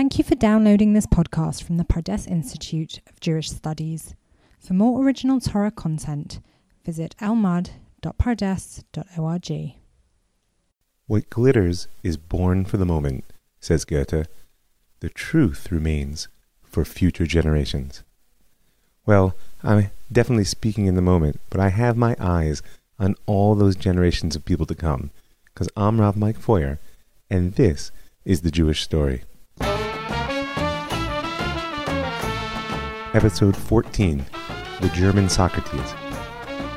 Thank 0.00 0.16
you 0.16 0.24
for 0.24 0.32
downloading 0.34 0.94
this 0.94 1.06
podcast 1.06 1.62
from 1.62 1.76
the 1.76 1.84
Pardes 1.84 2.26
Institute 2.26 3.00
of 3.06 3.20
Jewish 3.20 3.50
Studies. 3.50 4.14
For 4.58 4.72
more 4.72 5.04
original 5.04 5.40
Torah 5.40 5.70
content, 5.70 6.40
visit 6.86 7.14
elmad.pardes.org. 7.20 9.74
What 11.06 11.28
glitters 11.28 11.88
is 12.02 12.16
born 12.16 12.64
for 12.64 12.78
the 12.78 12.86
moment, 12.86 13.24
says 13.60 13.84
Goethe. 13.84 14.26
The 15.00 15.10
truth 15.10 15.70
remains 15.70 16.28
for 16.62 16.86
future 16.86 17.26
generations. 17.26 18.02
Well, 19.04 19.34
I'm 19.62 19.90
definitely 20.10 20.44
speaking 20.44 20.86
in 20.86 20.94
the 20.94 21.02
moment, 21.02 21.40
but 21.50 21.60
I 21.60 21.68
have 21.68 21.98
my 21.98 22.16
eyes 22.18 22.62
on 22.98 23.16
all 23.26 23.54
those 23.54 23.76
generations 23.76 24.34
of 24.34 24.46
people 24.46 24.64
to 24.64 24.74
come, 24.74 25.10
because 25.44 25.68
I'm 25.76 26.00
Rav 26.00 26.16
Mike 26.16 26.38
Feuer, 26.38 26.78
and 27.28 27.56
this 27.56 27.92
is 28.24 28.40
the 28.40 28.50
Jewish 28.50 28.82
story. 28.82 29.24
Episode 33.12 33.56
14 33.56 34.24
The 34.80 34.88
German 34.90 35.28
Socrates. 35.28 35.94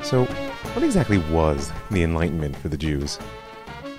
So, 0.02 0.26
what 0.74 0.84
exactly 0.84 1.20
was 1.32 1.72
the 1.92 2.02
Enlightenment 2.02 2.56
for 2.56 2.70
the 2.70 2.78
Jews? 2.78 3.20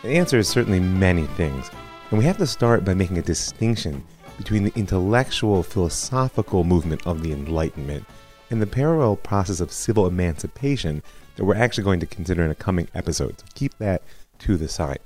The 0.03 0.09
answer 0.09 0.39
is 0.39 0.49
certainly 0.49 0.81
many 0.81 1.27
things, 1.27 1.71
and 2.11 2.19
we 2.19 2.25
have 2.25 2.37
to 2.39 2.47
start 2.49 2.85
by 2.85 2.93
making 2.93 3.19
a 3.19 3.23
distinction 3.23 4.05
between 4.37 4.65
the 4.65 4.73
intellectual 4.75 5.63
philosophical 5.63 6.65
movement 6.65 7.07
of 7.07 7.23
the 7.23 7.31
Enlightenment 7.31 8.05
and 8.51 8.61
the 8.61 8.67
parallel 8.67 9.15
process 9.15 9.61
of 9.61 9.71
civil 9.71 10.05
emancipation 10.05 11.05
that 11.37 11.45
we're 11.45 11.55
actually 11.55 11.85
going 11.85 12.01
to 12.01 12.07
consider 12.07 12.45
in 12.45 12.51
a 12.51 12.57
coming 12.57 12.89
episode. 12.97 13.39
So 13.39 13.47
keep 13.55 13.79
that 13.79 14.03
to 14.41 14.57
the 14.57 14.67
side. 14.67 14.99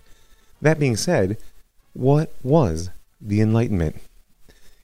That 0.62 0.78
being 0.78 0.97
said, 0.97 1.36
what 1.92 2.33
was 2.42 2.88
the 3.20 3.42
Enlightenment? 3.42 3.97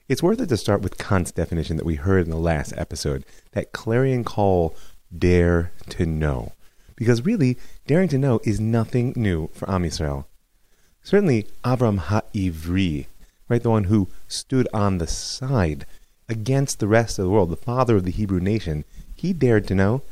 It's 0.07 0.23
worth 0.23 0.39
it 0.43 0.51
to 0.51 0.59
start 0.59 0.83
with 0.83 0.99
Kant's 0.99 1.33
definition 1.33 1.79
that 1.79 1.87
we 1.87 1.95
heard 1.95 2.27
in 2.27 2.31
the 2.31 2.37
last 2.37 2.75
episode 2.77 3.25
that 3.53 3.73
clarion 3.73 4.23
call, 4.23 4.77
dare 5.17 5.73
to 5.89 6.05
know. 6.05 6.53
Because 6.95 7.25
really, 7.25 7.57
daring 7.87 8.11
to 8.11 8.19
know 8.19 8.39
is 8.45 8.61
nothing 8.61 9.15
new 9.17 9.49
for 9.55 9.71
Am 9.71 9.83
Yisrael. 9.83 10.27
Certainly, 11.03 11.47
Avram 11.65 11.99
Ha'ivri, 11.99 13.07
right, 13.49 13.63
the 13.63 13.71
one 13.71 13.85
who 13.85 14.09
stood 14.29 14.69
on 14.75 14.99
the 14.99 15.07
side 15.07 15.87
against 16.29 16.81
the 16.81 16.89
rest 16.89 17.19
of 17.19 17.25
the 17.25 17.31
world, 17.31 17.49
the 17.49 17.57
father 17.57 17.97
of 17.97 18.05
the 18.05 18.11
Hebrew 18.11 18.41
nation, 18.41 18.85
he 19.15 19.33
dared 19.33 19.67
to 19.69 19.75
know. 19.75 20.03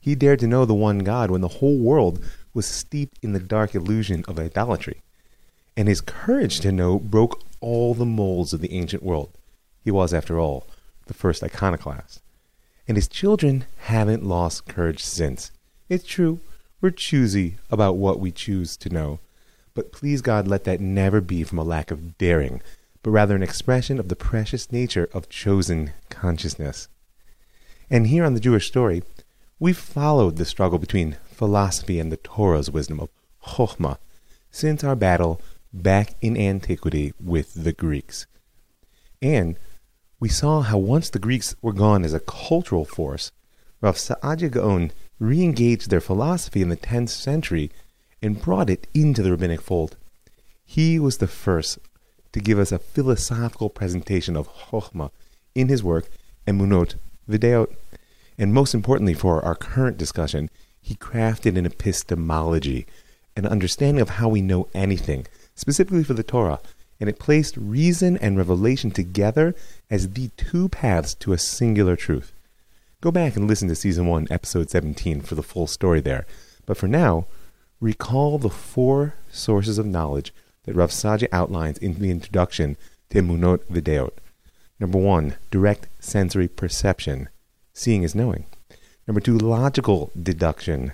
He 0.00 0.14
dared 0.14 0.38
to 0.38 0.46
know 0.46 0.64
the 0.64 0.72
one 0.72 1.00
God 1.00 1.30
when 1.30 1.42
the 1.42 1.48
whole 1.48 1.76
world 1.76 2.24
was 2.54 2.64
steeped 2.64 3.18
in 3.20 3.34
the 3.34 3.38
dark 3.38 3.74
illusion 3.74 4.24
of 4.26 4.38
idolatry. 4.38 5.02
And 5.76 5.88
his 5.88 6.00
courage 6.00 6.60
to 6.60 6.72
know 6.72 6.98
broke 6.98 7.42
all 7.60 7.92
the 7.92 8.06
molds 8.06 8.54
of 8.54 8.62
the 8.62 8.72
ancient 8.72 9.02
world. 9.02 9.28
He 9.84 9.90
was, 9.90 10.14
after 10.14 10.38
all, 10.38 10.66
the 11.06 11.14
first 11.14 11.42
iconoclast. 11.42 12.20
And 12.86 12.96
his 12.96 13.08
children 13.08 13.64
haven't 13.78 14.24
lost 14.24 14.66
courage 14.66 15.02
since. 15.02 15.50
It's 15.88 16.04
true, 16.04 16.40
we're 16.80 16.90
choosy 16.90 17.56
about 17.70 17.96
what 17.96 18.18
we 18.18 18.32
choose 18.32 18.76
to 18.78 18.88
know, 18.88 19.20
but 19.74 19.92
please 19.92 20.20
God, 20.20 20.48
let 20.48 20.64
that 20.64 20.80
never 20.80 21.20
be 21.20 21.44
from 21.44 21.58
a 21.58 21.64
lack 21.64 21.90
of 21.90 22.18
daring, 22.18 22.60
but 23.02 23.10
rather 23.10 23.36
an 23.36 23.42
expression 23.42 23.98
of 23.98 24.08
the 24.08 24.16
precious 24.16 24.70
nature 24.72 25.08
of 25.12 25.28
chosen 25.28 25.92
consciousness. 26.10 26.88
And 27.90 28.08
here 28.08 28.24
on 28.24 28.34
the 28.34 28.40
Jewish 28.40 28.66
story, 28.66 29.02
we've 29.58 29.78
followed 29.78 30.36
the 30.36 30.44
struggle 30.44 30.78
between 30.78 31.16
philosophy 31.24 31.98
and 31.98 32.10
the 32.10 32.16
Torah's 32.16 32.70
wisdom 32.70 33.00
of 33.00 33.10
Chokhmah 33.44 33.98
since 34.50 34.82
our 34.84 34.96
battle 34.96 35.40
back 35.72 36.14
in 36.20 36.36
antiquity 36.36 37.12
with 37.20 37.64
the 37.64 37.72
Greeks. 37.72 38.26
And 39.20 39.56
we 40.22 40.28
saw 40.28 40.60
how 40.60 40.78
once 40.78 41.10
the 41.10 41.18
Greeks 41.18 41.56
were 41.62 41.72
gone 41.72 42.04
as 42.04 42.14
a 42.14 42.20
cultural 42.20 42.84
force, 42.84 43.32
Rav 43.80 43.96
Saadia 43.96 44.48
Gaon 44.48 44.92
re-engaged 45.18 45.90
their 45.90 46.00
philosophy 46.00 46.62
in 46.62 46.68
the 46.68 46.76
10th 46.76 47.08
century 47.08 47.72
and 48.22 48.40
brought 48.40 48.70
it 48.70 48.86
into 48.94 49.20
the 49.20 49.32
rabbinic 49.32 49.60
fold. 49.60 49.96
He 50.64 51.00
was 51.00 51.18
the 51.18 51.26
first 51.26 51.80
to 52.30 52.38
give 52.38 52.60
us 52.60 52.70
a 52.70 52.78
philosophical 52.78 53.68
presentation 53.68 54.36
of 54.36 54.48
Chokhmah 54.48 55.10
in 55.56 55.66
his 55.66 55.82
work 55.82 56.08
Emunot 56.46 56.94
V'Deot. 57.28 57.74
And 58.38 58.54
most 58.54 58.74
importantly 58.74 59.14
for 59.14 59.44
our 59.44 59.56
current 59.56 59.96
discussion, 59.98 60.50
he 60.80 60.94
crafted 60.94 61.58
an 61.58 61.66
epistemology, 61.66 62.86
an 63.36 63.44
understanding 63.44 64.00
of 64.00 64.10
how 64.10 64.28
we 64.28 64.40
know 64.40 64.68
anything, 64.72 65.26
specifically 65.56 66.04
for 66.04 66.14
the 66.14 66.22
Torah, 66.22 66.60
and 67.02 67.08
it 67.08 67.18
placed 67.18 67.56
reason 67.56 68.16
and 68.18 68.38
revelation 68.38 68.92
together 68.92 69.56
as 69.90 70.10
the 70.10 70.28
two 70.36 70.68
paths 70.68 71.14
to 71.14 71.32
a 71.32 71.38
singular 71.38 71.96
truth. 71.96 72.32
Go 73.00 73.10
back 73.10 73.34
and 73.34 73.48
listen 73.48 73.66
to 73.66 73.74
Season 73.74 74.06
1, 74.06 74.28
Episode 74.30 74.70
17 74.70 75.20
for 75.20 75.34
the 75.34 75.42
full 75.42 75.66
story 75.66 76.00
there. 76.00 76.26
But 76.64 76.76
for 76.76 76.86
now, 76.86 77.26
recall 77.80 78.38
the 78.38 78.48
four 78.48 79.14
sources 79.32 79.78
of 79.78 79.86
knowledge 79.86 80.32
that 80.62 80.76
Rav 80.76 80.92
Saadia 80.92 81.26
outlines 81.32 81.76
in 81.78 81.94
the 81.94 82.08
introduction 82.08 82.76
to 83.10 83.20
Emunot 83.20 83.64
V'Deot. 83.64 84.12
Number 84.78 84.98
one, 84.98 85.34
direct 85.50 85.88
sensory 85.98 86.46
perception. 86.46 87.28
Seeing 87.72 88.04
is 88.04 88.14
knowing. 88.14 88.44
Number 89.08 89.20
two, 89.20 89.36
logical 89.36 90.12
deduction. 90.22 90.92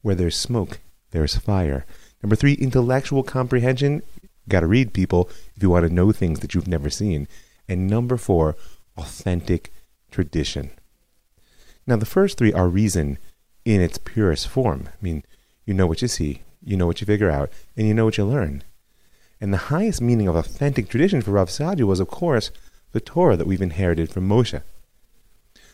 Where 0.00 0.14
there's 0.14 0.34
smoke, 0.34 0.78
there's 1.10 1.36
fire. 1.36 1.84
Number 2.22 2.36
three, 2.36 2.54
intellectual 2.54 3.22
comprehension 3.22 4.00
got 4.48 4.60
to 4.60 4.66
read 4.66 4.92
people 4.92 5.28
if 5.54 5.62
you 5.62 5.70
want 5.70 5.86
to 5.86 5.92
know 5.92 6.12
things 6.12 6.40
that 6.40 6.54
you've 6.54 6.68
never 6.68 6.90
seen. 6.90 7.28
And 7.68 7.88
number 7.88 8.16
four, 8.16 8.56
authentic 8.96 9.72
tradition. 10.10 10.70
Now, 11.86 11.96
the 11.96 12.06
first 12.06 12.38
three 12.38 12.52
are 12.52 12.68
reason 12.68 13.18
in 13.64 13.80
its 13.80 13.98
purest 13.98 14.48
form. 14.48 14.88
I 14.88 14.96
mean, 15.00 15.24
you 15.64 15.74
know 15.74 15.86
what 15.86 16.02
you 16.02 16.08
see, 16.08 16.42
you 16.62 16.76
know 16.76 16.86
what 16.86 17.00
you 17.00 17.06
figure 17.06 17.30
out, 17.30 17.50
and 17.76 17.86
you 17.86 17.94
know 17.94 18.04
what 18.04 18.18
you 18.18 18.24
learn. 18.24 18.62
And 19.40 19.52
the 19.52 19.68
highest 19.72 20.00
meaning 20.00 20.28
of 20.28 20.36
authentic 20.36 20.88
tradition 20.88 21.22
for 21.22 21.32
Rav 21.32 21.48
Saadia 21.48 21.84
was, 21.84 22.00
of 22.00 22.08
course, 22.08 22.50
the 22.92 23.00
Torah 23.00 23.36
that 23.36 23.46
we've 23.46 23.62
inherited 23.62 24.10
from 24.10 24.28
Moshe. 24.28 24.62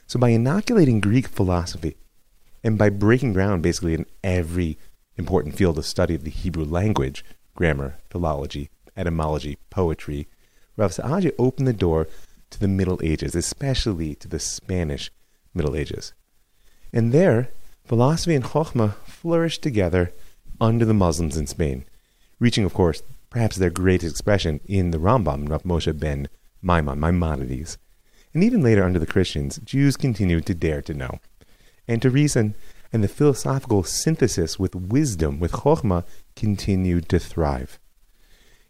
So, 0.07 0.19
by 0.19 0.31
inoculating 0.31 1.01
Greek 1.01 1.29
philosophy, 1.29 1.97
and 2.65 2.79
by 2.79 2.89
breaking 2.91 3.33
ground 3.33 3.63
basically 3.63 3.95
in 3.95 4.07
every 4.25 4.79
important 5.17 5.55
field 5.55 5.79
of 5.79 5.87
study 5.87 6.15
of 6.15 6.25
the 6.25 6.31
Hebrew 6.31 6.65
language, 6.65 7.25
grammar, 7.59 7.99
philology, 8.09 8.71
etymology, 8.97 9.59
poetry, 9.69 10.29
Rav 10.77 10.93
Saadia 10.93 11.33
opened 11.41 11.67
the 11.67 11.73
door 11.73 12.07
to 12.51 12.61
the 12.61 12.69
Middle 12.69 13.01
Ages, 13.03 13.35
especially 13.35 14.15
to 14.15 14.29
the 14.29 14.39
Spanish 14.39 15.11
Middle 15.53 15.75
Ages. 15.75 16.13
And 16.93 17.11
there, 17.11 17.49
philosophy 17.85 18.37
and 18.37 18.45
Chokhmah 18.45 18.95
flourished 19.07 19.61
together 19.61 20.13
under 20.61 20.85
the 20.85 20.95
Muslims 20.95 21.37
in 21.37 21.49
Spain, 21.49 21.85
reaching, 22.39 22.65
of 22.65 22.75
course, 22.75 23.03
perhaps 23.29 23.57
their 23.57 23.71
greatest 23.71 24.13
expression 24.13 24.61
in 24.65 24.93
the 24.93 24.99
Rambam, 24.99 25.49
Rav 25.49 25.65
Moshe 25.65 25.99
ben 25.99 26.29
Maimon, 26.63 27.01
Maimonides. 27.01 27.77
And 28.33 28.45
even 28.45 28.63
later 28.63 28.85
under 28.85 29.01
the 29.01 29.15
Christians, 29.15 29.59
Jews 29.65 29.97
continued 29.97 30.47
to 30.47 30.55
dare 30.55 30.83
to 30.83 30.95
know 30.95 31.19
and 31.89 32.01
to 32.03 32.09
reason, 32.09 32.55
and 32.93 33.05
the 33.05 33.09
philosophical 33.09 33.83
synthesis 33.83 34.59
with 34.59 34.75
wisdom, 34.75 35.41
with 35.41 35.53
Chokhmah, 35.53 36.05
continued 36.37 37.09
to 37.09 37.19
thrive. 37.19 37.79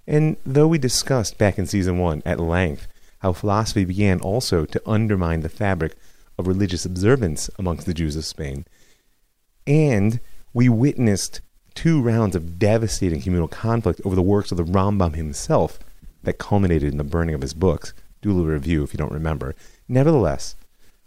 And 0.06 0.36
though 0.44 0.66
we 0.66 0.78
discussed 0.78 1.38
back 1.38 1.58
in 1.58 1.66
season 1.66 1.98
one 1.98 2.22
at 2.24 2.40
length 2.40 2.88
how 3.20 3.32
philosophy 3.32 3.84
began 3.84 4.20
also 4.20 4.64
to 4.64 4.82
undermine 4.86 5.40
the 5.40 5.48
fabric 5.48 5.96
of 6.38 6.46
religious 6.46 6.84
observance 6.84 7.50
amongst 7.58 7.86
the 7.86 7.94
Jews 7.94 8.16
of 8.16 8.24
Spain, 8.24 8.64
and 9.66 10.20
we 10.54 10.68
witnessed 10.68 11.40
two 11.74 12.00
rounds 12.00 12.34
of 12.34 12.58
devastating 12.58 13.20
communal 13.20 13.48
conflict 13.48 14.00
over 14.04 14.16
the 14.16 14.22
works 14.22 14.50
of 14.50 14.56
the 14.56 14.64
Rambam 14.64 15.14
himself 15.14 15.78
that 16.22 16.38
culminated 16.38 16.90
in 16.90 16.98
the 16.98 17.04
burning 17.04 17.34
of 17.34 17.42
his 17.42 17.54
books. 17.54 17.92
Do 18.22 18.40
a 18.40 18.44
review 18.44 18.82
if 18.82 18.92
you 18.92 18.98
don't 18.98 19.12
remember. 19.12 19.54
Nevertheless, 19.88 20.56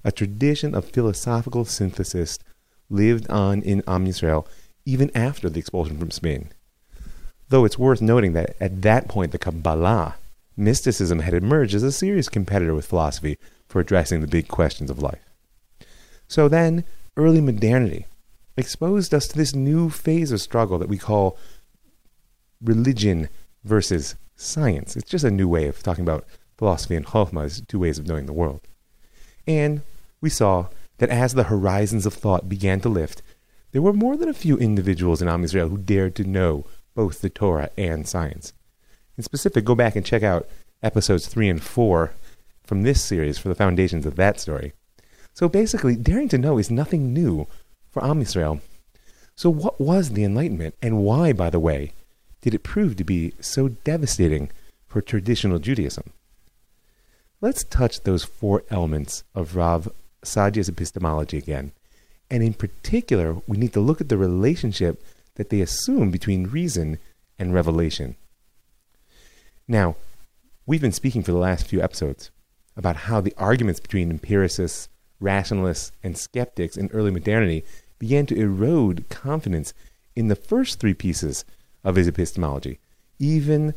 a 0.03 0.11
tradition 0.11 0.73
of 0.73 0.85
philosophical 0.85 1.65
synthesis 1.65 2.39
lived 2.91 3.27
on 3.29 3.61
in 3.63 3.83
Am 3.87 4.05
Yisrael 4.05 4.45
even 4.85 5.09
after 5.15 5.49
the 5.49 5.59
expulsion 5.59 5.97
from 5.97 6.11
Spain. 6.11 6.51
Though 7.49 7.65
it's 7.65 7.79
worth 7.79 8.01
noting 8.01 8.33
that 8.33 8.55
at 8.59 8.81
that 8.81 9.07
point 9.07 9.31
the 9.31 9.37
Kabbalah, 9.37 10.15
mysticism, 10.55 11.19
had 11.19 11.33
emerged 11.33 11.73
as 11.73 11.83
a 11.83 11.91
serious 11.91 12.29
competitor 12.29 12.73
with 12.73 12.85
philosophy 12.85 13.37
for 13.67 13.79
addressing 13.79 14.21
the 14.21 14.27
big 14.27 14.47
questions 14.47 14.89
of 14.89 15.01
life. 15.01 15.21
So 16.27 16.47
then, 16.47 16.83
early 17.17 17.41
modernity 17.41 18.05
exposed 18.57 19.13
us 19.13 19.27
to 19.27 19.37
this 19.37 19.55
new 19.55 19.89
phase 19.89 20.31
of 20.31 20.41
struggle 20.41 20.77
that 20.77 20.89
we 20.89 20.97
call 20.97 21.37
religion 22.61 23.29
versus 23.63 24.15
science. 24.35 24.95
It's 24.95 25.09
just 25.09 25.25
a 25.25 25.31
new 25.31 25.47
way 25.47 25.67
of 25.67 25.81
talking 25.81 26.03
about 26.03 26.25
philosophy 26.57 26.95
and 26.95 27.05
chokhmah 27.05 27.45
as 27.45 27.61
two 27.67 27.79
ways 27.79 27.97
of 27.97 28.07
knowing 28.07 28.25
the 28.25 28.33
world. 28.33 28.61
And 29.47 29.81
we 30.21 30.29
saw 30.29 30.67
that 31.01 31.09
as 31.09 31.33
the 31.33 31.45
horizons 31.45 32.05
of 32.05 32.13
thought 32.13 32.47
began 32.47 32.79
to 32.79 32.87
lift, 32.87 33.23
there 33.71 33.81
were 33.81 33.91
more 33.91 34.15
than 34.15 34.29
a 34.29 34.35
few 34.35 34.55
individuals 34.59 35.19
in 35.19 35.27
Am 35.27 35.41
Yisrael 35.41 35.67
who 35.67 35.79
dared 35.79 36.13
to 36.13 36.23
know 36.23 36.63
both 36.93 37.21
the 37.21 37.29
Torah 37.29 37.71
and 37.75 38.07
science. 38.07 38.53
In 39.17 39.23
specific, 39.23 39.65
go 39.65 39.73
back 39.73 39.95
and 39.95 40.05
check 40.05 40.21
out 40.21 40.47
episodes 40.83 41.25
3 41.25 41.49
and 41.49 41.63
4 41.63 42.13
from 42.63 42.83
this 42.83 43.03
series 43.03 43.39
for 43.39 43.49
the 43.49 43.55
foundations 43.55 44.05
of 44.05 44.15
that 44.17 44.39
story. 44.39 44.73
So 45.33 45.49
basically, 45.49 45.95
daring 45.95 46.29
to 46.29 46.37
know 46.37 46.59
is 46.59 46.69
nothing 46.69 47.11
new 47.11 47.47
for 47.89 48.05
Am 48.05 48.21
Yisrael. 48.21 48.61
So, 49.35 49.49
what 49.49 49.81
was 49.81 50.11
the 50.11 50.23
Enlightenment, 50.23 50.75
and 50.83 50.99
why, 50.99 51.33
by 51.33 51.49
the 51.49 51.59
way, 51.59 51.93
did 52.41 52.53
it 52.53 52.61
prove 52.61 52.95
to 52.97 53.03
be 53.03 53.33
so 53.39 53.69
devastating 53.69 54.51
for 54.85 55.01
traditional 55.01 55.57
Judaism? 55.57 56.13
Let's 57.41 57.63
touch 57.63 58.01
those 58.01 58.23
four 58.23 58.65
elements 58.69 59.23
of 59.33 59.55
Rav 59.55 59.91
Saadya's 60.23 60.69
epistemology 60.69 61.37
again. 61.37 61.71
And 62.29 62.43
in 62.43 62.53
particular, 62.53 63.41
we 63.47 63.57
need 63.57 63.73
to 63.73 63.79
look 63.79 64.01
at 64.01 64.09
the 64.09 64.17
relationship 64.17 65.03
that 65.35 65.49
they 65.49 65.61
assume 65.61 66.11
between 66.11 66.47
reason 66.47 66.97
and 67.37 67.53
revelation. 67.53 68.15
Now, 69.67 69.95
we've 70.65 70.81
been 70.81 70.91
speaking 70.91 71.23
for 71.23 71.31
the 71.31 71.37
last 71.37 71.67
few 71.67 71.81
episodes 71.81 72.31
about 72.77 72.95
how 72.95 73.21
the 73.21 73.33
arguments 73.37 73.79
between 73.79 74.09
empiricists, 74.09 74.87
rationalists, 75.19 75.91
and 76.03 76.17
skeptics 76.17 76.77
in 76.77 76.89
early 76.91 77.11
modernity 77.11 77.63
began 77.99 78.25
to 78.27 78.35
erode 78.35 79.07
confidence 79.09 79.73
in 80.15 80.27
the 80.27 80.35
first 80.35 80.79
three 80.79 80.93
pieces 80.93 81.45
of 81.83 81.95
his 81.95 82.07
epistemology. 82.07 82.79
Even 83.19 83.73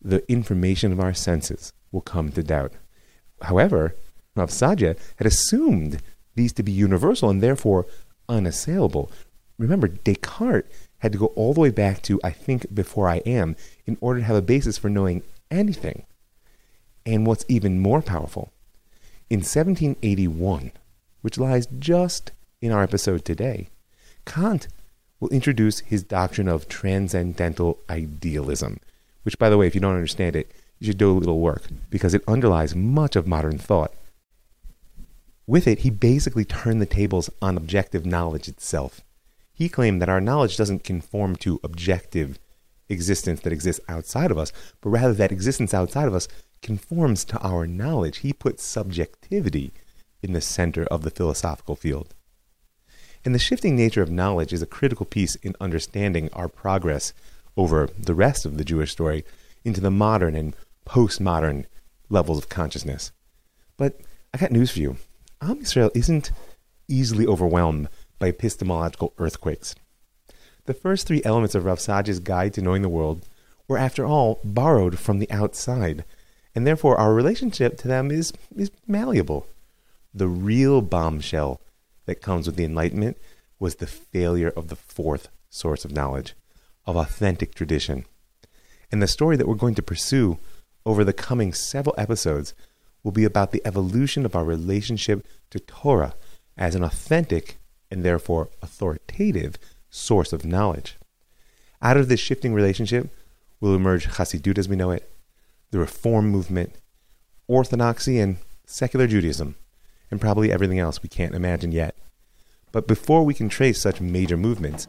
the 0.00 0.28
information 0.30 0.92
of 0.92 1.00
our 1.00 1.14
senses 1.14 1.72
will 1.90 2.00
come 2.00 2.30
to 2.32 2.42
doubt. 2.42 2.72
However, 3.42 3.94
Saadia 4.36 4.98
had 5.16 5.26
assumed 5.26 6.00
these 6.34 6.52
to 6.54 6.62
be 6.62 6.72
universal 6.72 7.30
and 7.30 7.42
therefore 7.42 7.86
unassailable. 8.28 9.10
Remember, 9.58 9.88
Descartes 9.88 10.68
had 10.98 11.12
to 11.12 11.18
go 11.18 11.26
all 11.26 11.52
the 11.52 11.60
way 11.60 11.70
back 11.70 12.02
to 12.02 12.20
I 12.24 12.30
think 12.30 12.74
before 12.74 13.08
I 13.08 13.16
am 13.26 13.56
in 13.86 13.98
order 14.00 14.20
to 14.20 14.26
have 14.26 14.36
a 14.36 14.42
basis 14.42 14.78
for 14.78 14.88
knowing 14.88 15.22
anything. 15.50 16.04
And 17.04 17.26
what's 17.26 17.44
even 17.48 17.80
more 17.80 18.00
powerful, 18.00 18.52
in 19.28 19.38
1781, 19.38 20.72
which 21.20 21.38
lies 21.38 21.66
just 21.78 22.30
in 22.60 22.70
our 22.70 22.82
episode 22.82 23.24
today, 23.24 23.68
Kant 24.24 24.68
will 25.18 25.28
introduce 25.30 25.80
his 25.80 26.02
doctrine 26.02 26.48
of 26.48 26.68
transcendental 26.68 27.78
idealism, 27.90 28.78
which, 29.24 29.38
by 29.38 29.50
the 29.50 29.58
way, 29.58 29.66
if 29.66 29.74
you 29.74 29.80
don't 29.80 29.94
understand 29.94 30.36
it, 30.36 30.52
you 30.78 30.86
should 30.86 30.98
do 30.98 31.10
a 31.10 31.18
little 31.18 31.40
work 31.40 31.64
because 31.90 32.14
it 32.14 32.22
underlies 32.28 32.74
much 32.74 33.16
of 33.16 33.26
modern 33.26 33.58
thought. 33.58 33.92
With 35.52 35.68
it, 35.68 35.80
he 35.80 35.90
basically 35.90 36.46
turned 36.46 36.80
the 36.80 36.86
tables 36.86 37.28
on 37.42 37.58
objective 37.58 38.06
knowledge 38.06 38.48
itself. 38.48 39.02
He 39.52 39.68
claimed 39.68 40.00
that 40.00 40.08
our 40.08 40.18
knowledge 40.18 40.56
doesn't 40.56 40.82
conform 40.82 41.36
to 41.44 41.60
objective 41.62 42.38
existence 42.88 43.40
that 43.40 43.52
exists 43.52 43.84
outside 43.86 44.30
of 44.30 44.38
us, 44.38 44.50
but 44.80 44.88
rather 44.88 45.12
that 45.12 45.30
existence 45.30 45.74
outside 45.74 46.08
of 46.08 46.14
us 46.14 46.26
conforms 46.62 47.22
to 47.26 47.38
our 47.40 47.66
knowledge. 47.66 48.20
He 48.20 48.32
put 48.32 48.60
subjectivity 48.60 49.74
in 50.22 50.32
the 50.32 50.40
center 50.40 50.84
of 50.84 51.02
the 51.02 51.10
philosophical 51.10 51.76
field. 51.76 52.14
And 53.22 53.34
the 53.34 53.38
shifting 53.38 53.76
nature 53.76 54.00
of 54.00 54.10
knowledge 54.10 54.54
is 54.54 54.62
a 54.62 54.66
critical 54.66 55.04
piece 55.04 55.34
in 55.34 55.54
understanding 55.60 56.30
our 56.32 56.48
progress 56.48 57.12
over 57.58 57.90
the 57.98 58.14
rest 58.14 58.46
of 58.46 58.56
the 58.56 58.64
Jewish 58.64 58.92
story 58.92 59.22
into 59.66 59.82
the 59.82 59.90
modern 59.90 60.34
and 60.34 60.56
postmodern 60.86 61.66
levels 62.08 62.38
of 62.38 62.48
consciousness. 62.48 63.12
But 63.76 64.00
I 64.32 64.38
got 64.38 64.50
news 64.50 64.70
for 64.70 64.78
you. 64.78 64.96
Am 65.42 65.58
Yisrael 65.58 65.90
isn't 65.92 66.30
easily 66.86 67.26
overwhelmed 67.26 67.88
by 68.20 68.28
epistemological 68.28 69.12
earthquakes. 69.18 69.74
The 70.66 70.74
first 70.74 71.04
three 71.04 71.20
elements 71.24 71.56
of 71.56 71.64
Rav 71.64 71.80
Saadia's 71.80 72.20
Guide 72.20 72.54
to 72.54 72.62
Knowing 72.62 72.82
the 72.82 72.88
World 72.88 73.26
were, 73.66 73.76
after 73.76 74.06
all, 74.06 74.38
borrowed 74.44 75.00
from 75.00 75.18
the 75.18 75.28
outside, 75.32 76.04
and 76.54 76.64
therefore 76.64 76.96
our 76.96 77.12
relationship 77.12 77.76
to 77.78 77.88
them 77.88 78.12
is, 78.12 78.32
is 78.54 78.70
malleable. 78.86 79.48
The 80.14 80.28
real 80.28 80.80
bombshell 80.80 81.60
that 82.06 82.22
comes 82.22 82.46
with 82.46 82.54
the 82.54 82.64
Enlightenment 82.64 83.18
was 83.58 83.76
the 83.76 83.88
failure 83.88 84.52
of 84.56 84.68
the 84.68 84.76
fourth 84.76 85.26
source 85.50 85.84
of 85.84 85.90
knowledge, 85.90 86.34
of 86.86 86.94
authentic 86.94 87.52
tradition. 87.52 88.04
And 88.92 89.02
the 89.02 89.08
story 89.08 89.36
that 89.36 89.48
we're 89.48 89.56
going 89.56 89.74
to 89.74 89.82
pursue 89.82 90.38
over 90.86 91.02
the 91.02 91.12
coming 91.12 91.52
several 91.52 91.96
episodes 91.98 92.54
will 93.02 93.12
be 93.12 93.24
about 93.24 93.52
the 93.52 93.62
evolution 93.64 94.24
of 94.24 94.36
our 94.36 94.44
relationship 94.44 95.26
to 95.50 95.60
Torah 95.60 96.14
as 96.56 96.74
an 96.74 96.82
authentic 96.82 97.58
and 97.90 98.04
therefore 98.04 98.50
authoritative 98.62 99.56
source 99.90 100.32
of 100.32 100.44
knowledge. 100.44 100.96
Out 101.80 101.96
of 101.96 102.08
this 102.08 102.20
shifting 102.20 102.54
relationship 102.54 103.08
will 103.60 103.74
emerge 103.74 104.06
Hasidut 104.06 104.58
as 104.58 104.68
we 104.68 104.76
know 104.76 104.90
it, 104.90 105.10
the 105.70 105.78
Reform 105.78 106.28
movement, 106.28 106.74
Orthodoxy, 107.48 108.18
and 108.18 108.36
secular 108.66 109.06
Judaism, 109.06 109.56
and 110.10 110.20
probably 110.20 110.52
everything 110.52 110.78
else 110.78 111.02
we 111.02 111.08
can't 111.08 111.34
imagine 111.34 111.72
yet. 111.72 111.96
But 112.70 112.86
before 112.86 113.24
we 113.24 113.34
can 113.34 113.48
trace 113.48 113.80
such 113.80 114.00
major 114.00 114.36
movements, 114.36 114.86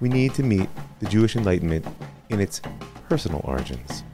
we 0.00 0.08
need 0.08 0.34
to 0.34 0.42
meet 0.42 0.68
the 1.00 1.06
Jewish 1.06 1.36
Enlightenment 1.36 1.86
in 2.28 2.40
its 2.40 2.60
personal 3.08 3.40
origins. 3.44 4.04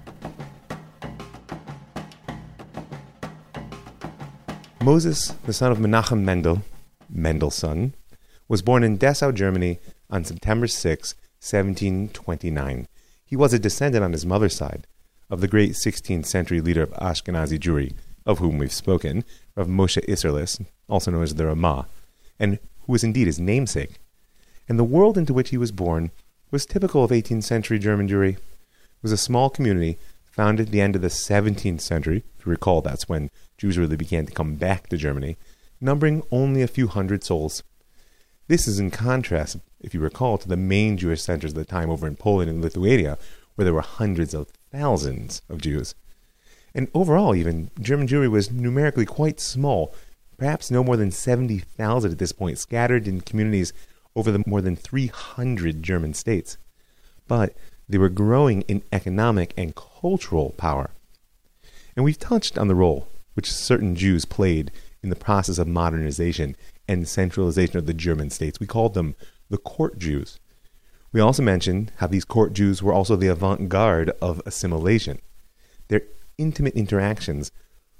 Moses, 4.88 5.35
the 5.44 5.52
son 5.52 5.70
of 5.70 5.76
Menachem 5.76 6.23
Mendel, 6.23 6.62
Mendelssohn, 7.11 7.93
was 8.49 8.62
born 8.62 8.82
in 8.82 8.96
Dessau, 8.96 9.32
Germany 9.32 9.81
on 10.08 10.25
September 10.25 10.67
6, 10.67 11.14
1729. 11.43 12.88
He 13.26 13.37
was 13.37 13.52
a 13.52 13.58
descendant 13.58 14.02
on 14.02 14.12
his 14.12 14.25
mother's 14.25 14.56
side 14.56 14.87
of 15.29 15.43
the 15.43 15.46
great 15.46 15.73
16th 15.73 16.25
century 16.25 16.62
leader 16.62 16.85
of 16.85 16.93
Ashkenazi 16.93 17.58
Jewry, 17.58 17.93
of 18.25 18.38
whom 18.38 18.56
we've 18.56 18.73
spoken, 18.73 19.25
of 19.58 19.67
Moshe 19.67 20.02
Isserles, 20.08 20.64
also 20.88 21.11
known 21.11 21.23
as 21.23 21.35
the 21.35 21.44
Ramah, 21.44 21.87
and 22.40 22.58
who 22.87 22.93
was 22.93 23.05
indeed 23.05 23.26
his 23.26 23.38
namesake. 23.38 24.00
And 24.70 24.79
the 24.79 24.85
world 24.85 25.19
into 25.19 25.35
which 25.35 25.50
he 25.50 25.58
was 25.58 25.70
born 25.70 26.12
was 26.50 26.64
typical 26.64 27.05
of 27.05 27.11
18th 27.11 27.44
century 27.44 27.79
German 27.79 28.08
Jewry. 28.08 28.37
It 28.37 29.02
was 29.02 29.12
a 29.12 29.19
small 29.19 29.50
community 29.50 29.99
founded 30.38 30.67
at 30.67 30.73
the 30.73 30.81
end 30.81 30.94
of 30.94 31.02
the 31.02 31.08
17th 31.08 31.81
century. 31.81 32.23
If 32.38 32.46
you 32.46 32.50
recall, 32.50 32.81
that's 32.81 33.08
when 33.08 33.29
Jews 33.56 33.76
really 33.76 33.96
began 33.96 34.25
to 34.25 34.32
come 34.32 34.55
back 34.55 34.87
to 34.87 34.96
Germany, 34.96 35.37
numbering 35.81 36.23
only 36.31 36.62
a 36.62 36.69
few 36.69 36.87
hundred 36.87 37.25
souls. 37.25 37.64
This 38.46 38.69
is 38.69 38.79
in 38.79 38.93
contrast, 38.93 39.56
if 39.81 39.94
you 39.94 39.99
recall, 39.99 40.38
to 40.38 40.46
the 40.46 40.56
main 40.56 40.96
Jewish 40.96 41.23
centers 41.23 41.50
of 41.50 41.56
the 41.56 41.64
time 41.64 41.90
over 41.90 42.06
in 42.06 42.14
Poland 42.14 42.49
and 42.49 42.62
Lithuania, 42.62 43.19
where 43.56 43.64
there 43.64 43.75
were 43.75 43.81
hundreds 43.81 44.32
of 44.32 44.46
thousands 44.70 45.43
of 45.49 45.61
Jews. 45.61 45.96
And 46.73 46.87
overall, 46.94 47.35
even, 47.35 47.73
German 47.81 48.06
Jewry 48.06 48.31
was 48.31 48.52
numerically 48.52 49.07
quite 49.07 49.40
small, 49.40 49.92
perhaps 50.37 50.71
no 50.71 50.85
more 50.85 50.97
than 50.97 51.11
70,000 51.11 52.12
at 52.12 52.18
this 52.18 52.30
point, 52.30 52.61
scattered 52.61 53.09
in 53.09 53.23
communities 53.23 53.73
over 54.14 54.30
the 54.30 54.45
more 54.47 54.61
than 54.61 54.76
300 54.76 55.83
German 55.83 56.14
states. 56.14 56.59
But 57.26 57.57
they 57.88 57.99
were 57.99 58.09
growing 58.09 58.62
in 58.62 58.83
economic 58.92 59.54
and 59.57 59.75
cultural 59.75 60.50
power. 60.57 60.90
And 61.97 62.04
we've 62.04 62.18
touched 62.18 62.59
on 62.59 62.68
the 62.68 62.75
role 62.75 63.09
which 63.35 63.52
certain 63.52 63.95
Jews 63.95 64.25
played 64.25 64.71
in 65.02 65.11
the 65.11 65.16
process 65.16 65.59
of 65.59 65.68
modernization 65.68 66.57
and 66.87 67.09
centralization 67.09 67.76
of 67.78 67.87
the 67.87 67.95
German 67.95 68.30
states. 68.30 68.61
We 68.61 68.66
called 68.66 68.95
them 68.95 69.14
the 69.49 69.59
court 69.59 69.99
Jews. 69.99 70.38
We 71.12 71.21
also 71.21 71.42
mentioned 71.42 71.92
how 71.97 72.07
these 72.09 72.25
court 72.25 72.52
Jews 72.52 72.83
were 72.83 72.92
also 72.92 73.16
the 73.16 73.28
avant 73.28 73.68
garde 73.68 74.11
of 74.21 74.42
assimilation. 74.45 75.21
Their 75.88 76.02
intimate 76.37 76.75
interactions 76.75 77.50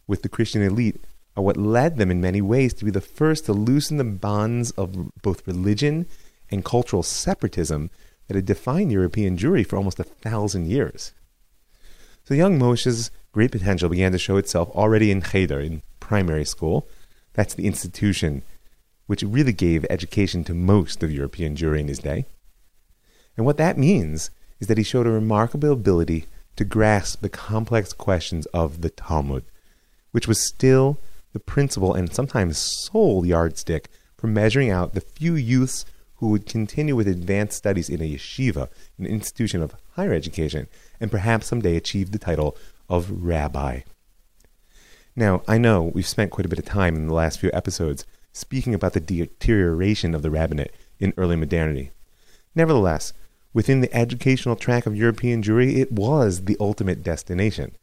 with 0.07 0.23
the 0.23 0.29
Christian 0.29 0.63
elite 0.63 1.03
are 1.37 1.43
what 1.43 1.57
led 1.57 1.97
them 1.97 2.11
in 2.11 2.21
many 2.21 2.43
ways 2.43 2.75
to 2.75 2.85
be 2.85 2.91
the 2.91 3.01
first 3.01 3.47
to 3.47 3.53
loosen 3.53 3.97
the 3.97 4.05
bonds 4.05 4.73
of 4.73 5.13
both 5.23 5.47
religion 5.47 6.07
and 6.51 6.65
cultural 6.65 7.03
separatism 7.03 7.91
that 8.29 8.37
had 8.37 8.47
defined 8.47 8.93
European 8.93 9.37
Jewry 9.37 9.67
for 9.67 9.77
almost 9.77 9.99
a 9.99 10.05
thousand 10.05 10.67
years. 10.67 11.13
So 12.25 12.35
young 12.35 12.59
Moshe's 12.59 13.11
great 13.33 13.51
potential 13.51 13.89
began 13.89 14.13
to 14.13 14.19
show 14.19 14.37
itself 14.37 14.69
already 14.71 15.11
in 15.11 15.23
Cheder, 15.23 15.61
in 15.61 15.83
primary 15.99 16.45
school. 16.45 16.87
That's 17.33 17.55
the 17.55 17.67
institution 17.67 18.43
which 19.07 19.23
really 19.23 19.55
gave 19.55 19.87
education 19.89 20.45
to 20.45 20.55
most 20.55 21.03
of 21.03 21.11
European 21.11 21.57
Jewry 21.57 21.81
in 21.81 21.89
his 21.89 21.99
day. 21.99 22.27
And 23.37 23.47
what 23.47 23.57
that 23.57 23.79
means 23.79 24.31
is 24.61 24.67
that 24.67 24.77
he 24.77 24.85
showed 24.85 25.07
a 25.07 25.11
remarkable 25.11 25.73
ability 25.73 26.27
to 26.57 26.65
grasp 26.65 27.21
the 27.21 27.29
complex 27.29 27.93
questions 27.93 28.45
of 28.47 28.83
the 28.83 28.91
Talmud, 28.91 29.45
which 30.11 30.29
was 30.29 30.47
still 30.47 30.99
the 31.33 31.41
principal 31.41 31.95
and 31.95 32.13
sometimes 32.13 32.59
sole 32.59 33.25
yardstick 33.25 33.89
for 34.17 34.27
measuring 34.27 34.71
out 34.71 34.93
the 34.93 35.01
few 35.01 35.35
youths 35.35 35.87
who 36.19 36.29
would 36.29 36.47
continue 36.47 36.95
with 36.95 37.09
advanced 37.09 37.57
studies 37.57 37.89
in 37.89 38.01
a 38.01 38.15
yeshiva, 38.15 38.69
an 38.99 39.07
institution 39.07 39.63
of 39.63 39.75
higher 39.95 40.13
education, 40.13 40.69
and 41.01 41.11
perhaps 41.11 41.47
someday 41.47 41.77
achieve 41.77 42.11
the 42.11 42.19
title 42.19 42.57
of 42.89 43.11
rabbi. 43.25 43.81
Now, 45.17 45.43
I 45.49 45.59
know 45.59 45.83
we've 45.83 46.07
spent 46.07 46.31
quite 46.31 46.47
a 46.47 46.49
bit 46.49 46.59
of 46.59 46.65
time 46.65 46.95
in 46.95 47.09
the 47.09 47.15
last 47.15 47.41
few 47.41 47.51
episodes 47.53 48.05
speaking 48.33 48.75
about 48.75 48.93
the 48.93 49.01
deterioration 49.01 50.15
of 50.15 50.23
the 50.23 50.31
rabbinate 50.31 50.73
in 51.01 51.13
early 51.17 51.35
modernity. 51.37 51.91
Nevertheless, 52.55 53.13
within 53.53 53.81
the 53.81 53.93
educational 53.95 54.55
track 54.57 54.87
of 54.87 54.97
European 54.97 55.43
Jewry, 55.43 55.77
it 55.77 55.91
was 55.91 56.45
the 56.45 56.57
ultimate 56.61 57.03
destination. 57.03 57.77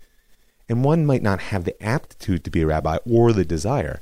and 0.68 0.84
one 0.84 1.06
might 1.06 1.22
not 1.22 1.40
have 1.40 1.64
the 1.64 1.82
aptitude 1.84 2.44
to 2.44 2.50
be 2.50 2.62
a 2.62 2.66
rabbi 2.66 2.98
or 3.10 3.34
the 3.34 3.46
desire. 3.46 4.02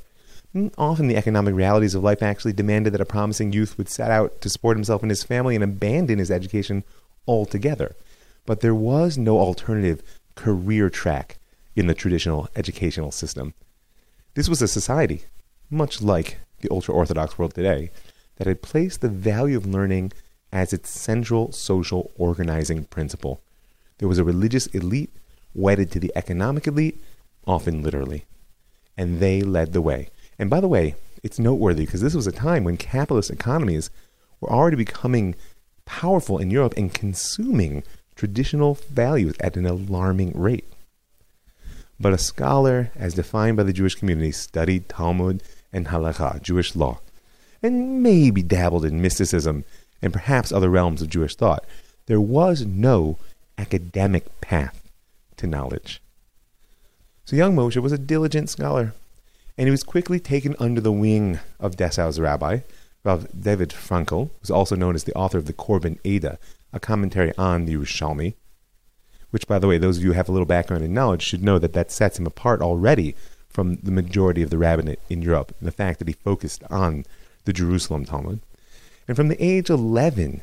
Mm, 0.54 0.72
often 0.78 1.08
the 1.08 1.16
economic 1.16 1.54
realities 1.54 1.94
of 1.94 2.04
life 2.04 2.22
actually 2.22 2.52
demanded 2.52 2.92
that 2.92 3.00
a 3.00 3.06
promising 3.06 3.52
youth 3.52 3.76
would 3.76 3.88
set 3.88 4.10
out 4.10 4.40
to 4.40 4.48
support 4.48 4.76
himself 4.76 5.02
and 5.02 5.10
his 5.10 5.24
family 5.24 5.54
and 5.54 5.64
abandon 5.64 6.18
his 6.18 6.30
education 6.30 6.84
altogether. 7.26 7.96
But 8.46 8.60
there 8.60 8.74
was 8.74 9.18
no 9.18 9.38
alternative 9.38 10.02
career 10.36 10.90
track 10.90 11.38
in 11.74 11.86
the 11.86 11.94
traditional 11.94 12.48
educational 12.54 13.10
system. 13.10 13.54
This 14.34 14.48
was 14.48 14.62
a 14.62 14.68
society, 14.68 15.22
much 15.70 16.00
like 16.00 16.38
the 16.60 16.70
ultra 16.70 16.94
Orthodox 16.94 17.38
world 17.38 17.54
today, 17.54 17.90
that 18.36 18.46
had 18.46 18.62
placed 18.62 19.00
the 19.00 19.08
value 19.08 19.56
of 19.56 19.66
learning 19.66 20.12
as 20.52 20.72
its 20.72 20.88
central 20.88 21.50
social 21.52 22.12
organizing 22.16 22.84
principle. 22.84 23.40
There 23.98 24.08
was 24.08 24.18
a 24.18 24.24
religious 24.24 24.66
elite 24.68 25.10
wedded 25.54 25.90
to 25.92 26.00
the 26.00 26.12
economic 26.14 26.66
elite, 26.66 27.02
often 27.46 27.82
literally. 27.82 28.24
And 28.96 29.18
they 29.18 29.42
led 29.42 29.72
the 29.72 29.82
way. 29.82 30.10
And 30.38 30.50
by 30.50 30.60
the 30.60 30.68
way, 30.68 30.96
it's 31.22 31.38
noteworthy 31.38 31.86
because 31.86 32.00
this 32.00 32.14
was 32.14 32.26
a 32.26 32.32
time 32.32 32.64
when 32.64 32.76
capitalist 32.76 33.30
economies 33.30 33.90
were 34.40 34.50
already 34.50 34.76
becoming 34.76 35.34
powerful 35.84 36.38
in 36.38 36.50
Europe 36.50 36.74
and 36.76 36.92
consuming 36.92 37.82
traditional 38.14 38.74
values 38.90 39.34
at 39.40 39.56
an 39.56 39.66
alarming 39.66 40.32
rate. 40.38 40.70
But 41.98 42.12
a 42.12 42.18
scholar, 42.18 42.90
as 42.96 43.14
defined 43.14 43.56
by 43.56 43.62
the 43.62 43.72
Jewish 43.72 43.94
community, 43.94 44.32
studied 44.32 44.88
Talmud 44.88 45.42
and 45.72 45.86
Halakha, 45.86 46.42
Jewish 46.42 46.74
law, 46.76 47.00
and 47.62 48.02
maybe 48.02 48.42
dabbled 48.42 48.84
in 48.84 49.00
mysticism 49.00 49.64
and 50.02 50.12
perhaps 50.12 50.52
other 50.52 50.68
realms 50.68 51.00
of 51.00 51.08
Jewish 51.08 51.34
thought. 51.34 51.64
There 52.06 52.20
was 52.20 52.66
no 52.66 53.18
academic 53.56 54.40
path 54.40 54.90
to 55.36 55.46
knowledge. 55.46 56.02
So 57.24 57.36
young 57.36 57.56
Moshe 57.56 57.80
was 57.80 57.92
a 57.92 57.98
diligent 57.98 58.50
scholar, 58.50 58.92
and 59.56 59.66
he 59.66 59.70
was 59.70 59.82
quickly 59.82 60.18
taken 60.18 60.56
under 60.58 60.80
the 60.80 60.92
wing 60.92 61.38
of 61.60 61.76
Dessau's 61.76 62.18
rabbi, 62.18 62.60
Rav 63.04 63.28
David 63.38 63.70
Frankel, 63.70 64.30
who's 64.40 64.50
also 64.50 64.74
known 64.74 64.94
as 64.94 65.04
the 65.04 65.14
author 65.14 65.38
of 65.38 65.46
the 65.46 65.52
Korban 65.52 65.98
Eda, 66.04 66.38
a 66.72 66.80
commentary 66.80 67.32
on 67.36 67.64
the 67.64 67.74
Yerushalmi, 67.74 68.34
which, 69.30 69.46
by 69.46 69.58
the 69.58 69.66
way, 69.66 69.78
those 69.78 69.98
of 69.98 70.02
you 70.02 70.10
who 70.10 70.16
have 70.16 70.28
a 70.28 70.32
little 70.32 70.46
background 70.46 70.84
in 70.84 70.94
knowledge 70.94 71.22
should 71.22 71.42
know 71.42 71.58
that 71.58 71.72
that 71.72 71.90
sets 71.90 72.18
him 72.18 72.26
apart 72.26 72.62
already 72.62 73.14
from 73.48 73.76
the 73.76 73.92
majority 73.92 74.42
of 74.42 74.50
the 74.50 74.58
rabbinate 74.58 75.00
in 75.08 75.22
Europe, 75.22 75.54
and 75.58 75.66
the 75.68 75.72
fact 75.72 75.98
that 75.98 76.08
he 76.08 76.14
focused 76.14 76.64
on 76.70 77.04
the 77.44 77.52
Jerusalem 77.52 78.04
Talmud. 78.04 78.40
And 79.06 79.16
from 79.16 79.28
the 79.28 79.44
age 79.44 79.70
11, 79.70 80.40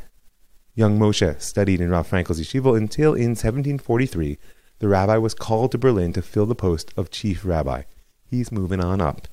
young 0.75 0.98
Moshe 0.98 1.41
studied 1.41 1.82
in 1.82 1.89
Rav 1.89 2.10
Frankel's 2.10 2.39
yeshiva 2.39 2.77
until 2.77 3.13
in 3.13 3.32
1743, 3.32 4.38
the 4.80 4.88
rabbi 4.88 5.18
was 5.18 5.34
called 5.34 5.72
to 5.72 5.77
Berlin 5.77 6.13
to 6.13 6.22
fill 6.22 6.46
the 6.46 6.56
post 6.56 6.94
of 6.96 7.12
chief 7.12 7.44
rabbi. 7.44 7.84
He's 8.32 8.52
moving 8.52 8.80
on 8.80 9.02
up. 9.02 9.28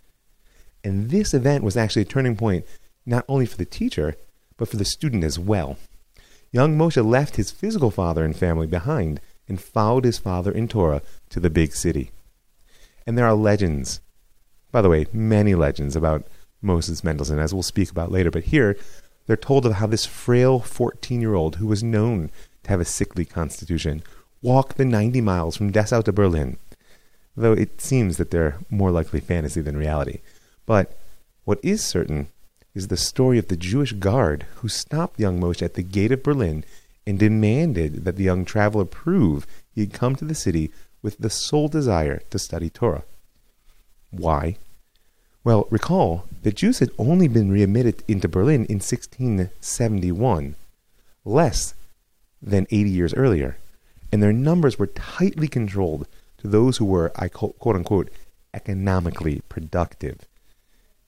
And 0.83 1.11
this 1.11 1.33
event 1.33 1.63
was 1.63 1.77
actually 1.77 2.03
a 2.03 2.07
turning 2.07 2.37
point 2.37 2.67
not 3.07 3.25
only 3.29 3.47
for 3.47 3.57
the 3.57 3.65
teacher, 3.65 4.17
but 4.57 4.69
for 4.69 4.77
the 4.77 4.85
student 4.85 5.23
as 5.23 5.39
well. 5.39 5.79
Young 6.51 6.77
Moshe 6.77 7.03
left 7.03 7.37
his 7.37 7.53
physical 7.53 7.93
father 7.93 8.25
and 8.25 8.37
family 8.37 8.67
behind 8.67 9.21
and 9.47 9.61
followed 9.61 10.05
his 10.05 10.19
father 10.19 10.51
in 10.51 10.67
Torah 10.67 11.03
to 11.31 11.39
the 11.39 11.49
big 11.49 11.75
city. 11.75 12.11
And 13.07 13.17
there 13.17 13.27
are 13.27 13.35
legends, 13.35 14.01
by 14.73 14.83
the 14.83 14.89
way, 14.89 15.07
many 15.13 15.55
legends 15.55 15.95
about 15.95 16.27
Moses 16.61 17.05
Mendelssohn, 17.05 17.39
as 17.39 17.55
we'll 17.55 17.63
speak 17.63 17.91
about 17.91 18.11
later. 18.11 18.33
But 18.33 18.45
here, 18.45 18.77
they're 19.27 19.37
told 19.37 19.65
of 19.65 19.75
how 19.75 19.87
this 19.87 20.07
frail 20.07 20.59
14 20.59 21.21
year 21.21 21.35
old, 21.35 21.57
who 21.57 21.69
was 21.69 21.85
known 21.85 22.31
to 22.65 22.71
have 22.71 22.81
a 22.81 22.85
sickly 22.85 23.25
constitution, 23.25 24.03
walked 24.43 24.77
the 24.77 24.85
90 24.85 25.21
miles 25.21 25.57
from 25.57 25.71
Dessau 25.71 26.03
to 26.03 26.13
Berlin, 26.13 26.59
though 27.39 27.53
it 27.53 27.81
seems 27.81 28.17
that 28.17 28.31
they're 28.31 28.59
more 28.69 28.91
likely 28.91 29.21
fantasy 29.21 29.61
than 29.61 29.77
reality. 29.77 30.19
But 30.67 30.99
what 31.45 31.61
is 31.63 31.83
certain 31.83 32.29
is 32.75 32.89
the 32.89 32.97
story 32.97 33.39
of 33.39 33.49
the 33.49 33.57
Jewish 33.57 33.93
guard 33.93 34.47
who 34.57 34.69
stopped 34.69 35.21
young 35.21 35.41
Moshe 35.41 35.63
at 35.63 35.75
the 35.75 35.83
gate 35.83 36.13
of 36.13 36.23
Berlin 36.23 36.65
and 37.07 37.19
demanded 37.19 38.05
that 38.05 38.17
the 38.17 38.25
young 38.25 38.45
traveler 38.45 38.85
prove 38.85 39.47
he 39.73 39.83
had 39.83 39.93
come 39.93 40.17
to 40.17 40.25
the 40.25 40.35
city 40.35 40.71
with 41.01 41.17
the 41.19 41.31
sole 41.31 41.69
desire 41.69 42.21
to 42.31 42.39
study 42.39 42.69
Torah. 42.69 43.05
Why? 44.11 44.57
Well, 45.45 45.69
recall 45.71 46.27
that 46.43 46.57
Jews 46.57 46.81
had 46.81 46.91
only 46.99 47.29
been 47.29 47.53
readmitted 47.53 48.03
into 48.09 48.29
Berlin 48.29 48.67
in 48.67 48.81
1671, 48.81 50.57
less 51.25 51.75
than 52.43 52.67
80 52.71 52.91
years 52.91 53.15
earlier, 53.15 53.59
and 54.13 54.23
their 54.23 54.33
numbers 54.33 54.79
were 54.79 54.89
tightly 54.89 55.49
controlled 55.49 56.07
to 56.39 56.49
those 56.49 56.79
who 56.79 56.85
were, 56.85 57.13
I 57.17 57.29
quote 57.29 57.77
unquote, 57.77 58.11
economically 58.55 59.43
productive. 59.49 60.21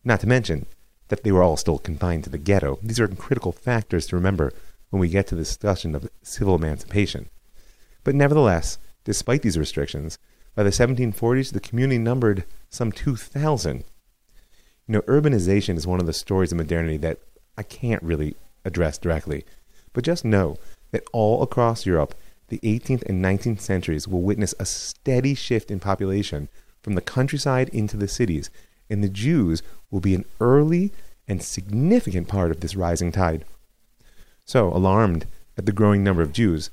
Not 0.05 0.21
to 0.21 0.27
mention 0.27 0.67
that 1.09 1.25
they 1.25 1.33
were 1.33 1.43
all 1.43 1.57
still 1.57 1.79
confined 1.79 2.25
to 2.25 2.31
the 2.31 2.39
ghetto. 2.39 2.79
These 2.83 3.01
are 3.01 3.09
critical 3.09 3.53
factors 3.53 4.07
to 4.07 4.17
remember 4.17 4.53
when 4.91 5.01
we 5.01 5.09
get 5.09 5.27
to 5.29 5.35
the 5.35 5.43
discussion 5.43 5.95
of 5.95 6.11
civil 6.23 6.55
emancipation. 6.55 7.29
But 8.05 8.15
nevertheless, 8.15 8.79
despite 9.05 9.43
these 9.43 9.59
restrictions, 9.59 10.19
by 10.55 10.63
the 10.63 10.71
1740s 10.71 11.53
the 11.53 11.61
community 11.61 11.99
numbered 11.99 12.45
some 12.69 12.93
2,000 12.93 13.85
you 14.91 14.97
know, 14.97 15.03
urbanization 15.03 15.77
is 15.77 15.87
one 15.87 16.01
of 16.01 16.07
the 16.07 16.13
stories 16.13 16.51
of 16.51 16.59
modernity 16.59 16.97
that 16.97 17.21
I 17.57 17.63
can't 17.63 18.03
really 18.03 18.35
address 18.65 18.99
directly. 18.99 19.45
But 19.93 20.03
just 20.03 20.25
know 20.25 20.57
that 20.91 21.05
all 21.13 21.45
across 21.45 21.87
Europe, 21.87 22.13
the 22.51 22.59
18th 22.59 23.03
and 23.09 23.25
19th 23.25 23.61
centuries 23.61 24.07
will 24.07 24.23
witness 24.23 24.55
a 24.59 24.67
steady 24.67 25.35
shift 25.35 25.71
in 25.71 25.81
population 25.81 26.49
from 26.83 26.95
the 26.95 27.01
countryside 27.01 27.69
into 27.71 27.97
the 27.97 28.09
cities, 28.09 28.51
and 28.89 29.03
the 29.03 29.09
Jews 29.09 29.63
will 29.91 30.01
be 30.01 30.15
an 30.15 30.25
early 30.41 30.93
and 31.27 31.43
significant 31.43 32.29
part 32.29 32.51
of 32.51 32.61
this 32.61 32.77
rising 32.77 33.13
tide. 33.13 33.45
So, 34.45 34.69
alarmed 34.69 35.27
at 35.57 35.67
the 35.67 35.73
growing 35.73 36.03
number 36.03 36.23
of 36.23 36.33
Jews, 36.33 36.71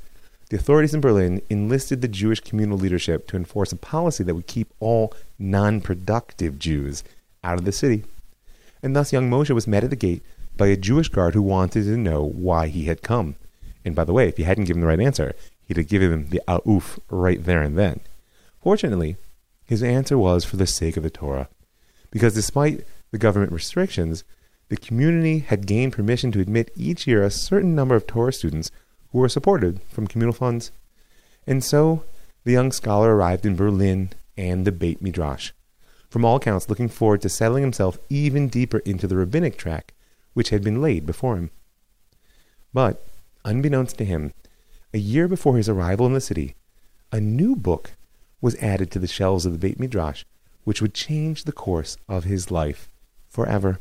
the 0.50 0.58
authorities 0.58 0.94
in 0.94 1.02
Berlin 1.02 1.42
enlisted 1.50 2.02
the 2.02 2.08
Jewish 2.08 2.40
communal 2.40 2.78
leadership 2.78 3.28
to 3.28 3.36
enforce 3.36 3.72
a 3.72 3.76
policy 3.76 4.24
that 4.24 4.34
would 4.34 4.48
keep 4.48 4.74
all 4.80 5.14
non 5.38 5.82
productive 5.82 6.58
Jews 6.58 7.04
out 7.44 7.60
of 7.60 7.66
the 7.66 7.72
city. 7.72 8.04
And 8.82 8.96
thus 8.96 9.12
young 9.12 9.30
Moshe 9.30 9.52
was 9.52 9.68
met 9.68 9.84
at 9.84 9.90
the 9.90 9.96
gate 9.96 10.24
by 10.56 10.68
a 10.68 10.78
Jewish 10.78 11.10
guard 11.10 11.34
who 11.34 11.42
wanted 11.42 11.84
to 11.84 11.98
know 11.98 12.24
why 12.24 12.68
he 12.68 12.86
had 12.86 13.02
come. 13.02 13.36
And 13.84 13.94
by 13.94 14.06
the 14.06 14.14
way, 14.14 14.28
if 14.28 14.38
he 14.38 14.44
hadn't 14.44 14.66
given 14.66 14.82
the 14.82 14.88
right 14.88 15.00
answer, 15.00 15.34
he'd 15.68 15.78
have 15.78 15.88
given 15.88 16.12
him 16.12 16.30
the 16.30 16.42
a'uf 16.48 17.00
right 17.10 17.44
there 17.44 17.62
and 17.62 17.78
then. 17.78 18.00
Fortunately, 18.62 19.18
his 19.66 19.84
answer 19.84 20.18
was 20.18 20.46
for 20.46 20.58
the 20.58 20.68
sake 20.68 20.98
of 20.98 21.04
the 21.04 21.10
Torah. 21.10 21.50
Because 22.10 22.34
despite 22.34 22.86
the 23.12 23.18
government 23.18 23.52
restrictions, 23.52 24.24
the 24.70 24.78
community 24.78 25.40
had 25.40 25.68
gained 25.68 25.94
permission 25.94 26.32
to 26.32 26.40
admit 26.40 26.72
each 26.76 27.06
year 27.06 27.24
a 27.24 27.32
certain 27.32 27.76
number 27.76 27.96
of 27.96 28.08
Torah 28.08 28.34
students 28.34 28.72
who 29.12 29.20
were 29.20 29.30
supported 29.30 29.82
from 29.90 30.08
communal 30.08 30.34
funds. 30.34 30.72
And 31.46 31.64
so 31.64 32.04
the 32.44 32.54
young 32.54 32.72
scholar 32.72 33.16
arrived 33.16 33.46
in 33.46 33.56
Berlin 33.56 34.12
and 34.38 34.66
the 34.66 34.72
Beit 34.72 35.02
Midrash, 35.02 35.52
from 36.10 36.24
all 36.24 36.38
accounts 36.38 36.70
looking 36.70 36.90
forward 36.90 37.22
to 37.22 37.30
settling 37.30 37.64
himself 37.64 37.98
even 38.10 38.48
deeper 38.48 38.80
into 38.80 39.08
the 39.08 39.18
rabbinic 39.18 39.58
track 39.58 39.94
which 40.34 40.50
had 40.50 40.64
been 40.64 40.82
laid 40.82 41.06
before 41.06 41.36
him. 41.36 41.50
But, 42.74 43.04
unbeknownst 43.44 43.98
to 43.98 44.06
him, 44.06 44.34
a 44.94 44.98
year 44.98 45.28
before 45.28 45.58
his 45.58 45.70
arrival 45.70 46.06
in 46.06 46.14
the 46.14 46.22
city, 46.22 46.56
a 47.12 47.20
new 47.20 47.56
book 47.56 47.92
was 48.42 48.56
added 48.56 48.92
to 48.92 49.00
the 49.00 49.08
shelves 49.08 49.46
of 49.46 49.52
the 49.52 49.58
Beit 49.58 49.80
Midrash, 49.80 50.24
which 50.64 50.82
would 50.82 50.94
change 50.94 51.44
the 51.44 51.52
course 51.52 51.98
of 52.08 52.24
his 52.24 52.52
life 52.52 52.90
forever. 53.30 53.80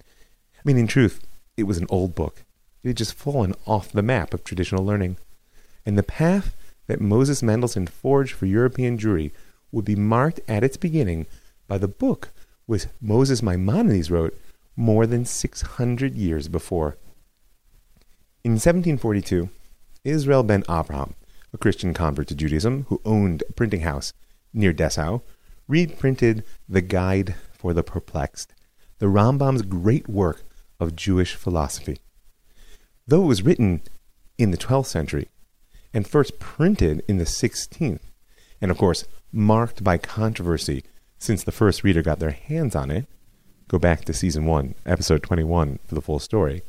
I 0.00 0.60
mean, 0.64 0.78
in 0.78 0.86
truth, 0.86 1.20
it 1.56 1.64
was 1.64 1.78
an 1.78 1.86
old 1.88 2.14
book. 2.14 2.44
It 2.82 2.88
had 2.88 2.96
just 2.96 3.14
fallen 3.14 3.54
off 3.66 3.92
the 3.92 4.02
map 4.02 4.34
of 4.34 4.44
traditional 4.44 4.84
learning. 4.84 5.16
And 5.84 5.96
the 5.96 6.02
path 6.02 6.54
that 6.86 7.00
Moses 7.00 7.42
Mendelssohn 7.42 7.86
forged 7.86 8.34
for 8.34 8.46
European 8.46 8.98
Jewry 8.98 9.32
would 9.72 9.84
be 9.84 9.96
marked 9.96 10.40
at 10.48 10.64
its 10.64 10.76
beginning 10.76 11.26
by 11.66 11.78
the 11.78 11.88
book 11.88 12.30
which 12.66 12.86
Moses 13.00 13.42
Maimonides 13.42 14.10
wrote 14.10 14.38
more 14.76 15.06
than 15.06 15.24
600 15.24 16.14
years 16.14 16.48
before. 16.48 16.96
In 18.44 18.52
1742, 18.52 19.48
Israel 20.06 20.42
ben 20.42 20.62
Avraham, 20.62 21.14
a 21.52 21.58
Christian 21.58 21.92
convert 21.92 22.28
to 22.28 22.34
Judaism 22.34 22.86
who 22.88 23.00
owned 23.04 23.42
a 23.48 23.52
printing 23.52 23.80
house 23.80 24.12
near 24.52 24.72
Dessau, 24.72 25.22
reprinted 25.68 26.44
the 26.68 26.80
Guide 26.80 27.34
for 27.52 27.72
the 27.72 27.82
Perplexed, 27.82 28.54
the 28.98 29.06
Rambam's 29.06 29.62
great 29.62 30.08
work 30.08 30.44
of 30.78 30.96
Jewish 30.96 31.34
philosophy. 31.34 31.98
Though 33.06 33.24
it 33.24 33.26
was 33.26 33.42
written 33.42 33.82
in 34.38 34.52
the 34.52 34.56
12th 34.56 34.86
century 34.86 35.28
and 35.92 36.06
first 36.06 36.38
printed 36.38 37.02
in 37.08 37.18
the 37.18 37.24
16th, 37.24 38.00
and 38.60 38.70
of 38.70 38.78
course 38.78 39.04
marked 39.32 39.82
by 39.82 39.98
controversy 39.98 40.84
since 41.18 41.42
the 41.42 41.52
first 41.52 41.82
reader 41.82 42.02
got 42.02 42.20
their 42.20 42.30
hands 42.30 42.76
on 42.76 42.90
it, 42.90 43.06
go 43.68 43.78
back 43.78 44.04
to 44.04 44.12
season 44.12 44.46
1, 44.46 44.74
episode 44.84 45.22
21 45.22 45.80
for 45.84 45.94
the 45.94 46.00
full 46.00 46.18
story, 46.18 46.62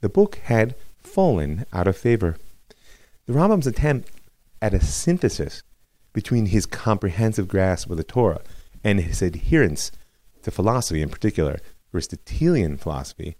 the 0.00 0.08
book 0.08 0.36
had 0.44 0.74
fallen 1.08 1.64
out 1.72 1.88
of 1.88 1.96
favor. 1.96 2.36
The 3.26 3.32
Rambam's 3.32 3.66
attempt 3.66 4.10
at 4.60 4.74
a 4.74 4.80
synthesis 4.80 5.62
between 6.12 6.46
his 6.46 6.66
comprehensive 6.66 7.48
grasp 7.48 7.90
of 7.90 7.96
the 7.96 8.04
Torah 8.04 8.40
and 8.84 9.00
his 9.00 9.22
adherence 9.22 9.90
to 10.42 10.50
philosophy, 10.50 11.02
in 11.02 11.08
particular 11.08 11.58
Aristotelian 11.92 12.76
philosophy, 12.76 13.36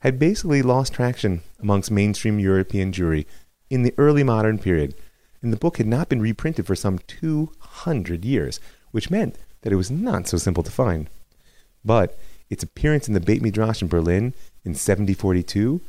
had 0.00 0.18
basically 0.18 0.62
lost 0.62 0.92
traction 0.92 1.40
amongst 1.60 1.90
mainstream 1.90 2.38
European 2.38 2.92
Jewry 2.92 3.26
in 3.70 3.82
the 3.82 3.94
early 3.96 4.22
modern 4.22 4.58
period, 4.58 4.94
and 5.42 5.52
the 5.52 5.56
book 5.56 5.78
had 5.78 5.86
not 5.86 6.08
been 6.08 6.20
reprinted 6.20 6.66
for 6.66 6.74
some 6.74 6.98
200 7.06 8.24
years, 8.24 8.60
which 8.90 9.10
meant 9.10 9.38
that 9.62 9.72
it 9.72 9.76
was 9.76 9.90
not 9.90 10.28
so 10.28 10.36
simple 10.36 10.62
to 10.62 10.70
find. 10.70 11.08
But 11.84 12.18
its 12.50 12.62
appearance 12.62 13.08
in 13.08 13.14
the 13.14 13.20
Beit 13.20 13.42
Midrash 13.42 13.82
in 13.82 13.88
Berlin 13.88 14.34
in 14.64 14.74
7042 14.74 15.80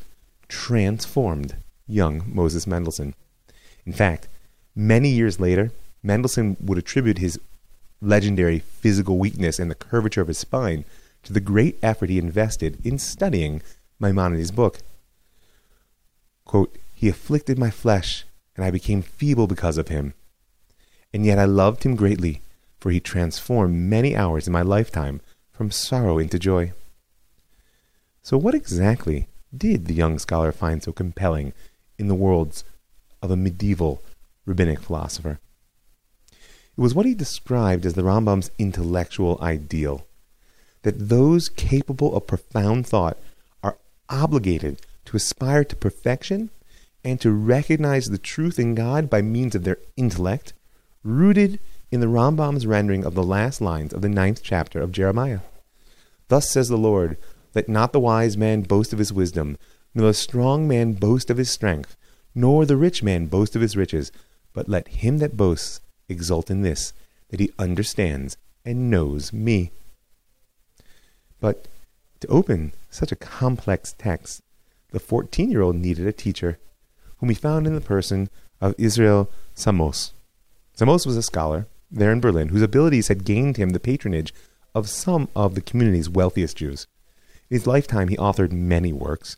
transformed 0.47 1.55
young 1.87 2.23
Moses 2.27 2.65
Mendelssohn. 2.65 3.13
In 3.85 3.93
fact, 3.93 4.27
many 4.75 5.09
years 5.09 5.39
later, 5.39 5.71
Mendelssohn 6.03 6.57
would 6.59 6.77
attribute 6.77 7.17
his 7.17 7.39
legendary 8.01 8.59
physical 8.59 9.17
weakness 9.17 9.59
and 9.59 9.69
the 9.69 9.75
curvature 9.75 10.21
of 10.21 10.27
his 10.27 10.37
spine 10.37 10.85
to 11.23 11.33
the 11.33 11.39
great 11.39 11.77
effort 11.81 12.09
he 12.09 12.19
invested 12.19 12.77
in 12.85 12.99
studying 12.99 13.61
Maimonides' 13.99 14.51
book. 14.51 14.79
Quote, 16.45 16.77
he 16.93 17.09
afflicted 17.09 17.59
my 17.59 17.69
flesh, 17.69 18.25
and 18.55 18.63
I 18.63 18.71
became 18.71 19.01
feeble 19.01 19.47
because 19.47 19.77
of 19.77 19.89
him. 19.89 20.13
And 21.13 21.25
yet 21.25 21.39
I 21.39 21.45
loved 21.45 21.83
him 21.83 21.95
greatly, 21.95 22.41
for 22.79 22.91
he 22.91 22.99
transformed 22.99 23.75
many 23.75 24.15
hours 24.15 24.47
in 24.47 24.53
my 24.53 24.61
lifetime 24.61 25.21
from 25.51 25.71
sorrow 25.71 26.17
into 26.17 26.39
joy. 26.39 26.71
So, 28.21 28.37
what 28.37 28.55
exactly 28.55 29.27
did 29.57 29.85
the 29.85 29.93
young 29.93 30.19
scholar 30.19 30.51
find 30.51 30.83
so 30.83 30.91
compelling 30.91 31.53
in 31.97 32.07
the 32.07 32.15
worlds 32.15 32.63
of 33.21 33.31
a 33.31 33.37
medieval 33.37 34.01
rabbinic 34.45 34.79
philosopher? 34.79 35.39
It 36.31 36.81
was 36.81 36.93
what 36.93 37.05
he 37.05 37.13
described 37.13 37.85
as 37.85 37.93
the 37.93 38.03
Rambam's 38.03 38.51
intellectual 38.57 39.39
ideal 39.41 40.05
that 40.83 41.09
those 41.09 41.49
capable 41.49 42.15
of 42.15 42.27
profound 42.27 42.85
thought 42.85 43.17
are 43.63 43.77
obligated 44.07 44.79
to 45.05 45.17
aspire 45.17 45.63
to 45.63 45.75
perfection 45.75 46.51
and 47.03 47.19
to 47.21 47.31
recognize 47.31 48.05
the 48.05 48.17
truth 48.17 48.59
in 48.59 48.75
God 48.75 49.09
by 49.09 49.21
means 49.21 49.55
of 49.55 49.63
their 49.63 49.77
intellect, 49.97 50.53
rooted 51.03 51.59
in 51.91 52.01
the 52.01 52.07
Rambam's 52.07 52.67
rendering 52.67 53.05
of 53.05 53.15
the 53.15 53.23
last 53.23 53.61
lines 53.61 53.93
of 53.93 54.01
the 54.01 54.09
ninth 54.09 54.41
chapter 54.43 54.81
of 54.81 54.91
Jeremiah. 54.91 55.39
Thus 56.27 56.51
says 56.51 56.67
the 56.67 56.77
Lord, 56.77 57.17
Let 57.55 57.69
not 57.69 57.93
the 57.93 58.01
wise 58.01 58.35
man 58.35 58.63
boast 58.63 58.91
of 58.91 58.99
his 58.99 59.13
wisdom, 59.13 59.57
nor 59.93 60.07
the 60.07 60.13
strong 60.13 60.67
man 60.67 60.93
boast 60.93 61.29
of 61.29 61.37
his 61.37 61.49
strength, 61.49 61.95
nor 62.35 62.65
the 62.65 62.75
rich 62.75 63.01
man 63.01 63.27
boast 63.27 63.55
of 63.55 63.61
his 63.61 63.77
riches, 63.77 64.11
but 64.51 64.67
let 64.67 64.89
him 64.89 65.19
that 65.19 65.37
boasts 65.37 65.79
exult 66.09 66.51
in 66.51 66.61
this, 66.61 66.91
that 67.29 67.39
he 67.39 67.53
understands 67.57 68.35
and 68.65 68.91
knows 68.91 69.31
me. 69.31 69.71
But 71.39 71.67
to 72.19 72.27
open 72.27 72.73
such 72.89 73.13
a 73.13 73.15
complex 73.15 73.95
text, 73.97 74.41
the 74.91 74.99
14 74.99 75.49
year 75.49 75.61
old 75.61 75.77
needed 75.77 76.05
a 76.05 76.11
teacher, 76.11 76.59
whom 77.17 77.29
he 77.29 77.35
found 77.35 77.65
in 77.67 77.73
the 77.73 77.81
person 77.81 78.29
of 78.59 78.75
Israel 78.77 79.29
Zamosc. 79.55 80.11
Zamosc 80.77 81.05
was 81.05 81.15
a 81.15 81.23
scholar 81.23 81.67
there 81.89 82.11
in 82.11 82.19
Berlin 82.19 82.49
whose 82.49 82.61
abilities 82.61 83.07
had 83.07 83.23
gained 83.23 83.55
him 83.55 83.69
the 83.69 83.79
patronage 83.79 84.33
of 84.73 84.89
some 84.89 85.29
of 85.35 85.55
the 85.55 85.61
community's 85.61 86.09
wealthiest 86.09 86.57
Jews. 86.57 86.87
In 87.49 87.55
his 87.55 87.67
lifetime, 87.67 88.07
he 88.07 88.17
authored 88.17 88.51
many 88.51 88.91
works, 88.91 89.37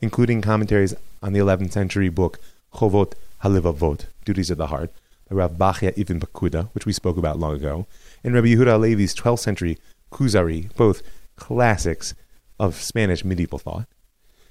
including 0.00 0.42
commentaries 0.42 0.94
on 1.22 1.32
the 1.32 1.38
11th 1.38 1.72
century 1.72 2.08
book 2.08 2.40
Chovot 2.74 3.14
Halevavot, 3.44 4.06
Duties 4.24 4.50
of 4.50 4.58
the 4.58 4.66
Heart, 4.66 4.90
by 5.28 5.36
Rav 5.36 5.52
Bachya 5.52 5.92
Ibn 5.96 6.18
Pekuda, 6.18 6.70
which 6.74 6.86
we 6.86 6.92
spoke 6.92 7.16
about 7.16 7.38
long 7.38 7.54
ago, 7.54 7.86
and 8.24 8.34
Rabbi 8.34 8.48
Yehuda 8.48 8.80
Levi's 8.80 9.14
12th 9.14 9.38
century 9.38 9.78
Kuzari, 10.10 10.74
both 10.74 11.02
classics 11.36 12.14
of 12.58 12.74
Spanish 12.74 13.24
medieval 13.24 13.60
thought. 13.60 13.86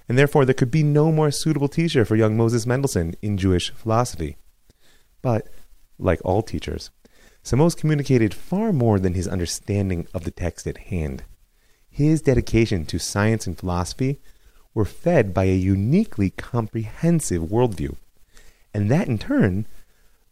And 0.07 0.17
therefore, 0.17 0.45
there 0.45 0.53
could 0.53 0.71
be 0.71 0.83
no 0.83 1.11
more 1.11 1.31
suitable 1.31 1.67
teacher 1.67 2.05
for 2.05 2.15
young 2.15 2.37
Moses 2.37 2.65
Mendelssohn 2.65 3.15
in 3.21 3.37
Jewish 3.37 3.71
philosophy. 3.71 4.37
But, 5.21 5.47
like 5.97 6.21
all 6.23 6.43
teachers, 6.43 6.91
Zamosc 7.43 7.77
communicated 7.77 8.33
far 8.33 8.71
more 8.71 8.99
than 8.99 9.15
his 9.15 9.27
understanding 9.27 10.07
of 10.13 10.23
the 10.23 10.31
text 10.31 10.65
at 10.67 10.77
hand. 10.77 11.23
His 11.95 12.21
dedication 12.21 12.85
to 12.87 12.99
science 12.99 13.47
and 13.47 13.57
philosophy 13.57 14.19
were 14.73 14.83
fed 14.83 15.33
by 15.33 15.45
a 15.45 15.55
uniquely 15.55 16.29
comprehensive 16.29 17.43
worldview, 17.43 17.95
and 18.73 18.91
that 18.91 19.07
in 19.07 19.17
turn 19.17 19.65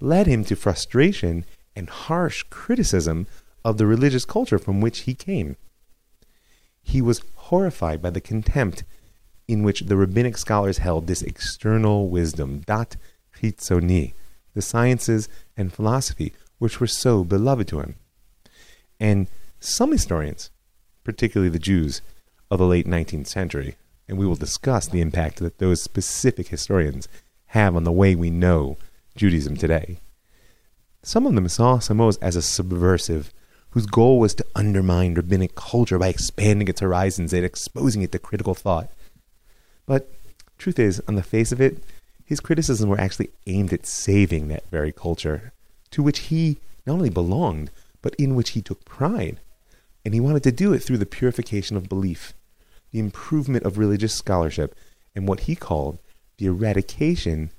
led 0.01 0.27
him 0.27 0.43
to 0.43 0.57
frustration 0.57 1.45
and 1.73 1.89
harsh 1.89 2.43
criticism 2.49 3.27
of 3.63 3.77
the 3.77 3.87
religious 3.87 4.25
culture 4.25 4.59
from 4.59 4.81
which 4.81 5.07
he 5.07 5.13
came. 5.13 5.55
He 6.81 7.01
was 7.01 7.23
horrified 7.35 8.01
by 8.01 8.09
the 8.09 8.19
contempt 8.19 8.83
in 9.47 9.63
which 9.63 9.83
the 9.83 9.95
rabbinic 9.95 10.37
scholars 10.37 10.79
held 10.79 11.07
this 11.07 11.21
external 11.21 12.09
wisdom, 12.09 12.59
dat 12.67 12.97
chitzoni, 13.37 14.11
the 14.53 14.61
sciences 14.61 15.29
and 15.55 15.71
philosophy, 15.71 16.33
which 16.57 16.81
were 16.81 16.87
so 16.87 17.23
beloved 17.23 17.69
to 17.69 17.79
him. 17.79 17.95
And 18.99 19.29
some 19.61 19.93
historians, 19.93 20.49
particularly 21.03 21.49
the 21.49 21.59
Jews 21.59 22.01
of 22.49 22.59
the 22.59 22.65
late 22.65 22.87
19th 22.87 23.27
century, 23.27 23.75
and 24.07 24.17
we 24.17 24.25
will 24.25 24.35
discuss 24.35 24.87
the 24.87 25.01
impact 25.01 25.37
that 25.37 25.59
those 25.59 25.81
specific 25.81 26.47
historians 26.47 27.07
have 27.47 27.75
on 27.75 27.83
the 27.83 27.91
way 27.91 28.15
we 28.15 28.29
know 28.29 28.77
Judaism 29.15 29.55
today. 29.55 29.99
Some 31.01 31.25
of 31.25 31.35
them 31.35 31.47
saw 31.49 31.77
Zamosc 31.77 32.17
as 32.21 32.35
a 32.35 32.41
subversive 32.41 33.33
whose 33.71 33.85
goal 33.87 34.19
was 34.19 34.35
to 34.35 34.45
undermine 34.55 35.15
rabbinic 35.15 35.55
culture 35.55 35.97
by 35.97 36.07
expanding 36.07 36.67
its 36.67 36.81
horizons 36.81 37.33
and 37.33 37.43
exposing 37.43 38.03
it 38.03 38.11
to 38.11 38.19
critical 38.19 38.53
thought. 38.53 38.91
But 39.85 40.11
truth 40.57 40.77
is, 40.77 41.01
on 41.07 41.15
the 41.15 41.23
face 41.23 41.51
of 41.51 41.59
it, 41.59 41.83
his 42.23 42.39
criticisms 42.39 42.87
were 42.87 42.99
actually 42.99 43.31
aimed 43.47 43.73
at 43.73 43.85
saving 43.85 44.47
that 44.47 44.69
very 44.69 44.91
culture, 44.91 45.53
to 45.91 46.03
which 46.03 46.19
he 46.19 46.59
not 46.85 46.93
only 46.93 47.09
belonged, 47.09 47.71
but 48.01 48.15
in 48.15 48.35
which 48.35 48.51
he 48.51 48.61
took 48.61 48.85
pride. 48.85 49.39
And 50.05 50.13
he 50.13 50.19
wanted 50.19 50.43
to 50.43 50.51
do 50.51 50.73
it 50.73 50.79
through 50.79 50.97
the 50.97 51.05
purification 51.05 51.77
of 51.77 51.89
belief, 51.89 52.33
the 52.91 52.99
improvement 52.99 53.63
of 53.65 53.77
religious 53.77 54.13
scholarship, 54.13 54.75
and 55.15 55.27
what 55.27 55.41
he 55.41 55.55
called 55.55 55.99
the 56.37 56.45
eradication 56.47 57.51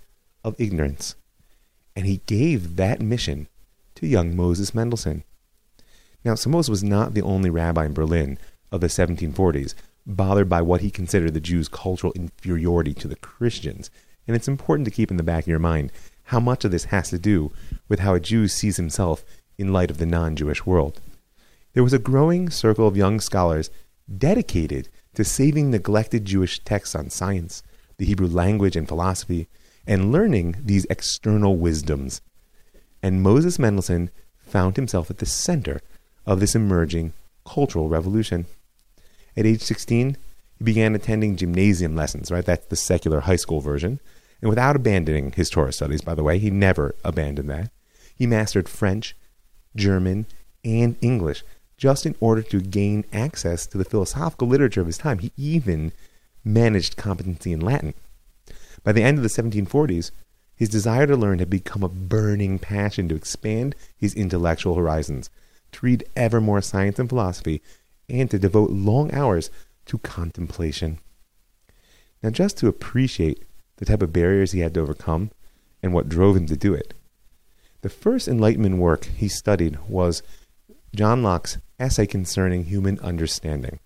of 0.42 0.54
ignorance. 0.58 1.14
And 1.96 2.06
he 2.06 2.20
gave 2.26 2.76
that 2.76 3.00
mission 3.00 3.48
to 3.94 4.06
young 4.06 4.36
Moses 4.36 4.74
Mendelssohn. 4.74 5.24
Now, 6.24 6.34
Zamosc 6.34 6.68
was 6.68 6.82
not 6.82 7.14
the 7.14 7.22
only 7.22 7.50
rabbi 7.50 7.86
in 7.86 7.92
Berlin 7.92 8.38
of 8.72 8.80
the 8.80 8.88
1740s 8.88 9.74
bothered 10.06 10.48
by 10.48 10.60
what 10.60 10.80
he 10.80 10.90
considered 10.90 11.34
the 11.34 11.40
Jews' 11.40 11.68
cultural 11.68 12.12
inferiority 12.14 12.94
to 12.94 13.08
the 13.08 13.16
Christians. 13.16 13.90
And 14.26 14.36
it's 14.36 14.48
important 14.48 14.84
to 14.86 14.90
keep 14.90 15.10
in 15.10 15.16
the 15.16 15.22
back 15.22 15.44
of 15.44 15.48
your 15.48 15.58
mind 15.58 15.92
how 16.24 16.40
much 16.40 16.64
of 16.64 16.70
this 16.70 16.84
has 16.84 17.10
to 17.10 17.18
do 17.18 17.52
with 17.88 18.00
how 18.00 18.14
a 18.14 18.20
Jew 18.20 18.48
sees 18.48 18.76
himself 18.76 19.24
in 19.58 19.72
light 19.72 19.90
of 19.90 19.98
the 19.98 20.06
non 20.06 20.36
Jewish 20.36 20.64
world. 20.66 21.00
There 21.74 21.82
was 21.82 21.92
a 21.92 21.98
growing 21.98 22.50
circle 22.50 22.86
of 22.86 22.96
young 22.96 23.20
scholars 23.20 23.68
dedicated 24.16 24.88
to 25.14 25.24
saving 25.24 25.70
neglected 25.70 26.24
Jewish 26.24 26.60
texts 26.60 26.94
on 26.94 27.10
science, 27.10 27.62
the 27.98 28.06
Hebrew 28.06 28.28
language 28.28 28.76
and 28.76 28.86
philosophy, 28.86 29.48
and 29.86 30.12
learning 30.12 30.56
these 30.64 30.86
external 30.88 31.56
wisdoms. 31.56 32.20
And 33.02 33.22
Moses 33.22 33.58
Mendelssohn 33.58 34.10
found 34.38 34.76
himself 34.76 35.10
at 35.10 35.18
the 35.18 35.26
center 35.26 35.80
of 36.24 36.38
this 36.38 36.54
emerging 36.54 37.12
cultural 37.44 37.88
revolution. 37.88 38.46
At 39.36 39.46
age 39.46 39.60
16, 39.60 40.16
he 40.58 40.64
began 40.64 40.94
attending 40.94 41.36
gymnasium 41.36 41.96
lessons, 41.96 42.30
right? 42.30 42.44
That's 42.44 42.66
the 42.66 42.76
secular 42.76 43.20
high 43.20 43.36
school 43.36 43.60
version. 43.60 44.00
And 44.40 44.48
without 44.48 44.76
abandoning 44.76 45.32
his 45.32 45.50
Torah 45.50 45.72
studies, 45.72 46.02
by 46.02 46.14
the 46.14 46.22
way, 46.22 46.38
he 46.38 46.50
never 46.50 46.94
abandoned 47.04 47.50
that. 47.50 47.70
He 48.14 48.26
mastered 48.26 48.68
French, 48.68 49.16
German, 49.74 50.26
and 50.64 50.96
English 51.00 51.42
just 51.76 52.06
in 52.06 52.14
order 52.20 52.42
to 52.42 52.60
gain 52.60 53.04
access 53.12 53.66
to 53.66 53.78
the 53.78 53.84
philosophical 53.84 54.48
literature 54.48 54.80
of 54.80 54.86
his 54.86 54.98
time. 54.98 55.18
He 55.18 55.32
even 55.36 55.92
managed 56.44 56.96
competency 56.96 57.52
in 57.52 57.60
Latin. 57.60 57.94
By 58.82 58.92
the 58.92 59.02
end 59.02 59.18
of 59.18 59.22
the 59.22 59.28
1740s, 59.28 60.10
his 60.54 60.68
desire 60.68 61.06
to 61.06 61.16
learn 61.16 61.40
had 61.40 61.50
become 61.50 61.82
a 61.82 61.88
burning 61.88 62.58
passion 62.58 63.08
to 63.08 63.16
expand 63.16 63.74
his 63.96 64.14
intellectual 64.14 64.74
horizons 64.74 65.30
to 65.72 65.86
read 65.86 66.04
ever 66.16 66.40
more 66.40 66.62
science 66.62 66.98
and 66.98 67.08
philosophy, 67.08 67.60
and 68.08 68.30
to 68.30 68.38
devote 68.38 68.70
long 68.70 69.12
hours 69.12 69.50
to 69.86 69.98
contemplation. 69.98 70.98
Now, 72.22 72.30
just 72.30 72.56
to 72.58 72.68
appreciate 72.68 73.44
the 73.76 73.84
type 73.84 74.02
of 74.02 74.12
barriers 74.12 74.52
he 74.52 74.60
had 74.60 74.74
to 74.74 74.80
overcome 74.80 75.30
and 75.82 75.92
what 75.92 76.08
drove 76.08 76.36
him 76.36 76.46
to 76.46 76.56
do 76.56 76.72
it, 76.72 76.94
the 77.82 77.88
first 77.88 78.28
Enlightenment 78.28 78.78
work 78.78 79.04
he 79.04 79.28
studied 79.28 79.78
was 79.88 80.22
John 80.94 81.22
Locke's 81.22 81.58
Essay 81.78 82.06
Concerning 82.06 82.64
Human 82.64 82.98
Understanding. 83.00 83.80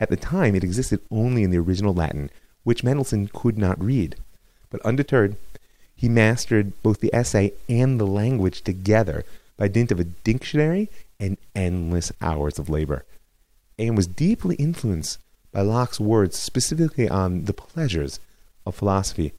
At 0.00 0.10
the 0.10 0.16
time, 0.16 0.54
it 0.54 0.64
existed 0.64 1.00
only 1.10 1.42
in 1.42 1.50
the 1.50 1.58
original 1.58 1.92
Latin, 1.92 2.30
which 2.64 2.84
Mendelssohn 2.84 3.28
could 3.32 3.58
not 3.58 3.82
read. 3.82 4.16
But 4.70 4.80
undeterred, 4.82 5.36
He 5.98 6.08
mastered 6.08 6.80
both 6.80 7.00
the 7.00 7.12
essay 7.12 7.54
and 7.68 7.98
the 7.98 8.06
language 8.06 8.62
together 8.62 9.24
by 9.56 9.66
dint 9.66 9.90
of 9.90 9.98
a 9.98 10.04
dictionary 10.04 10.88
and 11.18 11.36
endless 11.56 12.12
hours 12.20 12.56
of 12.60 12.68
labor, 12.68 13.04
and 13.76 13.96
was 13.96 14.06
deeply 14.06 14.54
influenced 14.56 15.18
by 15.50 15.62
Locke's 15.62 15.98
words 15.98 16.38
specifically 16.38 17.08
on 17.08 17.46
the 17.46 17.52
pleasures 17.52 18.20
of 18.64 18.76
philosophy. 18.76 19.32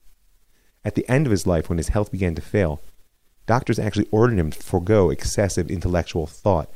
At 0.83 0.95
the 0.95 1.07
end 1.09 1.25
of 1.25 1.31
his 1.31 1.47
life, 1.47 1.69
when 1.69 1.77
his 1.77 1.89
health 1.89 2.11
began 2.11 2.35
to 2.35 2.41
fail, 2.41 2.81
doctors 3.47 3.79
actually 3.79 4.09
ordered 4.11 4.37
him 4.37 4.51
to 4.51 4.59
forego 4.59 5.09
excessive 5.09 5.71
intellectual 5.71 6.27
thought. 6.27 6.69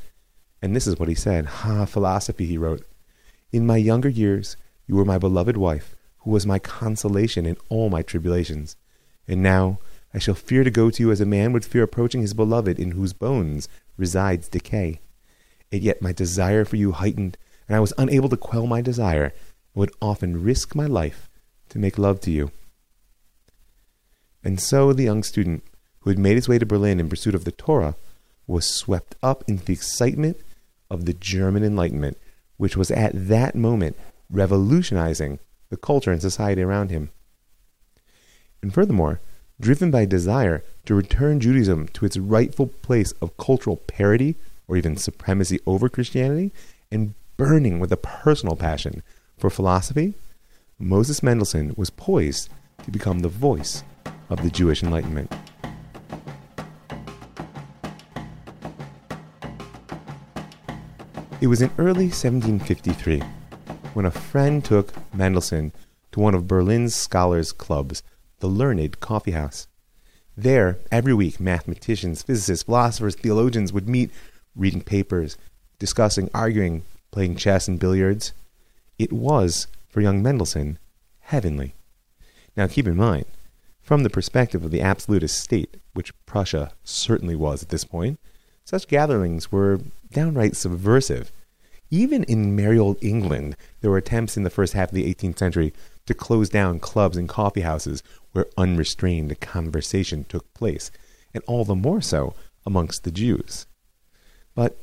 And 0.63 0.73
this 0.73 0.87
is 0.87 0.97
what 0.97 1.09
he 1.09 1.15
said 1.15 1.45
Ha, 1.45 1.83
philosophy, 1.83 2.45
he 2.45 2.57
wrote. 2.57 2.85
In 3.51 3.67
my 3.67 3.75
younger 3.75 4.07
years, 4.07 4.55
you 4.87 4.95
were 4.95 5.03
my 5.03 5.17
beloved 5.17 5.57
wife, 5.57 5.93
who 6.19 6.31
was 6.31 6.45
my 6.45 6.57
consolation 6.57 7.45
in 7.45 7.57
all 7.67 7.89
my 7.89 8.01
tribulations. 8.01 8.77
And 9.27 9.43
now 9.43 9.79
I 10.13 10.19
shall 10.19 10.35
fear 10.35 10.63
to 10.63 10.71
go 10.71 10.89
to 10.89 11.03
you 11.03 11.11
as 11.11 11.19
a 11.19 11.25
man 11.25 11.51
would 11.51 11.65
fear 11.65 11.83
approaching 11.83 12.21
his 12.21 12.33
beloved 12.33 12.79
in 12.79 12.91
whose 12.91 13.11
bones 13.11 13.67
resides 13.97 14.47
decay. 14.47 15.01
And 15.69 15.81
yet 15.81 16.01
my 16.01 16.13
desire 16.13 16.63
for 16.63 16.77
you 16.77 16.93
heightened, 16.93 17.37
and 17.67 17.75
I 17.75 17.81
was 17.81 17.91
unable 17.97 18.29
to 18.29 18.37
quell 18.37 18.65
my 18.65 18.79
desire, 18.79 19.25
and 19.25 19.33
would 19.75 19.91
often 20.01 20.43
risk 20.43 20.75
my 20.75 20.85
life 20.85 21.29
to 21.69 21.79
make 21.79 21.97
love 21.97 22.21
to 22.21 22.31
you. 22.31 22.51
And 24.45 24.61
so 24.61 24.93
the 24.93 25.03
young 25.03 25.23
student, 25.23 25.65
who 26.01 26.09
had 26.09 26.19
made 26.19 26.35
his 26.35 26.47
way 26.47 26.57
to 26.57 26.65
Berlin 26.65 27.01
in 27.01 27.09
pursuit 27.09 27.35
of 27.35 27.43
the 27.43 27.51
Torah, 27.51 27.97
was 28.47 28.65
swept 28.65 29.15
up 29.21 29.43
into 29.45 29.65
the 29.65 29.73
excitement 29.73 30.37
of 30.93 31.05
the 31.05 31.13
German 31.13 31.63
Enlightenment, 31.63 32.17
which 32.57 32.77
was 32.77 32.91
at 32.91 33.27
that 33.27 33.55
moment 33.55 33.97
revolutionizing 34.29 35.39
the 35.69 35.77
culture 35.77 36.11
and 36.11 36.21
society 36.21 36.61
around 36.61 36.91
him. 36.91 37.09
And 38.61 38.73
furthermore, 38.73 39.19
driven 39.59 39.91
by 39.91 40.05
desire 40.05 40.63
to 40.85 40.95
return 40.95 41.39
Judaism 41.39 41.87
to 41.89 42.05
its 42.05 42.15
rightful 42.15 42.67
place 42.67 43.11
of 43.13 43.37
cultural 43.37 43.77
parity 43.77 44.35
or 44.67 44.77
even 44.77 44.95
supremacy 44.95 45.59
over 45.65 45.89
Christianity, 45.89 46.53
and 46.91 47.15
burning 47.35 47.79
with 47.79 47.91
a 47.91 47.97
personal 47.97 48.55
passion 48.55 49.03
for 49.37 49.49
philosophy, 49.49 50.13
Moses 50.79 51.21
Mendelssohn 51.21 51.73
was 51.75 51.89
poised 51.89 52.49
to 52.83 52.91
become 52.91 53.19
the 53.19 53.27
voice 53.27 53.83
of 54.29 54.41
the 54.41 54.49
Jewish 54.49 54.83
Enlightenment. 54.83 55.33
It 61.43 61.47
was 61.47 61.61
in 61.61 61.71
early 61.77 62.05
1753 62.05 63.19
when 63.93 64.05
a 64.05 64.11
friend 64.11 64.63
took 64.63 64.93
Mendelssohn 65.13 65.73
to 66.13 66.21
one 66.21 66.33
of 66.33 66.47
Berlin's 66.47 66.95
scholars' 66.95 67.51
clubs, 67.51 68.01
the 68.39 68.47
Learned 68.47 69.01
Coffee 69.01 69.31
House. 69.31 69.67
There, 70.37 70.79
every 70.89 71.13
week, 71.13 71.41
mathematicians, 71.41 72.23
physicists, 72.23 72.63
philosophers, 72.63 73.15
theologians 73.15 73.73
would 73.73 73.89
meet, 73.89 74.09
reading 74.55 74.79
papers, 74.83 75.37
discussing, 75.79 76.29
arguing, 76.33 76.83
playing 77.11 77.35
chess 77.35 77.67
and 77.67 77.77
billiards. 77.77 78.31
It 78.97 79.11
was, 79.11 79.67
for 79.89 79.99
young 79.99 80.23
Mendelssohn, 80.23 80.79
heavenly. 81.19 81.75
Now 82.55 82.67
keep 82.67 82.87
in 82.87 82.95
mind, 82.95 83.25
from 83.81 84.03
the 84.03 84.09
perspective 84.09 84.63
of 84.63 84.71
the 84.71 84.79
absolutist 84.79 85.43
state, 85.43 85.75
which 85.93 86.13
Prussia 86.25 86.71
certainly 86.85 87.35
was 87.35 87.61
at 87.61 87.67
this 87.67 87.83
point, 87.83 88.17
such 88.65 88.87
gatherings 88.87 89.51
were 89.51 89.81
downright 90.11 90.55
subversive. 90.55 91.31
Even 91.89 92.23
in 92.23 92.55
merry 92.55 92.79
old 92.79 92.97
England, 93.01 93.55
there 93.81 93.91
were 93.91 93.97
attempts 93.97 94.35
in 94.35 94.43
the 94.43 94.49
first 94.49 94.73
half 94.73 94.89
of 94.89 94.95
the 94.95 95.13
18th 95.13 95.37
century 95.37 95.73
to 96.05 96.13
close 96.13 96.49
down 96.49 96.79
clubs 96.79 97.17
and 97.17 97.29
coffee 97.29 97.61
houses 97.61 98.01
where 98.31 98.47
unrestrained 98.57 99.39
conversation 99.39 100.25
took 100.25 100.51
place, 100.53 100.91
and 101.33 101.43
all 101.45 101.63
the 101.65 101.75
more 101.75 102.01
so 102.01 102.33
amongst 102.65 103.03
the 103.03 103.11
Jews. 103.11 103.67
But 104.55 104.77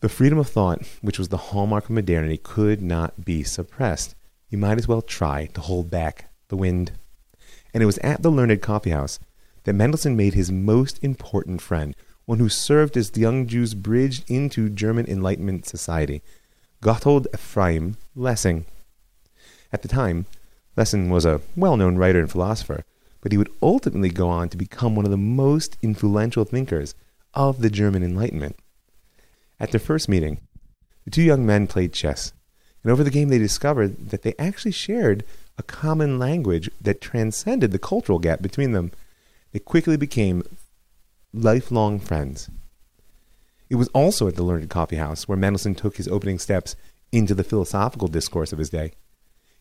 the 0.00 0.08
freedom 0.08 0.38
of 0.38 0.48
thought, 0.48 0.82
which 1.00 1.18
was 1.18 1.28
the 1.28 1.36
hallmark 1.36 1.84
of 1.84 1.90
modernity, 1.90 2.36
could 2.36 2.82
not 2.82 3.24
be 3.24 3.42
suppressed. 3.42 4.14
You 4.50 4.58
might 4.58 4.78
as 4.78 4.86
well 4.86 5.02
try 5.02 5.46
to 5.54 5.60
hold 5.62 5.90
back 5.90 6.30
the 6.48 6.56
wind. 6.56 6.92
And 7.72 7.82
it 7.82 7.86
was 7.86 7.98
at 7.98 8.22
the 8.22 8.30
Learned 8.30 8.60
Coffee 8.60 8.90
House 8.90 9.18
that 9.64 9.72
Mendelssohn 9.72 10.16
made 10.16 10.34
his 10.34 10.52
most 10.52 11.02
important 11.02 11.62
friend, 11.62 11.96
one 12.26 12.38
who 12.38 12.48
served 12.48 12.96
as 12.96 13.10
the 13.10 13.20
young 13.20 13.46
Jews 13.46 13.74
bridged 13.74 14.30
into 14.30 14.70
German 14.70 15.06
Enlightenment 15.06 15.66
society, 15.66 16.22
Gotthold 16.82 17.26
Ephraim 17.34 17.96
Lessing. 18.14 18.64
At 19.72 19.82
the 19.82 19.88
time, 19.88 20.26
Lessing 20.76 21.10
was 21.10 21.24
a 21.24 21.40
well 21.56 21.76
known 21.76 21.96
writer 21.96 22.20
and 22.20 22.30
philosopher, 22.30 22.84
but 23.20 23.32
he 23.32 23.38
would 23.38 23.50
ultimately 23.62 24.10
go 24.10 24.28
on 24.28 24.48
to 24.48 24.56
become 24.56 24.96
one 24.96 25.04
of 25.04 25.10
the 25.10 25.16
most 25.16 25.76
influential 25.82 26.44
thinkers 26.44 26.94
of 27.32 27.60
the 27.60 27.70
German 27.70 28.02
Enlightenment. 28.02 28.56
At 29.60 29.70
their 29.70 29.80
first 29.80 30.08
meeting, 30.08 30.40
the 31.04 31.10
two 31.10 31.22
young 31.22 31.44
men 31.46 31.66
played 31.66 31.92
chess, 31.92 32.32
and 32.82 32.90
over 32.90 33.04
the 33.04 33.10
game 33.10 33.28
they 33.28 33.38
discovered 33.38 34.10
that 34.10 34.22
they 34.22 34.34
actually 34.38 34.72
shared 34.72 35.24
a 35.56 35.62
common 35.62 36.18
language 36.18 36.70
that 36.80 37.00
transcended 37.00 37.70
the 37.70 37.78
cultural 37.78 38.18
gap 38.18 38.42
between 38.42 38.72
them. 38.72 38.90
They 39.52 39.58
quickly 39.58 39.96
became 39.96 40.42
lifelong 41.34 41.98
friends. 41.98 42.48
It 43.68 43.74
was 43.74 43.88
also 43.88 44.28
at 44.28 44.36
the 44.36 44.44
Learned 44.44 44.70
Coffee 44.70 44.96
House 44.96 45.26
where 45.26 45.36
Mendelssohn 45.36 45.74
took 45.74 45.96
his 45.96 46.06
opening 46.06 46.38
steps 46.38 46.76
into 47.10 47.34
the 47.34 47.42
philosophical 47.42 48.06
discourse 48.06 48.52
of 48.52 48.58
his 48.60 48.70
day. 48.70 48.92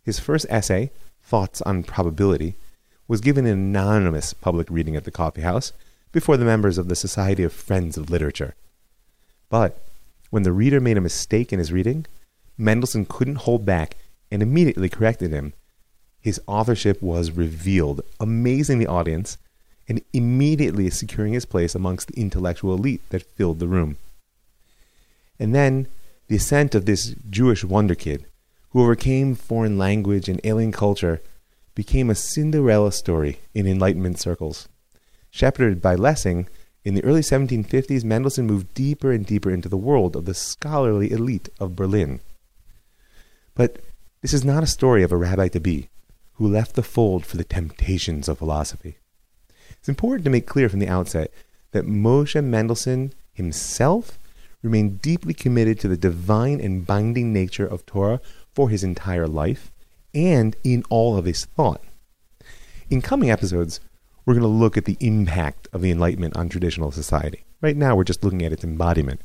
His 0.03 0.19
first 0.19 0.45
essay, 0.49 0.91
Thoughts 1.23 1.61
on 1.63 1.83
Probability, 1.83 2.55
was 3.07 3.21
given 3.21 3.45
an 3.45 3.53
anonymous 3.53 4.33
public 4.33 4.69
reading 4.69 4.95
at 4.95 5.03
the 5.03 5.11
coffee 5.11 5.41
house 5.41 5.73
before 6.11 6.37
the 6.37 6.45
members 6.45 6.77
of 6.77 6.89
the 6.89 6.95
Society 6.95 7.43
of 7.43 7.51
Friends 7.51 7.97
of 7.97 8.09
Literature. 8.09 8.55
But 9.49 9.83
when 10.29 10.43
the 10.43 10.51
reader 10.51 10.79
made 10.79 10.97
a 10.97 11.01
mistake 11.01 11.51
in 11.51 11.59
his 11.59 11.71
reading, 11.71 12.05
Mendelssohn 12.57 13.05
couldn't 13.05 13.37
hold 13.37 13.65
back 13.65 13.97
and 14.29 14.43
immediately 14.43 14.89
corrected 14.89 15.31
him. 15.31 15.53
His 16.19 16.39
authorship 16.45 17.01
was 17.01 17.31
revealed, 17.31 18.01
amazing 18.19 18.77
the 18.77 18.87
audience 18.87 19.37
and 19.93 20.01
immediately 20.11 20.89
securing 20.89 21.33
his 21.33 21.45
place 21.45 21.75
amongst 21.75 22.07
the 22.07 22.19
intellectual 22.19 22.73
elite 22.73 23.07
that 23.09 23.21
filled 23.21 23.59
the 23.59 23.67
room. 23.67 23.97
And 25.39 25.53
then 25.53 25.87
the 26.27 26.37
ascent 26.37 26.73
of 26.73 26.85
this 26.85 27.13
Jewish 27.29 27.63
wonder 27.63 27.93
kid, 27.93 28.25
who 28.71 28.81
overcame 28.81 29.35
foreign 29.35 29.77
language 29.77 30.27
and 30.27 30.41
alien 30.43 30.71
culture, 30.71 31.21
became 31.75 32.09
a 32.09 32.15
Cinderella 32.15 32.91
story 32.91 33.39
in 33.53 33.67
Enlightenment 33.67 34.19
circles. 34.19 34.67
Shepherded 35.29 35.79
by 35.79 35.93
Lessing, 35.93 36.47
in 36.83 36.95
the 36.95 37.03
early 37.03 37.21
1750s, 37.21 38.03
Mendelssohn 38.03 38.47
moved 38.47 38.73
deeper 38.73 39.11
and 39.11 39.23
deeper 39.23 39.51
into 39.51 39.69
the 39.69 39.77
world 39.77 40.15
of 40.15 40.25
the 40.25 40.33
scholarly 40.33 41.11
elite 41.11 41.49
of 41.59 41.75
Berlin. 41.75 42.19
But 43.53 43.77
this 44.21 44.33
is 44.33 44.43
not 44.43 44.63
a 44.63 44.67
story 44.67 45.03
of 45.03 45.11
a 45.11 45.17
rabbi 45.17 45.49
to 45.49 45.59
be 45.59 45.89
who 46.33 46.47
left 46.47 46.73
the 46.73 46.81
fold 46.81 47.27
for 47.27 47.37
the 47.37 47.43
temptations 47.43 48.27
of 48.27 48.39
philosophy. 48.39 48.97
It's 49.83 49.89
important 49.89 50.23
to 50.23 50.29
make 50.29 50.47
clear 50.47 50.69
from 50.69 50.79
the 50.79 50.87
outset 50.87 51.29
that 51.71 51.85
Moshe 51.85 52.41
Mendelssohn 52.41 53.11
himself 53.33 54.17
remained 54.61 55.01
deeply 55.01 55.33
committed 55.33 55.77
to 55.81 55.89
the 55.89 55.97
divine 55.97 56.61
and 56.61 56.87
binding 56.87 57.33
nature 57.33 57.67
of 57.67 57.85
Torah 57.85 58.21
for 58.53 58.69
his 58.69 58.85
entire 58.85 59.27
life 59.27 59.73
and 60.13 60.55
in 60.63 60.85
all 60.89 61.17
of 61.17 61.25
his 61.25 61.43
thought. 61.43 61.83
In 62.89 63.01
coming 63.01 63.29
episodes, 63.29 63.81
we're 64.25 64.35
going 64.35 64.43
to 64.43 64.47
look 64.47 64.77
at 64.77 64.85
the 64.85 64.95
impact 65.01 65.67
of 65.73 65.81
the 65.81 65.91
Enlightenment 65.91 66.37
on 66.37 66.47
traditional 66.47 66.93
society. 66.93 67.43
Right 67.59 67.75
now, 67.75 67.93
we're 67.93 68.05
just 68.05 68.23
looking 68.23 68.41
at 68.45 68.53
its 68.53 68.63
embodiment. 68.63 69.19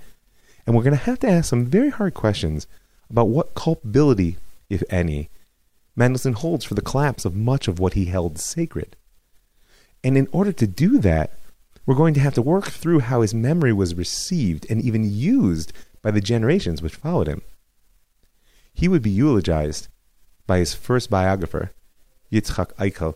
And 0.66 0.74
we're 0.74 0.82
going 0.82 0.98
to 0.98 1.04
have 1.04 1.20
to 1.20 1.28
ask 1.28 1.50
some 1.50 1.66
very 1.66 1.90
hard 1.90 2.14
questions 2.14 2.66
about 3.08 3.28
what 3.28 3.54
culpability, 3.54 4.38
if 4.68 4.82
any, 4.90 5.30
Mendelssohn 5.94 6.32
holds 6.32 6.64
for 6.64 6.74
the 6.74 6.82
collapse 6.82 7.24
of 7.24 7.36
much 7.36 7.68
of 7.68 7.78
what 7.78 7.92
he 7.92 8.06
held 8.06 8.40
sacred. 8.40 8.96
And 10.04 10.16
in 10.16 10.28
order 10.32 10.52
to 10.52 10.66
do 10.66 10.98
that, 10.98 11.32
we're 11.86 11.94
going 11.94 12.14
to 12.14 12.20
have 12.20 12.34
to 12.34 12.42
work 12.42 12.66
through 12.66 13.00
how 13.00 13.22
his 13.22 13.34
memory 13.34 13.72
was 13.72 13.94
received 13.94 14.66
and 14.70 14.80
even 14.82 15.10
used 15.10 15.72
by 16.02 16.10
the 16.10 16.20
generations 16.20 16.82
which 16.82 16.94
followed 16.94 17.26
him. 17.26 17.42
He 18.74 18.88
would 18.88 19.02
be 19.02 19.10
eulogized 19.10 19.88
by 20.46 20.58
his 20.58 20.74
first 20.74 21.10
biographer, 21.10 21.72
Yitzchak 22.30 22.74
Eichel, 22.74 23.14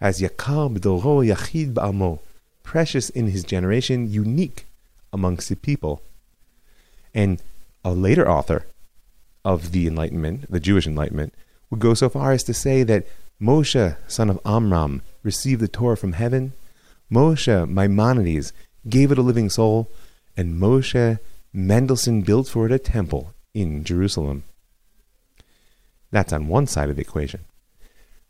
as 0.00 0.20
Yakar 0.20 0.76
b'doro 0.76 1.24
yachid 1.24 1.74
ba'amo, 1.74 2.18
precious 2.62 3.10
in 3.10 3.28
his 3.28 3.44
generation, 3.44 4.10
unique 4.10 4.66
amongst 5.12 5.48
the 5.48 5.56
people. 5.56 6.02
And 7.14 7.40
a 7.84 7.92
later 7.92 8.28
author 8.28 8.66
of 9.44 9.72
the 9.72 9.86
Enlightenment, 9.86 10.50
the 10.50 10.60
Jewish 10.60 10.86
Enlightenment, 10.86 11.34
would 11.70 11.80
go 11.80 11.94
so 11.94 12.08
far 12.08 12.32
as 12.32 12.42
to 12.44 12.54
say 12.54 12.82
that 12.82 13.06
Moshe, 13.44 13.96
son 14.08 14.30
of 14.30 14.40
Amram, 14.46 15.02
received 15.22 15.60
the 15.60 15.68
Torah 15.68 15.98
from 15.98 16.14
heaven. 16.14 16.54
Moshe, 17.12 17.68
Maimonides, 17.68 18.54
gave 18.88 19.12
it 19.12 19.18
a 19.18 19.22
living 19.22 19.50
soul. 19.50 19.90
And 20.34 20.58
Moshe, 20.58 21.18
Mendelssohn 21.52 22.22
built 22.22 22.48
for 22.48 22.64
it 22.64 22.72
a 22.72 22.78
temple 22.78 23.34
in 23.52 23.84
Jerusalem. 23.84 24.44
That's 26.10 26.32
on 26.32 26.48
one 26.48 26.66
side 26.66 26.88
of 26.88 26.96
the 26.96 27.02
equation. 27.02 27.44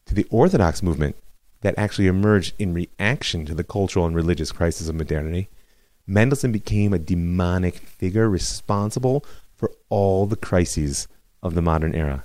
To 0.07 0.15
the 0.15 0.27
Orthodox 0.31 0.83
movement, 0.83 1.15
that 1.61 1.79
actually 1.79 2.09
emerged 2.09 2.53
in 2.59 2.75
reaction 2.75 3.47
to 3.47 3.55
the 3.55 3.65
cultural 3.65 4.07
and 4.07 4.17
religious 4.17 4.51
crisis 4.51 4.89
of 4.89 4.97
modernity, 4.97 5.49
Mendelssohn 6.09 6.51
became 6.51 6.93
a 6.93 6.99
demonic 6.99 7.77
figure 7.77 8.29
responsible 8.29 9.25
for 9.57 9.71
all 9.89 10.27
the 10.27 10.37
crises 10.37 11.07
of 11.41 11.55
the 11.55 11.63
modern 11.63 11.95
era. 11.95 12.25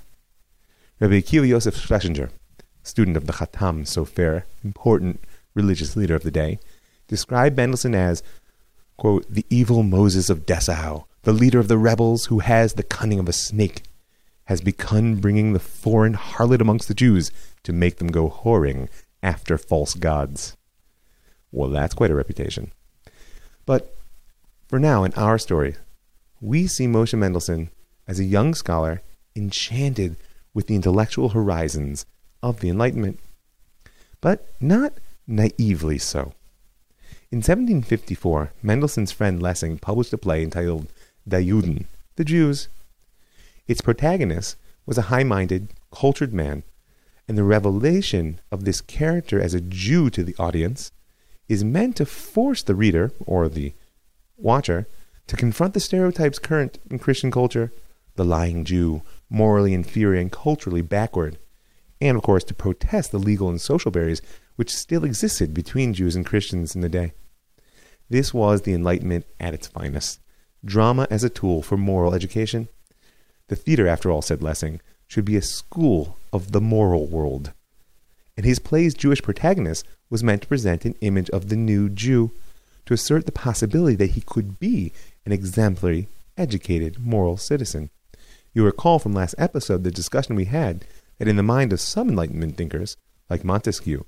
Rabbi 0.98 1.20
Akiva 1.20 1.48
Yosef 1.48 1.76
Schlesinger, 1.76 2.30
student 2.82 3.16
of 3.16 3.26
the 3.26 3.32
Khatam 3.32 3.82
Sofer, 3.82 4.44
important 4.64 5.20
religious 5.54 5.96
leader 5.96 6.14
of 6.14 6.22
the 6.22 6.30
day, 6.30 6.58
described 7.08 7.56
Mendelssohn 7.56 7.94
as, 7.94 8.22
quote, 8.96 9.26
the 9.28 9.46
evil 9.50 9.82
Moses 9.82 10.30
of 10.30 10.46
Dessau, 10.46 11.04
the 11.22 11.32
leader 11.32 11.58
of 11.58 11.68
the 11.68 11.78
rebels 11.78 12.26
who 12.26 12.38
has 12.38 12.74
the 12.74 12.82
cunning 12.82 13.18
of 13.18 13.28
a 13.28 13.32
snake, 13.32 13.82
has 14.44 14.60
begun 14.60 15.16
bringing 15.16 15.52
the 15.52 15.58
foreign 15.58 16.14
harlot 16.14 16.60
amongst 16.60 16.88
the 16.88 16.94
Jews 16.94 17.30
to 17.62 17.72
make 17.72 17.96
them 17.96 18.08
go 18.08 18.28
whoring 18.28 18.88
after 19.22 19.58
false 19.58 19.94
gods. 19.94 20.56
Well, 21.52 21.68
that's 21.68 21.94
quite 21.94 22.10
a 22.10 22.14
reputation. 22.14 22.72
But 23.66 23.94
for 24.68 24.78
now, 24.78 25.04
in 25.04 25.12
our 25.14 25.38
story, 25.38 25.76
we 26.40 26.66
see 26.66 26.86
Moshe 26.86 27.16
Mendelssohn 27.16 27.70
as 28.08 28.18
a 28.18 28.24
young 28.24 28.54
scholar 28.54 29.02
enchanted 29.36 30.16
with 30.54 30.66
the 30.66 30.74
intellectual 30.74 31.30
horizons 31.30 32.06
of 32.42 32.60
the 32.60 32.68
Enlightenment, 32.68 33.18
but 34.20 34.46
not 34.60 34.94
naively 35.26 35.98
so. 35.98 36.32
In 37.30 37.38
1754, 37.38 38.52
Mendelssohn's 38.62 39.12
friend 39.12 39.40
Lessing 39.40 39.78
published 39.78 40.12
a 40.12 40.18
play 40.18 40.42
entitled 40.42 40.88
Die 41.28 41.44
Juden, 41.44 41.86
The 42.16 42.24
Jews. 42.24 42.68
Its 43.68 43.80
protagonist 43.80 44.56
was 44.84 44.98
a 44.98 45.02
high 45.02 45.22
minded, 45.22 45.68
cultured 45.92 46.32
man, 46.32 46.64
and 47.28 47.38
the 47.38 47.44
revelation 47.44 48.40
of 48.50 48.64
this 48.64 48.80
character 48.80 49.40
as 49.40 49.54
a 49.54 49.60
Jew 49.60 50.10
to 50.10 50.24
the 50.24 50.34
audience 50.38 50.90
is 51.48 51.62
meant 51.62 51.96
to 51.96 52.06
force 52.06 52.62
the 52.62 52.74
reader, 52.74 53.12
or 53.24 53.48
the 53.48 53.72
watcher, 54.36 54.88
to 55.28 55.36
confront 55.36 55.74
the 55.74 55.80
stereotypes 55.80 56.40
current 56.40 56.78
in 56.90 56.98
Christian 56.98 57.30
culture 57.30 57.70
the 58.16 58.24
lying 58.24 58.64
Jew, 58.64 59.02
morally 59.30 59.72
inferior 59.72 60.20
and 60.20 60.30
culturally 60.30 60.82
backward, 60.82 61.38
and 62.00 62.16
of 62.16 62.22
course 62.22 62.44
to 62.44 62.54
protest 62.54 63.12
the 63.12 63.18
legal 63.18 63.48
and 63.48 63.60
social 63.60 63.90
barriers 63.90 64.22
which 64.56 64.74
still 64.74 65.04
existed 65.04 65.54
between 65.54 65.94
Jews 65.94 66.16
and 66.16 66.26
Christians 66.26 66.74
in 66.74 66.80
the 66.80 66.88
day. 66.88 67.12
This 68.08 68.34
was 68.34 68.62
the 68.62 68.74
Enlightenment 68.74 69.24
at 69.38 69.54
its 69.54 69.66
finest 69.66 70.20
drama 70.64 71.06
as 71.10 71.24
a 71.24 71.30
tool 71.30 71.62
for 71.62 71.76
moral 71.76 72.14
education. 72.14 72.68
The 73.48 73.56
theater, 73.56 73.88
after 73.88 74.10
all, 74.10 74.22
said 74.22 74.42
Lessing, 74.42 74.80
should 75.08 75.24
be 75.24 75.36
a 75.36 75.42
school 75.42 76.18
of 76.32 76.52
the 76.52 76.60
moral 76.60 77.06
world. 77.06 77.52
And 78.36 78.46
his 78.46 78.58
play's 78.58 78.94
Jewish 78.94 79.22
protagonist 79.22 79.86
was 80.08 80.22
meant 80.22 80.42
to 80.42 80.48
present 80.48 80.84
an 80.84 80.94
image 81.00 81.30
of 81.30 81.48
the 81.48 81.56
new 81.56 81.88
Jew, 81.88 82.30
to 82.86 82.94
assert 82.94 83.26
the 83.26 83.32
possibility 83.32 83.96
that 83.96 84.12
he 84.12 84.20
could 84.20 84.58
be 84.58 84.92
an 85.24 85.32
exemplary, 85.32 86.08
educated, 86.36 86.98
moral 86.98 87.36
citizen. 87.36 87.90
You 88.52 88.64
recall 88.64 88.98
from 88.98 89.12
last 89.14 89.34
episode 89.38 89.84
the 89.84 89.90
discussion 89.90 90.36
we 90.36 90.46
had 90.46 90.84
that 91.20 91.28
in 91.28 91.36
the 91.36 91.42
mind 91.42 91.70
of 91.70 91.80
some 91.82 92.08
Enlightenment 92.08 92.56
thinkers, 92.56 92.96
like 93.28 93.44
Montesquieu, 93.44 94.06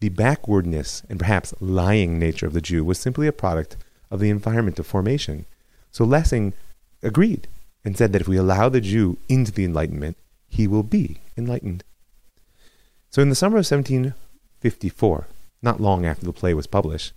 the 0.00 0.08
backwardness 0.08 1.02
and 1.10 1.18
perhaps 1.18 1.52
lying 1.60 2.18
nature 2.18 2.46
of 2.46 2.54
the 2.54 2.62
Jew 2.62 2.82
was 2.82 2.98
simply 2.98 3.26
a 3.26 3.32
product 3.32 3.76
of 4.10 4.20
the 4.20 4.30
environment 4.30 4.78
of 4.78 4.86
formation. 4.86 5.44
So 5.92 6.02
Lessing 6.04 6.54
agreed 7.02 7.46
and 7.84 7.94
said 7.94 8.14
that 8.14 8.22
if 8.22 8.28
we 8.28 8.38
allow 8.38 8.70
the 8.70 8.80
Jew 8.80 9.18
into 9.28 9.52
the 9.52 9.66
Enlightenment, 9.66 10.16
he 10.48 10.66
will 10.66 10.82
be 10.82 11.18
enlightened. 11.36 11.84
So 13.10 13.20
in 13.20 13.28
the 13.28 13.34
summer 13.34 13.56
of 13.56 13.70
1754, 13.70 15.26
not 15.60 15.78
long 15.78 16.06
after 16.06 16.24
the 16.24 16.32
play 16.32 16.54
was 16.54 16.66
published, 16.66 17.12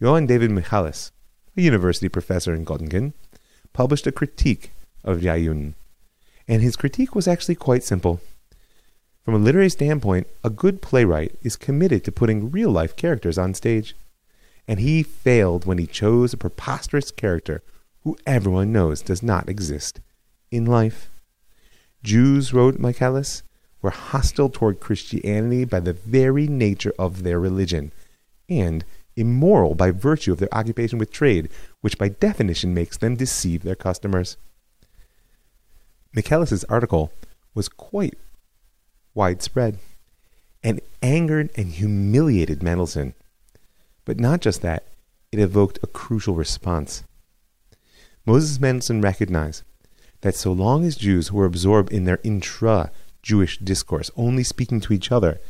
Johann 0.00 0.26
David 0.26 0.50
Michaelis, 0.50 1.12
a 1.58 1.60
university 1.60 2.08
professor 2.08 2.54
in 2.54 2.64
Göttingen, 2.64 3.12
published 3.74 4.06
a 4.06 4.12
critique 4.12 4.72
of 5.04 5.18
Juden 5.18 5.74
and 6.48 6.62
his 6.62 6.76
critique 6.76 7.14
was 7.14 7.28
actually 7.28 7.54
quite 7.54 7.84
simple. 7.84 8.20
From 9.24 9.34
a 9.34 9.38
literary 9.38 9.70
standpoint, 9.70 10.26
a 10.42 10.50
good 10.50 10.82
playwright 10.82 11.36
is 11.42 11.56
committed 11.56 12.02
to 12.04 12.12
putting 12.12 12.50
real 12.50 12.70
life 12.70 12.96
characters 12.96 13.38
on 13.38 13.54
stage. 13.54 13.94
And 14.66 14.80
he 14.80 15.02
failed 15.02 15.64
when 15.64 15.78
he 15.78 15.86
chose 15.86 16.32
a 16.32 16.36
preposterous 16.36 17.10
character 17.10 17.62
who 18.02 18.16
everyone 18.26 18.72
knows 18.72 19.00
does 19.00 19.22
not 19.22 19.48
exist 19.48 20.00
in 20.50 20.64
life. 20.66 21.08
Jews, 22.02 22.52
wrote 22.52 22.80
Michaelis, 22.80 23.44
were 23.80 23.90
hostile 23.90 24.48
toward 24.48 24.80
Christianity 24.80 25.64
by 25.64 25.80
the 25.80 25.92
very 25.92 26.48
nature 26.48 26.92
of 26.98 27.22
their 27.22 27.38
religion, 27.38 27.92
and 28.48 28.84
immoral 29.16 29.74
by 29.74 29.90
virtue 29.90 30.32
of 30.32 30.38
their 30.38 30.52
occupation 30.52 30.98
with 30.98 31.12
trade, 31.12 31.48
which 31.80 31.98
by 31.98 32.08
definition 32.08 32.74
makes 32.74 32.96
them 32.96 33.14
deceive 33.14 33.62
their 33.62 33.76
customers. 33.76 34.36
Michaelis's 36.14 36.64
article 36.64 37.12
was 37.54 37.68
quite 37.68 38.14
widespread 39.14 39.78
and 40.62 40.80
angered 41.02 41.50
and 41.56 41.72
humiliated 41.72 42.62
Mendelssohn. 42.62 43.14
But 44.04 44.18
not 44.18 44.40
just 44.40 44.62
that, 44.62 44.86
it 45.30 45.38
evoked 45.38 45.78
a 45.82 45.86
crucial 45.86 46.34
response. 46.34 47.04
Moses 48.24 48.60
Mendelssohn 48.60 49.00
recognized 49.00 49.62
that 50.20 50.36
so 50.36 50.52
long 50.52 50.84
as 50.84 50.96
Jews 50.96 51.32
were 51.32 51.44
absorbed 51.44 51.92
in 51.92 52.04
their 52.04 52.20
intra 52.22 52.90
Jewish 53.22 53.58
discourse, 53.58 54.10
only 54.16 54.44
speaking 54.44 54.80
to 54.80 54.92
each 54.92 55.10
other 55.10 55.40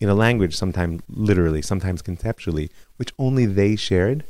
in 0.00 0.08
a 0.08 0.14
language, 0.14 0.56
sometimes 0.56 1.02
literally, 1.08 1.62
sometimes 1.62 2.02
conceptually, 2.02 2.70
which 2.96 3.12
only 3.18 3.46
they 3.46 3.76
shared, 3.76 4.24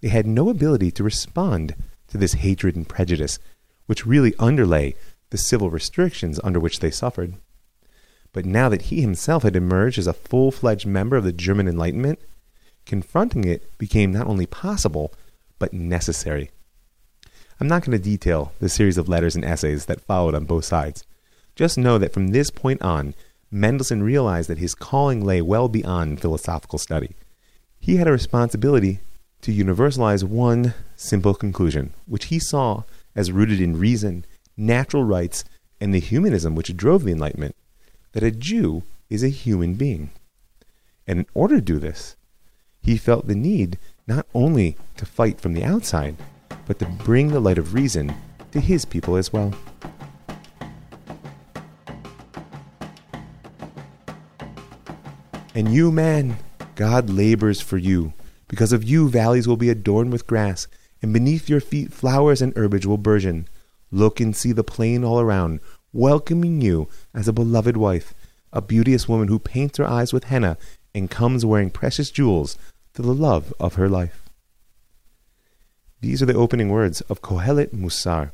they 0.00 0.08
had 0.08 0.26
no 0.26 0.48
ability 0.48 0.90
to 0.92 1.04
respond 1.04 1.74
to 2.08 2.18
this 2.18 2.34
hatred 2.34 2.76
and 2.76 2.88
prejudice, 2.88 3.38
which 3.86 4.06
really 4.06 4.34
underlay 4.38 4.94
the 5.30 5.38
civil 5.38 5.70
restrictions 5.70 6.40
under 6.42 6.58
which 6.58 6.80
they 6.80 6.90
suffered. 6.90 7.34
But 8.32 8.46
now 8.46 8.68
that 8.68 8.82
he 8.82 9.00
himself 9.00 9.42
had 9.42 9.56
emerged 9.56 9.98
as 9.98 10.06
a 10.06 10.12
full 10.12 10.50
fledged 10.50 10.86
member 10.86 11.16
of 11.16 11.24
the 11.24 11.32
German 11.32 11.68
Enlightenment, 11.68 12.18
confronting 12.86 13.44
it 13.44 13.76
became 13.78 14.12
not 14.12 14.26
only 14.26 14.46
possible, 14.46 15.12
but 15.58 15.72
necessary. 15.72 16.50
I'm 17.60 17.68
not 17.68 17.84
going 17.84 17.96
to 17.96 18.02
detail 18.02 18.52
the 18.58 18.68
series 18.68 18.98
of 18.98 19.08
letters 19.08 19.36
and 19.36 19.44
essays 19.44 19.86
that 19.86 20.00
followed 20.00 20.34
on 20.34 20.46
both 20.46 20.64
sides. 20.64 21.04
Just 21.54 21.76
know 21.76 21.98
that 21.98 22.12
from 22.12 22.28
this 22.28 22.50
point 22.50 22.80
on, 22.82 23.14
Mendelssohn 23.50 24.02
realized 24.02 24.48
that 24.48 24.58
his 24.58 24.74
calling 24.74 25.22
lay 25.22 25.42
well 25.42 25.68
beyond 25.68 26.20
philosophical 26.20 26.78
study. 26.78 27.14
He 27.78 27.96
had 27.96 28.08
a 28.08 28.12
responsibility 28.12 29.00
to 29.42 29.52
universalize 29.52 30.24
one 30.24 30.72
simple 30.96 31.34
conclusion, 31.34 31.92
which 32.06 32.26
he 32.26 32.38
saw 32.38 32.84
as 33.14 33.30
rooted 33.30 33.60
in 33.60 33.78
reason 33.78 34.24
natural 34.56 35.04
rights, 35.04 35.44
and 35.80 35.92
the 35.94 36.00
humanism 36.00 36.54
which 36.54 36.76
drove 36.76 37.04
the 37.04 37.12
Enlightenment 37.12 37.54
that 38.12 38.22
a 38.22 38.30
Jew 38.30 38.82
is 39.10 39.22
a 39.22 39.28
human 39.28 39.74
being. 39.74 40.10
And 41.06 41.18
in 41.18 41.26
order 41.34 41.56
to 41.56 41.62
do 41.62 41.78
this, 41.78 42.16
he 42.80 42.96
felt 42.96 43.26
the 43.26 43.34
need 43.34 43.78
not 44.06 44.26
only 44.34 44.76
to 44.96 45.06
fight 45.06 45.40
from 45.40 45.54
the 45.54 45.64
outside, 45.64 46.16
but 46.66 46.78
to 46.78 46.86
bring 46.86 47.28
the 47.28 47.40
light 47.40 47.58
of 47.58 47.74
reason 47.74 48.14
to 48.52 48.60
his 48.60 48.84
people 48.84 49.16
as 49.16 49.32
well. 49.32 49.52
And 55.54 55.72
you, 55.72 55.92
man, 55.92 56.38
God 56.76 57.10
labors 57.10 57.60
for 57.60 57.76
you. 57.76 58.14
Because 58.48 58.72
of 58.72 58.84
you, 58.84 59.08
valleys 59.08 59.46
will 59.46 59.56
be 59.56 59.70
adorned 59.70 60.12
with 60.12 60.26
grass, 60.26 60.66
and 61.02 61.12
beneath 61.12 61.48
your 61.48 61.60
feet, 61.60 61.92
flowers 61.92 62.40
and 62.40 62.56
herbage 62.56 62.86
will 62.86 62.98
burgeon. 62.98 63.48
Look 63.90 64.20
and 64.20 64.34
see 64.34 64.52
the 64.52 64.64
plain 64.64 65.04
all 65.04 65.20
around, 65.20 65.60
welcoming 65.92 66.60
you 66.60 66.88
as 67.14 67.28
a 67.28 67.32
beloved 67.32 67.76
wife, 67.76 68.14
a 68.52 68.62
beauteous 68.62 69.08
woman 69.08 69.28
who 69.28 69.38
paints 69.38 69.78
her 69.78 69.86
eyes 69.86 70.12
with 70.12 70.24
henna 70.24 70.56
and 70.94 71.10
comes 71.10 71.44
wearing 71.44 71.70
precious 71.70 72.10
jewels 72.10 72.58
to 72.94 73.02
the 73.02 73.14
love 73.14 73.52
of 73.58 73.74
her 73.74 73.88
life. 73.88 74.22
These 76.00 76.22
are 76.22 76.26
the 76.26 76.34
opening 76.34 76.68
words 76.68 77.00
of 77.02 77.22
Kohelet 77.22 77.72
Musar, 77.72 78.32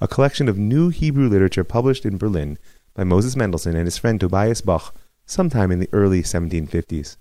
a 0.00 0.08
collection 0.08 0.48
of 0.48 0.58
new 0.58 0.90
Hebrew 0.90 1.28
literature 1.28 1.64
published 1.64 2.04
in 2.04 2.18
Berlin 2.18 2.58
by 2.94 3.04
Moses 3.04 3.34
Mendelssohn 3.34 3.76
and 3.76 3.86
his 3.86 3.98
friend 3.98 4.20
Tobias 4.20 4.60
Bock 4.60 4.94
sometime 5.24 5.70
in 5.70 5.78
the 5.78 5.88
early 5.92 6.22
1750s. 6.22 7.16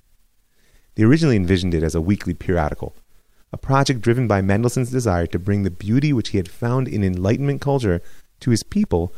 They 0.96 1.04
originally 1.04 1.36
envisioned 1.36 1.74
it 1.74 1.84
as 1.84 1.96
a 1.96 2.02
weekly 2.02 2.34
periodical, 2.34 2.96
a 3.54 3.58
project 3.58 4.02
driven 4.02 4.28
by 4.28 4.42
Mendelssohn's 4.42 4.92
desire 4.92 5.28
to 5.28 5.40
bring 5.40 5.64
the 5.64 5.72
beauty 5.72 6.12
which 6.12 6.30
he 6.30 6.38
had 6.38 6.50
found 6.50 6.88
in 6.88 7.04
Enlightenment 7.04 7.62
culture 7.62 8.02
to 8.40 8.50
his 8.50 8.64
people 8.64 9.14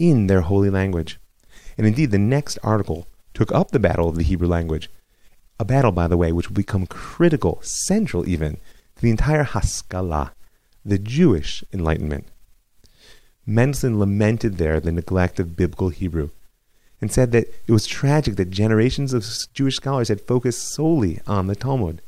in 0.00 0.26
their 0.26 0.40
holy 0.40 0.70
language. 0.70 1.20
And 1.78 1.86
indeed, 1.86 2.10
the 2.10 2.18
next 2.18 2.58
article 2.64 3.06
took 3.34 3.52
up 3.52 3.70
the 3.70 3.78
battle 3.78 4.08
of 4.08 4.16
the 4.16 4.24
Hebrew 4.24 4.48
language, 4.48 4.90
a 5.60 5.64
battle, 5.64 5.92
by 5.92 6.08
the 6.08 6.16
way, 6.16 6.32
which 6.32 6.48
will 6.48 6.56
become 6.56 6.86
critical, 6.86 7.60
central 7.62 8.26
even, 8.26 8.54
to 8.96 9.02
the 9.02 9.10
entire 9.10 9.44
Haskalah, 9.44 10.32
the 10.84 10.98
Jewish 10.98 11.62
Enlightenment. 11.72 12.26
Mendelssohn 13.46 13.98
lamented 13.98 14.56
there 14.56 14.80
the 14.80 14.90
neglect 14.90 15.38
of 15.38 15.56
biblical 15.56 15.90
Hebrew, 15.90 16.30
and 17.00 17.12
said 17.12 17.32
that 17.32 17.48
it 17.66 17.72
was 17.72 17.86
tragic 17.86 18.36
that 18.36 18.50
generations 18.50 19.12
of 19.12 19.26
Jewish 19.52 19.76
scholars 19.76 20.08
had 20.08 20.20
focused 20.22 20.74
solely 20.74 21.20
on 21.26 21.46
the 21.46 21.56
Talmud. 21.56 22.00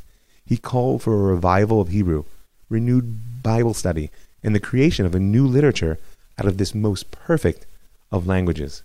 He 0.45 0.57
called 0.57 1.03
for 1.03 1.15
a 1.15 1.33
revival 1.35 1.81
of 1.81 1.89
Hebrew, 1.89 2.25
renewed 2.69 3.43
Bible 3.43 3.75
study, 3.75 4.11
and 4.43 4.55
the 4.55 4.61
creation 4.61 5.07
of 5.07 5.15
a 5.15 5.21
new 5.21 5.47
literature 5.47 5.99
out 6.39 6.47
of 6.47 6.59
this 6.59 6.75
most 6.75 7.11
perfect 7.11 7.67
of 8.13 8.27
languages. 8.27 8.85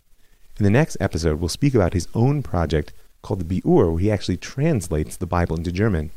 In 0.58 0.64
the 0.64 0.72
next 0.72 0.98
episode, 1.00 1.40
we'll 1.40 1.50
speak 1.50 1.76
about 1.76 1.94
his 1.94 2.08
own 2.16 2.42
project 2.42 2.94
called 3.22 3.40
the 3.40 3.62
Biur, 3.62 3.92
where 3.92 4.00
he 4.00 4.10
actually 4.10 4.38
translates 4.38 5.18
the 5.18 5.28
Bible 5.28 5.56
into 5.56 5.72
German. 5.72 6.12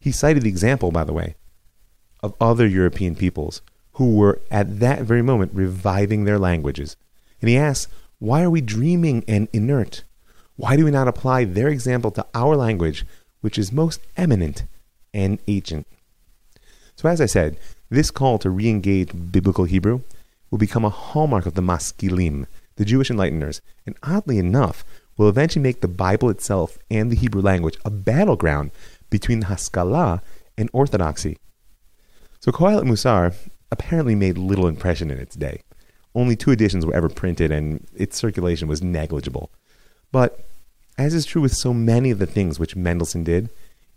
He 0.00 0.10
cited 0.10 0.42
the 0.42 0.48
example, 0.48 0.90
by 0.90 1.04
the 1.04 1.12
way, 1.12 1.36
of 2.20 2.34
other 2.40 2.66
European 2.66 3.14
peoples 3.14 3.62
who 3.92 4.16
were 4.16 4.40
at 4.50 4.80
that 4.80 5.02
very 5.02 5.22
moment 5.22 5.52
reviving 5.54 6.24
their 6.24 6.38
languages. 6.38 6.96
And 7.40 7.48
he 7.48 7.56
asks, 7.56 7.92
why 8.18 8.42
are 8.42 8.50
we 8.50 8.60
dreaming 8.60 9.24
and 9.28 9.48
inert? 9.52 10.02
Why 10.56 10.76
do 10.76 10.84
we 10.84 10.90
not 10.90 11.08
apply 11.08 11.44
their 11.44 11.68
example 11.68 12.10
to 12.12 12.26
our 12.34 12.56
language, 12.56 13.04
which 13.40 13.58
is 13.58 13.72
most 13.72 14.00
eminent 14.16 14.64
and 15.12 15.38
ancient? 15.46 15.86
So, 16.96 17.08
as 17.08 17.20
I 17.20 17.26
said, 17.26 17.58
this 17.90 18.10
call 18.10 18.38
to 18.38 18.50
re 18.50 18.68
engage 18.68 19.10
biblical 19.30 19.64
Hebrew 19.64 20.00
will 20.54 20.58
become 20.58 20.84
a 20.84 20.88
hallmark 20.88 21.46
of 21.46 21.54
the 21.54 21.60
Maskilim, 21.60 22.46
the 22.76 22.84
Jewish 22.84 23.10
enlighteners, 23.10 23.60
and 23.86 23.96
oddly 24.04 24.38
enough, 24.38 24.84
will 25.16 25.28
eventually 25.28 25.60
make 25.60 25.80
the 25.80 25.88
Bible 25.88 26.30
itself 26.30 26.78
and 26.88 27.10
the 27.10 27.16
Hebrew 27.16 27.42
language 27.42 27.76
a 27.84 27.90
battleground 27.90 28.70
between 29.10 29.40
the 29.40 29.46
Haskalah 29.46 30.22
and 30.56 30.70
Orthodoxy. 30.72 31.38
So 32.38 32.52
Kohelet 32.52 32.84
Musar 32.84 33.34
apparently 33.72 34.14
made 34.14 34.38
little 34.38 34.68
impression 34.68 35.10
in 35.10 35.18
its 35.18 35.34
day. 35.34 35.62
Only 36.14 36.36
two 36.36 36.52
editions 36.52 36.86
were 36.86 36.94
ever 36.94 37.08
printed, 37.08 37.50
and 37.50 37.84
its 37.92 38.16
circulation 38.16 38.68
was 38.68 38.80
negligible. 38.80 39.50
But, 40.12 40.46
as 40.96 41.14
is 41.14 41.26
true 41.26 41.42
with 41.42 41.56
so 41.56 41.74
many 41.74 42.12
of 42.12 42.20
the 42.20 42.26
things 42.26 42.60
which 42.60 42.76
Mendelssohn 42.76 43.24
did, 43.24 43.50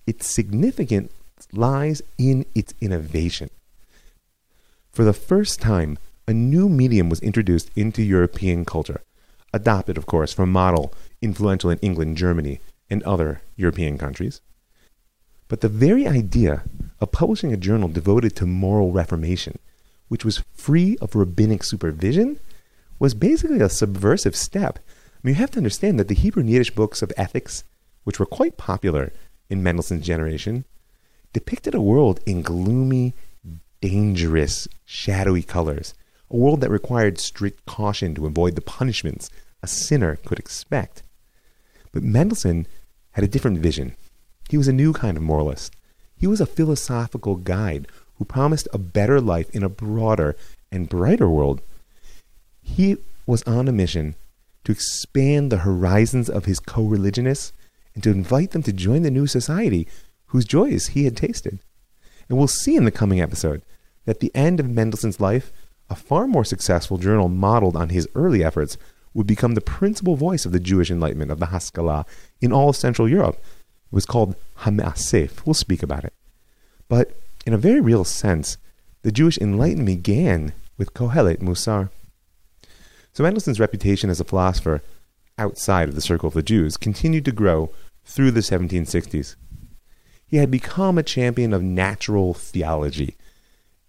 its 0.07 0.25
significance 0.25 1.13
lies 1.53 2.01
in 2.17 2.47
its 2.55 2.73
innovation. 2.81 3.51
For 4.91 5.03
the 5.03 5.13
first 5.13 5.61
time, 5.61 5.99
a 6.27 6.33
new 6.33 6.67
medium 6.69 7.09
was 7.09 7.21
introduced 7.21 7.69
into 7.75 8.03
European 8.03 8.65
culture, 8.65 9.01
adopted, 9.53 9.97
of 9.97 10.05
course, 10.05 10.33
from 10.33 10.49
a 10.49 10.53
model 10.53 10.93
influential 11.21 11.69
in 11.69 11.79
England, 11.79 12.17
Germany, 12.17 12.59
and 12.89 13.01
other 13.03 13.41
European 13.55 13.97
countries. 13.97 14.41
But 15.47 15.61
the 15.61 15.69
very 15.69 16.07
idea 16.07 16.63
of 16.99 17.11
publishing 17.11 17.53
a 17.53 17.57
journal 17.57 17.87
devoted 17.87 18.35
to 18.35 18.45
moral 18.45 18.91
reformation 18.91 19.59
which 20.07 20.25
was 20.25 20.43
free 20.53 20.97
of 21.01 21.15
rabbinic 21.15 21.63
supervision, 21.63 22.39
was 22.99 23.13
basically 23.13 23.59
a 23.59 23.69
subversive 23.69 24.35
step. 24.35 24.79
I 24.79 25.19
mean, 25.23 25.35
you 25.35 25.41
have 25.41 25.51
to 25.51 25.59
understand 25.59 25.99
that 25.99 26.07
the 26.07 26.15
Hebrew 26.15 26.41
and 26.41 26.49
Yiddish 26.49 26.71
books 26.71 27.01
of 27.01 27.11
ethics, 27.17 27.63
which 28.03 28.19
were 28.19 28.25
quite 28.25 28.57
popular 28.57 29.11
in 29.49 29.63
Mendelssohn's 29.63 30.05
generation, 30.05 30.65
depicted 31.33 31.75
a 31.75 31.81
world 31.81 32.19
in 32.25 32.41
gloomy, 32.41 33.13
dangerous, 33.81 34.67
shadowy 34.85 35.43
colors, 35.43 35.93
a 36.29 36.35
world 36.35 36.61
that 36.61 36.69
required 36.69 37.19
strict 37.19 37.65
caution 37.65 38.13
to 38.15 38.25
avoid 38.25 38.55
the 38.55 38.61
punishments 38.61 39.29
a 39.63 39.67
sinner 39.67 40.17
could 40.25 40.39
expect. 40.39 41.03
But 41.91 42.03
Mendelssohn 42.03 42.67
had 43.11 43.23
a 43.23 43.27
different 43.27 43.59
vision. 43.59 43.95
He 44.49 44.57
was 44.57 44.67
a 44.67 44.73
new 44.73 44.93
kind 44.93 45.17
of 45.17 45.23
moralist. 45.23 45.75
He 46.15 46.27
was 46.27 46.41
a 46.41 46.45
philosophical 46.45 47.35
guide 47.35 47.87
who 48.17 48.25
promised 48.25 48.67
a 48.73 48.77
better 48.77 49.21
life 49.21 49.49
in 49.51 49.63
a 49.63 49.69
broader 49.69 50.35
and 50.71 50.89
brighter 50.89 51.29
world. 51.29 51.61
He 52.61 52.97
was 53.25 53.43
on 53.43 53.67
a 53.67 53.71
mission 53.71 54.15
to 54.63 54.71
expand 54.71 55.51
the 55.51 55.59
horizons 55.59 56.29
of 56.29 56.45
his 56.45 56.59
co 56.59 56.83
religionists 56.83 57.53
and 57.93 58.03
to 58.03 58.11
invite 58.11 58.51
them 58.51 58.63
to 58.63 58.73
join 58.73 59.01
the 59.01 59.11
new 59.11 59.27
society 59.27 59.87
whose 60.27 60.45
joys 60.45 60.87
he 60.87 61.05
had 61.05 61.15
tasted. 61.15 61.59
And 62.29 62.37
we'll 62.37 62.47
see 62.47 62.75
in 62.75 62.85
the 62.85 62.91
coming 62.91 63.21
episode 63.21 63.61
that 64.05 64.19
the 64.19 64.31
end 64.35 64.59
of 64.59 64.69
Mendelssohn's 64.69 65.19
life, 65.19 65.51
a 65.89 65.95
far 65.95 66.27
more 66.27 66.43
successful 66.43 66.97
journal 66.97 67.29
modeled 67.29 67.75
on 67.75 67.89
his 67.89 68.07
early 68.15 68.43
efforts 68.43 68.77
would 69.13 69.27
become 69.27 69.55
the 69.55 69.61
principal 69.61 70.15
voice 70.15 70.45
of 70.45 70.51
the 70.51 70.59
Jewish 70.59 70.91
Enlightenment 70.91 71.31
of 71.31 71.39
the 71.39 71.47
Haskalah 71.47 72.05
in 72.41 72.51
all 72.51 72.69
of 72.69 72.75
Central 72.75 73.09
Europe. 73.09 73.35
It 73.35 73.95
was 73.95 74.05
called 74.05 74.35
HaMe'asef. 74.59 75.45
We'll 75.45 75.53
speak 75.53 75.81
about 75.81 76.03
it. 76.03 76.13
But 76.87 77.19
in 77.45 77.53
a 77.53 77.57
very 77.57 77.81
real 77.81 78.03
sense, 78.03 78.57
the 79.01 79.11
Jewish 79.11 79.37
Enlightenment 79.37 79.87
began 79.87 80.53
with 80.77 80.93
Kohelet 80.93 81.39
Musar. 81.39 81.89
So 83.13 83.23
Mendelssohn's 83.23 83.59
reputation 83.59 84.09
as 84.09 84.19
a 84.19 84.25
philosopher 84.25 84.83
outside 85.37 85.89
of 85.89 85.95
the 85.95 86.01
circle 86.01 86.27
of 86.27 86.33
the 86.33 86.43
Jews 86.43 86.77
continued 86.77 87.25
to 87.25 87.31
grow 87.31 87.71
through 88.03 88.31
the 88.31 88.41
1760s. 88.41 89.35
He 90.27 90.37
had 90.37 90.51
become 90.51 90.97
a 90.97 91.03
champion 91.03 91.53
of 91.53 91.63
natural 91.63 92.33
theology, 92.33 93.15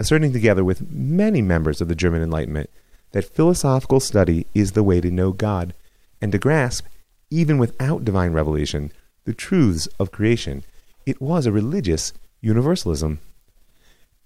asserting 0.01 0.33
together 0.33 0.65
with 0.65 0.91
many 0.91 1.43
members 1.43 1.81
of 1.81 1.89
the 1.89 1.95
German 1.95 2.23
Enlightenment 2.23 2.71
that 3.13 3.35
philosophical 3.35 4.01
study 4.01 4.47
is 4.55 4.73
the 4.73 4.83
way 4.83 5.01
to 5.01 5.11
know 5.11 5.33
God 5.33 5.75
and 6.21 6.33
to 6.33 6.39
grasp, 6.39 6.87
even 7.31 7.59
without 7.59 8.05
divine 8.05 8.33
revelation, 8.33 8.93
the 9.25 9.35
truths 9.35 9.87
of 9.99 10.13
creation. 10.13 10.65
It 11.07 11.21
was 11.21 11.47
a 11.47 11.53
religious 11.53 12.13
universalism. 12.41 13.21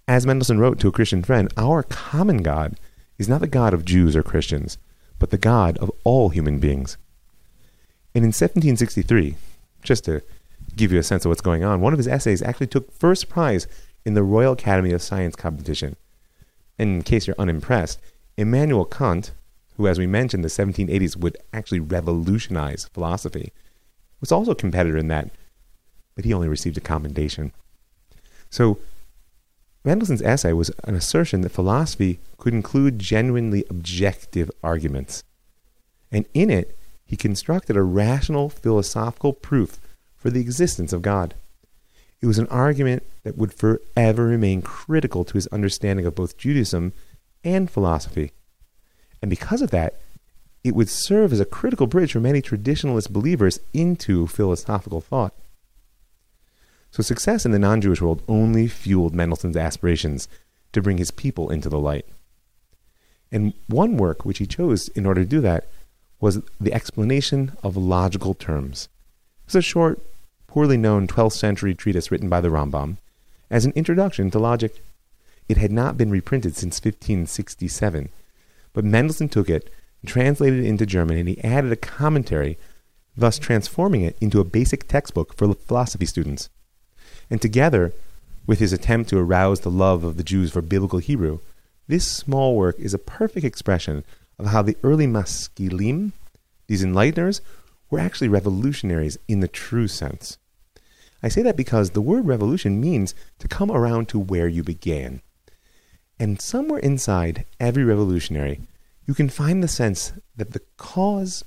As 0.08 0.26
Mendelssohn 0.26 0.58
wrote 0.58 0.78
to 0.80 0.88
a 0.88 0.92
Christian 0.92 1.22
friend, 1.22 1.52
our 1.56 1.82
common 1.82 2.38
God 2.38 2.78
is 3.18 3.28
not 3.28 3.40
the 3.40 3.46
God 3.46 3.72
of 3.72 3.84
Jews 3.84 4.16
or 4.16 4.22
Christians, 4.22 4.78
but 5.18 5.30
the 5.30 5.38
God 5.38 5.78
of 5.78 5.90
all 6.04 6.30
human 6.30 6.58
beings. 6.58 6.96
And 8.14 8.24
in 8.24 8.28
1763, 8.28 9.36
just 9.82 10.04
to 10.04 10.22
give 10.76 10.92
you 10.92 10.98
a 10.98 11.02
sense 11.02 11.24
of 11.24 11.28
what's 11.28 11.40
going 11.40 11.64
on, 11.64 11.80
one 11.80 11.92
of 11.92 11.98
his 11.98 12.08
essays 12.08 12.42
actually 12.42 12.66
took 12.66 12.92
first 12.92 13.28
prize 13.28 13.66
in 14.04 14.14
the 14.14 14.22
Royal 14.22 14.52
Academy 14.52 14.92
of 14.92 15.02
Science 15.02 15.36
competition. 15.36 15.96
And 16.78 16.96
in 16.96 17.02
case 17.02 17.26
you're 17.26 17.36
unimpressed, 17.38 18.00
Immanuel 18.36 18.84
Kant, 18.84 19.32
who, 19.76 19.86
as 19.86 19.98
we 19.98 20.06
mentioned, 20.06 20.44
the 20.44 20.48
1780s 20.48 21.16
would 21.16 21.36
actually 21.52 21.80
revolutionize 21.80 22.88
philosophy, 22.92 23.52
was 24.20 24.32
also 24.32 24.52
a 24.52 24.56
competitor 24.56 24.96
in 24.96 25.08
that, 25.08 25.30
but 26.14 26.24
he 26.24 26.32
only 26.32 26.48
received 26.48 26.76
a 26.76 26.80
commendation. 26.80 27.52
So 28.50 28.78
Mendelssohn's 29.84 30.22
essay 30.22 30.52
was 30.52 30.70
an 30.84 30.94
assertion 30.94 31.40
that 31.40 31.50
philosophy 31.50 32.20
could 32.36 32.54
include 32.54 32.98
genuinely 32.98 33.64
objective 33.68 34.50
arguments. 34.62 35.24
And 36.10 36.26
in 36.34 36.50
it, 36.50 36.78
he 37.04 37.16
constructed 37.16 37.76
a 37.76 37.82
rational 37.82 38.48
philosophical 38.48 39.32
proof 39.32 39.80
for 40.16 40.30
the 40.30 40.40
existence 40.40 40.92
of 40.92 41.02
God. 41.02 41.34
It 42.22 42.26
was 42.26 42.38
an 42.38 42.46
argument 42.46 43.02
that 43.24 43.36
would 43.36 43.52
forever 43.52 44.26
remain 44.26 44.62
critical 44.62 45.24
to 45.24 45.34
his 45.34 45.48
understanding 45.48 46.06
of 46.06 46.14
both 46.14 46.38
Judaism 46.38 46.92
and 47.42 47.68
philosophy. 47.68 48.30
And 49.20 49.28
because 49.28 49.60
of 49.60 49.72
that, 49.72 50.00
it 50.62 50.76
would 50.76 50.88
serve 50.88 51.32
as 51.32 51.40
a 51.40 51.44
critical 51.44 51.88
bridge 51.88 52.12
for 52.12 52.20
many 52.20 52.40
traditionalist 52.40 53.10
believers 53.10 53.58
into 53.72 54.28
philosophical 54.28 55.00
thought. 55.00 55.34
So 56.92 57.02
success 57.02 57.44
in 57.44 57.50
the 57.50 57.58
non 57.58 57.80
Jewish 57.80 58.00
world 58.00 58.22
only 58.28 58.68
fueled 58.68 59.14
Mendelssohn's 59.14 59.56
aspirations 59.56 60.28
to 60.72 60.82
bring 60.82 60.98
his 60.98 61.10
people 61.10 61.50
into 61.50 61.68
the 61.68 61.78
light. 61.78 62.06
And 63.32 63.54
one 63.66 63.96
work 63.96 64.24
which 64.24 64.38
he 64.38 64.46
chose 64.46 64.88
in 64.88 65.06
order 65.06 65.24
to 65.24 65.28
do 65.28 65.40
that 65.40 65.66
was 66.20 66.40
the 66.60 66.72
explanation 66.72 67.52
of 67.64 67.76
logical 67.76 68.34
terms. 68.34 68.88
It 69.42 69.48
was 69.48 69.56
a 69.56 69.62
short, 69.62 70.00
poorly 70.52 70.76
known 70.76 71.06
12th 71.06 71.32
century 71.32 71.74
treatise 71.74 72.10
written 72.10 72.28
by 72.28 72.38
the 72.38 72.50
Rambam 72.50 72.98
as 73.50 73.64
an 73.64 73.72
introduction 73.74 74.30
to 74.30 74.38
logic. 74.38 74.84
It 75.48 75.56
had 75.56 75.72
not 75.72 75.96
been 75.96 76.10
reprinted 76.10 76.56
since 76.56 76.76
1567, 76.76 78.10
but 78.74 78.84
Mendelssohn 78.84 79.30
took 79.30 79.48
it 79.48 79.72
translated 80.04 80.60
it 80.60 80.66
into 80.66 80.84
German 80.84 81.16
and 81.16 81.26
he 81.26 81.42
added 81.42 81.72
a 81.72 81.76
commentary, 81.76 82.58
thus 83.16 83.38
transforming 83.38 84.02
it 84.02 84.18
into 84.20 84.40
a 84.40 84.44
basic 84.44 84.86
textbook 84.86 85.34
for 85.34 85.54
philosophy 85.54 86.04
students. 86.04 86.50
And 87.30 87.40
together 87.40 87.94
with 88.46 88.58
his 88.58 88.74
attempt 88.74 89.08
to 89.08 89.18
arouse 89.18 89.60
the 89.60 89.70
love 89.70 90.04
of 90.04 90.18
the 90.18 90.24
Jews 90.24 90.52
for 90.52 90.60
biblical 90.60 90.98
Hebrew, 90.98 91.38
this 91.88 92.06
small 92.06 92.56
work 92.56 92.78
is 92.78 92.92
a 92.92 92.98
perfect 92.98 93.46
expression 93.46 94.04
of 94.38 94.46
how 94.46 94.60
the 94.60 94.76
early 94.82 95.06
Maskilim, 95.06 96.12
these 96.66 96.84
enlighteners, 96.84 97.40
were 97.88 98.00
actually 98.00 98.28
revolutionaries 98.28 99.16
in 99.28 99.40
the 99.40 99.48
true 99.48 99.88
sense. 99.88 100.36
I 101.22 101.28
say 101.28 101.42
that 101.42 101.56
because 101.56 101.90
the 101.90 102.02
word 102.02 102.26
revolution 102.26 102.80
means 102.80 103.14
to 103.38 103.48
come 103.48 103.70
around 103.70 104.08
to 104.08 104.18
where 104.18 104.48
you 104.48 104.62
began. 104.62 105.22
And 106.18 106.40
somewhere 106.40 106.80
inside 106.80 107.44
every 107.60 107.84
revolutionary, 107.84 108.60
you 109.06 109.14
can 109.14 109.28
find 109.28 109.62
the 109.62 109.68
sense 109.68 110.12
that 110.36 110.52
the 110.52 110.62
cause, 110.76 111.44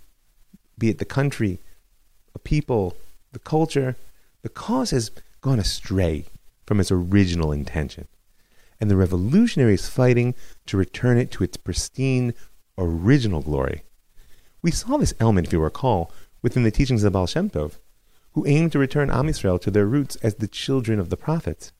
be 0.77 0.89
it 0.89 0.97
the 0.97 1.05
country, 1.05 1.59
a 2.33 2.39
people, 2.39 2.95
the 3.31 3.39
culture, 3.39 3.95
the 4.41 4.49
cause 4.49 4.91
has 4.91 5.11
gone 5.41 5.59
astray 5.59 6.25
from 6.65 6.79
its 6.79 6.91
original 6.91 7.51
intention. 7.51 8.07
And 8.79 8.91
the 8.91 8.97
revolutionary 8.97 9.73
is 9.73 9.87
fighting 9.87 10.35
to 10.65 10.77
return 10.77 11.17
it 11.17 11.31
to 11.31 11.43
its 11.43 11.57
pristine, 11.57 12.33
original 12.77 13.41
glory. 13.41 13.83
We 14.61 14.71
saw 14.71 14.97
this 14.97 15.13
element, 15.19 15.47
if 15.47 15.53
you 15.53 15.59
recall, 15.59 16.11
within 16.41 16.63
the 16.63 16.71
teachings 16.71 17.03
of 17.03 17.13
Baal 17.13 17.27
Shem 17.27 17.49
Tov, 17.49 17.73
who 18.35 18.45
aim 18.45 18.69
to 18.69 18.77
return 18.77 19.09
Am 19.09 19.27
Yisrael 19.27 19.59
to 19.61 19.71
their 19.71 19.85
roots 19.85 20.17
as 20.17 20.35
the 20.35 20.47
children 20.47 20.99
of 20.99 21.09
the 21.09 21.15
prophets. 21.15 21.71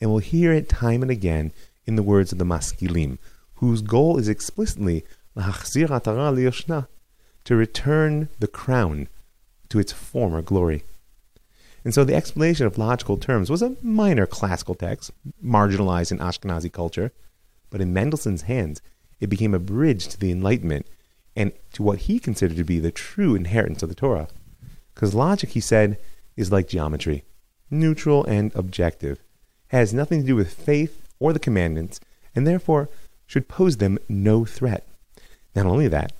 And 0.00 0.10
we'll 0.10 0.20
hear 0.20 0.50
it 0.50 0.66
time 0.66 1.02
and 1.02 1.10
again 1.10 1.52
in 1.84 1.96
the 1.96 2.02
words 2.02 2.32
of 2.32 2.38
the 2.38 2.44
Maskilim, 2.44 3.18
whose 3.56 3.82
goal 3.82 4.16
is 4.16 4.26
explicitly 4.26 5.04
to 5.36 7.56
return 7.56 8.28
the 8.38 8.48
crown 8.50 9.08
to 9.68 9.78
its 9.78 9.92
former 9.92 10.40
glory. 10.40 10.84
And 11.84 11.92
so 11.92 12.04
the 12.04 12.14
explanation 12.14 12.66
of 12.66 12.78
logical 12.78 13.18
terms 13.18 13.50
was 13.50 13.60
a 13.60 13.76
minor 13.82 14.26
classical 14.26 14.74
text, 14.74 15.10
marginalized 15.44 16.12
in 16.12 16.18
Ashkenazi 16.18 16.72
culture, 16.72 17.12
but 17.68 17.82
in 17.82 17.92
Mendelssohn's 17.92 18.42
hands, 18.42 18.80
it 19.20 19.28
became 19.28 19.52
a 19.52 19.58
bridge 19.58 20.08
to 20.08 20.18
the 20.18 20.32
Enlightenment 20.32 20.86
and 21.36 21.52
to 21.74 21.82
what 21.82 22.00
he 22.00 22.18
considered 22.18 22.56
to 22.56 22.64
be 22.64 22.80
the 22.80 22.90
true 22.90 23.34
inheritance 23.34 23.82
of 23.82 23.90
the 23.90 23.94
Torah. 23.94 24.28
Because 25.00 25.14
logic, 25.14 25.50
he 25.50 25.60
said, 25.60 25.96
is 26.36 26.52
like 26.52 26.68
geometry 26.68 27.24
neutral 27.70 28.22
and 28.26 28.54
objective, 28.54 29.18
has 29.68 29.94
nothing 29.94 30.20
to 30.20 30.26
do 30.26 30.36
with 30.36 30.52
faith 30.52 31.06
or 31.18 31.32
the 31.32 31.38
commandments, 31.38 32.00
and 32.34 32.46
therefore 32.46 32.90
should 33.26 33.48
pose 33.48 33.78
them 33.78 33.98
no 34.10 34.44
threat. 34.44 34.86
Not 35.54 35.64
only 35.64 35.88
that, 35.88 36.12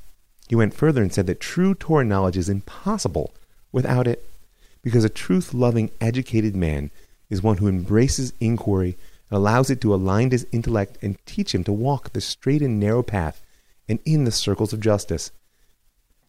he 0.48 0.54
went 0.54 0.72
further 0.72 1.02
and 1.02 1.12
said 1.12 1.26
that 1.26 1.40
true 1.40 1.74
Torah 1.74 2.06
knowledge 2.06 2.38
is 2.38 2.48
impossible 2.48 3.34
without 3.70 4.06
it, 4.06 4.24
because 4.80 5.04
a 5.04 5.10
truth 5.10 5.52
loving, 5.52 5.90
educated 6.00 6.56
man 6.56 6.90
is 7.28 7.42
one 7.42 7.58
who 7.58 7.68
embraces 7.68 8.32
inquiry 8.40 8.96
and 9.28 9.36
allows 9.36 9.68
it 9.68 9.82
to 9.82 9.92
align 9.92 10.30
his 10.30 10.46
intellect 10.52 10.96
and 11.02 11.18
teach 11.26 11.54
him 11.54 11.64
to 11.64 11.72
walk 11.72 12.14
the 12.14 12.20
straight 12.22 12.62
and 12.62 12.80
narrow 12.80 13.02
path 13.02 13.42
and 13.88 13.98
in 14.06 14.24
the 14.24 14.32
circles 14.32 14.72
of 14.72 14.80
justice, 14.80 15.32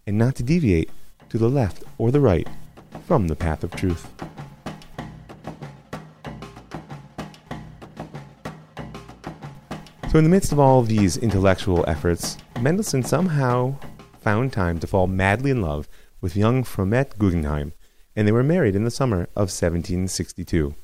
and 0.05 0.17
not 0.17 0.35
to 0.35 0.43
deviate 0.43 0.89
to 1.32 1.38
the 1.38 1.49
left 1.49 1.82
or 1.97 2.11
the 2.11 2.19
right 2.19 2.47
from 3.07 3.29
the 3.29 3.36
path 3.38 3.63
of 3.63 3.71
truth. 3.71 4.11
So, 10.11 10.17
in 10.17 10.25
the 10.25 10.29
midst 10.29 10.51
of 10.51 10.59
all 10.59 10.84
these 10.84 11.15
intellectual 11.15 11.86
efforts, 11.88 12.38
Mendelssohn 12.59 13.03
somehow 13.03 13.77
found 14.19 14.51
time 14.51 14.77
to 14.79 14.88
fall 14.88 15.07
madly 15.07 15.51
in 15.51 15.61
love 15.61 15.88
with 16.19 16.36
young 16.36 16.65
Fromette 16.65 17.17
Guggenheim, 17.17 17.71
and 18.13 18.27
they 18.27 18.34
were 18.34 18.43
married 18.43 18.75
in 18.75 18.84
the 18.84 18.91
summer 18.91 19.21
of 19.38 19.47
1762. 19.47 20.75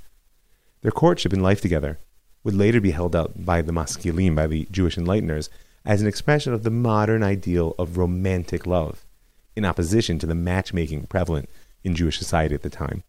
Their 0.82 0.92
courtship 0.92 1.34
and 1.34 1.44
life 1.44 1.60
together 1.60 2.00
would 2.46 2.54
later 2.54 2.80
be 2.80 2.92
held 2.92 3.18
up 3.18 3.34
by 3.36 3.62
the 3.62 3.74
Maskilim, 3.74 4.34
by 4.34 4.48
the 4.48 4.66
Jewish 4.72 4.96
enlighteners, 4.96 5.50
as 5.84 6.02
an 6.02 6.08
expression 6.08 6.54
of 6.54 6.64
the 6.64 6.72
modern 6.72 7.22
ideal 7.22 7.76
of 7.78 7.98
romantic 7.98 8.66
love, 8.66 9.06
in 9.58 9.66
opposition 9.66 10.20
to 10.20 10.26
the 10.26 10.36
matchmaking 10.36 11.08
prevalent 11.08 11.50
in 11.84 11.96
Jewish 11.96 12.18
society 12.18 12.56
at 12.56 12.62
the 12.62 12.70
time. 12.70 13.04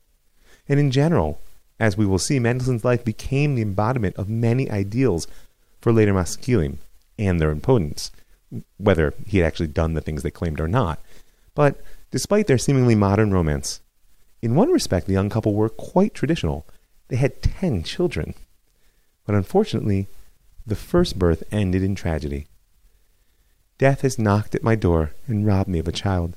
And 0.68 0.80
in 0.80 0.90
general, 0.90 1.40
as 1.78 1.96
we 1.96 2.06
will 2.06 2.18
see, 2.18 2.38
Mendelssohn's 2.38 2.84
life 2.84 3.04
became 3.04 3.54
the 3.54 3.62
embodiment 3.62 4.16
of 4.16 4.28
many 4.28 4.70
ideals 4.70 5.26
for 5.80 5.92
later 5.92 6.12
Maskilim 6.12 6.78
and 7.18 7.40
their 7.40 7.50
opponents, 7.50 8.10
whether 8.78 9.14
he 9.26 9.38
had 9.38 9.46
actually 9.46 9.68
done 9.68 9.94
the 9.94 10.00
things 10.00 10.22
they 10.22 10.30
claimed 10.30 10.60
or 10.60 10.68
not. 10.68 11.00
But 11.54 11.80
despite 12.10 12.46
their 12.46 12.58
seemingly 12.58 12.94
modern 12.94 13.32
romance, 13.32 13.80
in 14.40 14.54
one 14.54 14.70
respect 14.70 15.06
the 15.06 15.12
young 15.12 15.30
couple 15.30 15.54
were 15.54 15.68
quite 15.68 16.14
traditional. 16.14 16.66
They 17.08 17.16
had 17.16 17.42
ten 17.42 17.82
children. 17.82 18.34
But 19.26 19.34
unfortunately, 19.34 20.08
the 20.66 20.76
first 20.76 21.18
birth 21.18 21.42
ended 21.50 21.82
in 21.82 21.94
tragedy. 21.94 22.46
Death 23.78 24.00
has 24.00 24.18
knocked 24.18 24.56
at 24.56 24.62
my 24.64 24.74
door 24.74 25.12
and 25.28 25.46
robbed 25.46 25.68
me 25.68 25.78
of 25.78 25.86
a 25.86 25.92
child, 25.92 26.36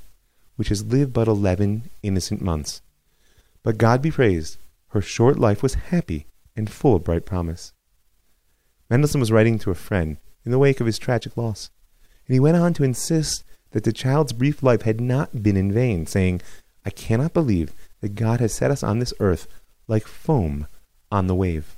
which 0.56 0.70
has 0.70 0.86
lived 0.86 1.12
but 1.12 1.28
eleven 1.28 1.90
innocent 2.04 2.40
months. 2.40 2.82
But 3.64 3.80
God 3.80 4.02
be 4.02 4.12
praised, 4.12 4.58
her 4.90 5.02
short 5.02 5.40
life 5.40 5.64
was 5.64 5.74
happy 5.74 6.28
and 6.56 6.70
full 6.70 6.96
of 6.96 7.04
bright 7.04 7.26
promise. 7.26 7.74
Mendelssohn 8.90 9.20
was 9.20 9.32
writing 9.32 9.58
to 9.60 9.72
a 9.72 9.76
friend 9.76 10.18
in 10.46 10.52
the 10.52 10.60
wake 10.60 10.80
of 10.80 10.86
his 10.86 11.00
tragic 11.00 11.36
loss, 11.36 11.72
and 12.28 12.34
he 12.34 12.40
went 12.40 12.58
on 12.58 12.74
to 12.76 12.84
insist 12.84 13.44
that 13.72 13.86
the 13.86 13.94
child's 13.94 14.34
brief 14.34 14.62
life 14.62 14.84
had 14.84 15.02
not 15.02 15.42
been 15.42 15.58
in 15.58 15.72
vain, 15.72 16.06
saying, 16.06 16.42
I 16.86 16.90
cannot 16.90 17.34
believe 17.34 17.74
that 18.02 18.16
God 18.16 18.40
has 18.40 18.54
set 18.54 18.70
us 18.70 18.84
on 18.84 19.00
this 19.00 19.14
earth 19.20 19.48
like 19.88 20.06
foam 20.06 20.68
on 21.12 21.28
the 21.28 21.36
wave. 21.36 21.78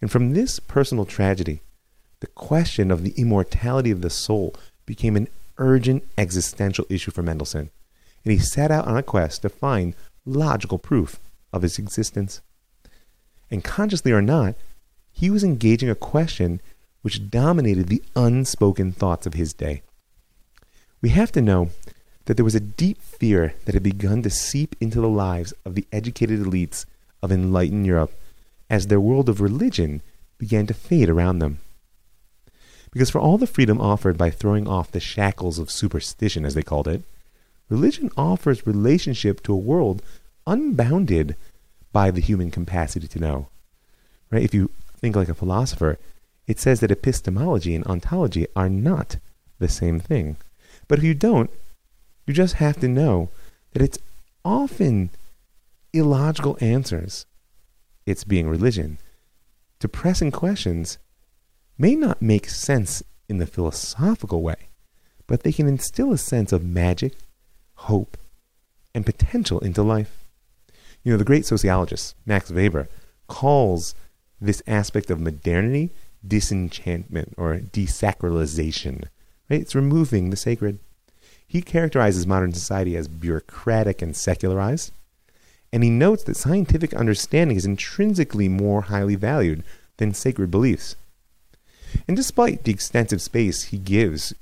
And 0.00 0.10
from 0.10 0.32
this 0.32 0.58
personal 0.58 1.04
tragedy, 1.04 1.60
the 2.22 2.28
question 2.28 2.92
of 2.92 3.02
the 3.02 3.14
immortality 3.16 3.90
of 3.90 4.00
the 4.00 4.08
soul 4.08 4.54
became 4.86 5.16
an 5.16 5.26
urgent 5.58 6.04
existential 6.16 6.86
issue 6.88 7.10
for 7.10 7.20
Mendelssohn, 7.20 7.68
and 8.24 8.32
he 8.32 8.38
set 8.38 8.70
out 8.70 8.86
on 8.86 8.96
a 8.96 9.02
quest 9.02 9.42
to 9.42 9.48
find 9.48 9.96
logical 10.24 10.78
proof 10.78 11.18
of 11.52 11.64
its 11.64 11.80
existence. 11.80 12.40
And 13.50 13.64
consciously 13.64 14.12
or 14.12 14.22
not, 14.22 14.54
he 15.10 15.30
was 15.30 15.42
engaging 15.42 15.90
a 15.90 15.96
question 15.96 16.60
which 17.00 17.28
dominated 17.28 17.88
the 17.88 18.04
unspoken 18.14 18.92
thoughts 18.92 19.26
of 19.26 19.34
his 19.34 19.52
day. 19.52 19.82
We 21.00 21.08
have 21.08 21.32
to 21.32 21.42
know 21.42 21.70
that 22.26 22.36
there 22.36 22.44
was 22.44 22.54
a 22.54 22.60
deep 22.60 23.02
fear 23.02 23.54
that 23.64 23.74
had 23.74 23.82
begun 23.82 24.22
to 24.22 24.30
seep 24.30 24.76
into 24.80 25.00
the 25.00 25.08
lives 25.08 25.52
of 25.64 25.74
the 25.74 25.88
educated 25.90 26.38
elites 26.38 26.86
of 27.20 27.32
enlightened 27.32 27.84
Europe 27.84 28.12
as 28.70 28.86
their 28.86 29.00
world 29.00 29.28
of 29.28 29.40
religion 29.40 30.02
began 30.38 30.68
to 30.68 30.74
fade 30.74 31.08
around 31.08 31.40
them. 31.40 31.58
Because 32.92 33.10
for 33.10 33.20
all 33.20 33.38
the 33.38 33.46
freedom 33.46 33.80
offered 33.80 34.18
by 34.18 34.30
throwing 34.30 34.68
off 34.68 34.92
the 34.92 35.00
shackles 35.00 35.58
of 35.58 35.70
superstition, 35.70 36.44
as 36.44 36.54
they 36.54 36.62
called 36.62 36.86
it, 36.86 37.02
religion 37.68 38.10
offers 38.16 38.66
relationship 38.66 39.42
to 39.42 39.52
a 39.52 39.56
world 39.56 40.02
unbounded 40.46 41.34
by 41.92 42.10
the 42.10 42.20
human 42.20 42.50
capacity 42.50 43.08
to 43.08 43.18
know. 43.18 43.48
Right? 44.30 44.42
If 44.42 44.52
you 44.54 44.70
think 44.98 45.16
like 45.16 45.28
a 45.28 45.34
philosopher, 45.34 45.98
it 46.46 46.58
says 46.58 46.80
that 46.80 46.90
epistemology 46.90 47.74
and 47.74 47.86
ontology 47.86 48.46
are 48.54 48.68
not 48.68 49.16
the 49.58 49.68
same 49.68 49.98
thing. 50.00 50.36
But 50.86 50.98
if 50.98 51.04
you 51.04 51.14
don't, 51.14 51.50
you 52.26 52.34
just 52.34 52.54
have 52.54 52.78
to 52.80 52.88
know 52.88 53.30
that 53.72 53.82
it's 53.82 53.98
often 54.44 55.10
illogical 55.92 56.58
answers 56.60 57.26
its 58.04 58.24
being 58.24 58.48
religion, 58.48 58.98
to 59.78 59.88
pressing 59.88 60.30
questions 60.30 60.98
may 61.78 61.94
not 61.94 62.22
make 62.22 62.48
sense 62.48 63.02
in 63.28 63.38
the 63.38 63.46
philosophical 63.46 64.42
way, 64.42 64.68
but 65.26 65.42
they 65.42 65.52
can 65.52 65.68
instill 65.68 66.12
a 66.12 66.18
sense 66.18 66.52
of 66.52 66.64
magic, 66.64 67.14
hope, 67.74 68.16
and 68.94 69.06
potential 69.06 69.58
into 69.60 69.82
life. 69.82 70.24
You 71.02 71.12
know, 71.12 71.18
the 71.18 71.24
great 71.24 71.46
sociologist 71.46 72.14
Max 72.26 72.50
Weber 72.50 72.88
calls 73.26 73.94
this 74.40 74.62
aspect 74.66 75.10
of 75.10 75.20
modernity 75.20 75.90
disenchantment 76.26 77.34
or 77.36 77.56
desacralization. 77.58 79.04
Right? 79.48 79.60
It's 79.60 79.74
removing 79.74 80.30
the 80.30 80.36
sacred. 80.36 80.78
He 81.46 81.62
characterizes 81.62 82.26
modern 82.26 82.52
society 82.52 82.96
as 82.96 83.08
bureaucratic 83.08 84.00
and 84.00 84.16
secularized, 84.16 84.92
and 85.72 85.82
he 85.82 85.90
notes 85.90 86.22
that 86.24 86.36
scientific 86.36 86.94
understanding 86.94 87.56
is 87.56 87.66
intrinsically 87.66 88.48
more 88.48 88.82
highly 88.82 89.16
valued 89.16 89.62
than 89.96 90.14
sacred 90.14 90.50
beliefs. 90.50 90.96
And 92.06 92.16
despite 92.16 92.64
the 92.64 92.72
extensive 92.72 93.22
space 93.22 93.64
he 93.64 93.78
gives 93.78 94.34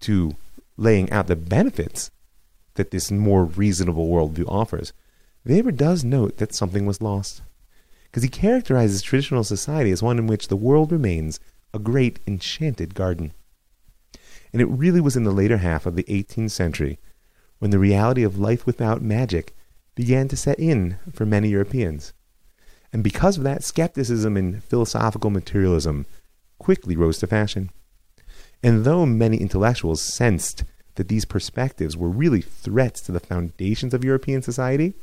to 0.00 0.36
laying 0.76 1.10
out 1.10 1.26
the 1.26 1.36
benefits 1.36 2.10
that 2.74 2.90
this 2.90 3.10
more 3.10 3.44
reasonable 3.44 4.08
worldview 4.08 4.48
offers, 4.48 4.92
Weber 5.44 5.72
does 5.72 6.04
note 6.04 6.38
that 6.38 6.54
something 6.54 6.86
was 6.86 7.00
lost. 7.00 7.42
Because 8.04 8.22
he 8.22 8.28
characterizes 8.28 9.02
traditional 9.02 9.44
society 9.44 9.90
as 9.90 10.02
one 10.02 10.18
in 10.18 10.26
which 10.26 10.48
the 10.48 10.56
world 10.56 10.92
remains 10.92 11.38
a 11.72 11.78
great 11.78 12.18
enchanted 12.26 12.94
garden. 12.94 13.32
And 14.52 14.62
it 14.62 14.66
really 14.66 15.00
was 15.00 15.16
in 15.16 15.24
the 15.24 15.32
later 15.32 15.58
half 15.58 15.86
of 15.86 15.96
the 15.96 16.04
18th 16.04 16.50
century 16.50 16.98
when 17.58 17.70
the 17.70 17.78
reality 17.78 18.22
of 18.22 18.38
life 18.38 18.66
without 18.66 19.02
magic 19.02 19.54
began 19.94 20.28
to 20.28 20.36
set 20.36 20.58
in 20.58 20.98
for 21.12 21.26
many 21.26 21.48
Europeans. 21.48 22.12
And 22.92 23.02
because 23.02 23.36
of 23.36 23.44
that, 23.44 23.64
skepticism 23.64 24.36
and 24.36 24.62
philosophical 24.62 25.30
materialism 25.30 26.06
quickly 26.58 26.96
rose 26.96 27.18
to 27.18 27.26
fashion. 27.26 27.70
And 28.62 28.84
though 28.84 29.06
many 29.06 29.36
intellectuals 29.36 30.02
sensed 30.02 30.64
that 30.94 31.08
these 31.08 31.24
perspectives 31.24 31.96
were 31.96 32.08
really 32.08 32.40
threats 32.40 33.00
to 33.02 33.12
the 33.12 33.20
foundations 33.20 33.94
of 33.94 34.04
European 34.04 34.42
society, 34.42 34.94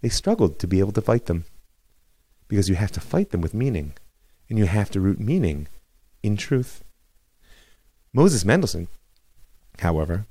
they 0.00 0.08
struggled 0.08 0.58
to 0.58 0.66
be 0.66 0.80
able 0.80 0.92
to 0.92 1.02
fight 1.02 1.26
them. 1.26 1.44
Because 2.48 2.68
you 2.68 2.74
have 2.74 2.92
to 2.92 3.00
fight 3.00 3.30
them 3.30 3.40
with 3.40 3.54
meaning, 3.54 3.94
and 4.48 4.58
you 4.58 4.66
have 4.66 4.90
to 4.90 5.00
root 5.00 5.20
meaning 5.20 5.68
in 6.22 6.36
truth. 6.36 6.82
Moses 8.12 8.44
Mendelssohn, 8.44 8.88
however, 9.78 10.26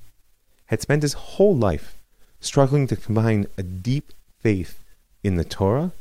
had 0.66 0.82
spent 0.82 1.02
his 1.02 1.14
whole 1.14 1.56
life 1.56 1.98
struggling 2.42 2.88
to 2.88 2.96
combine 2.96 3.48
a 3.58 3.64
deep 3.64 4.12
faith 4.40 4.84
in 5.24 5.36
the 5.36 5.46
Torah 5.46 5.94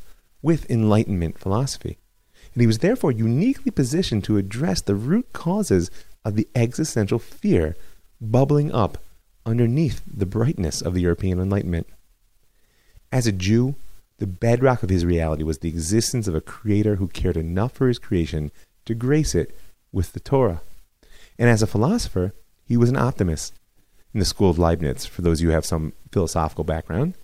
with 0.43 0.71
Enlightenment 0.71 1.39
philosophy. 1.39 1.99
And 2.55 2.61
he 2.61 2.67
was 2.67 2.79
therefore 2.79 3.13
uniquely 3.13 3.71
positioned 3.71 4.25
to 4.25 4.37
address 4.37 4.81
the 4.81 4.95
root 4.95 5.33
causes 5.33 5.91
of 6.25 6.35
the 6.37 6.49
existential 6.55 7.19
fear 7.19 7.77
bubbling 8.21 8.73
up 8.73 8.99
underneath 9.47 10.03
the 10.07 10.27
brightness 10.27 10.83
of 10.83 10.95
the 10.95 11.01
European 11.01 11.41
Enlightenment. 11.41 11.87
As 13.11 13.27
a 13.27 13.33
Jew, 13.33 13.77
the 14.19 14.27
bedrock 14.27 14.83
of 14.83 14.91
his 14.91 15.07
reality 15.07 15.43
was 15.43 15.59
the 15.59 15.69
existence 15.69 16.27
of 16.27 16.35
a 16.35 16.41
creator 16.41 16.97
who 16.97 17.09
cared 17.09 17.37
enough 17.37 17.73
for 17.73 17.89
his 17.89 17.99
creation 17.99 18.51
to 18.85 18.95
grace 18.95 19.35
it 19.35 19.57
with 19.93 20.13
the 20.13 20.21
Torah. 20.21 20.61
And 21.39 21.49
as 21.49 21.63
a 21.63 21.67
philosopher, 21.67 22.35
he 22.65 22.77
was 22.77 22.91
an 22.91 22.97
optimist 22.97 23.55
in 24.13 24.21
the 24.21 24.27
school 24.27 24.51
of 24.51 24.59
Leibniz, 24.59 25.07
for 25.07 25.23
those 25.23 25.39
of 25.39 25.45
you 25.45 25.49
who 25.49 25.55
have 25.55 25.65
some 25.65 25.93
philosophical 26.11 26.65
background. 26.65 27.15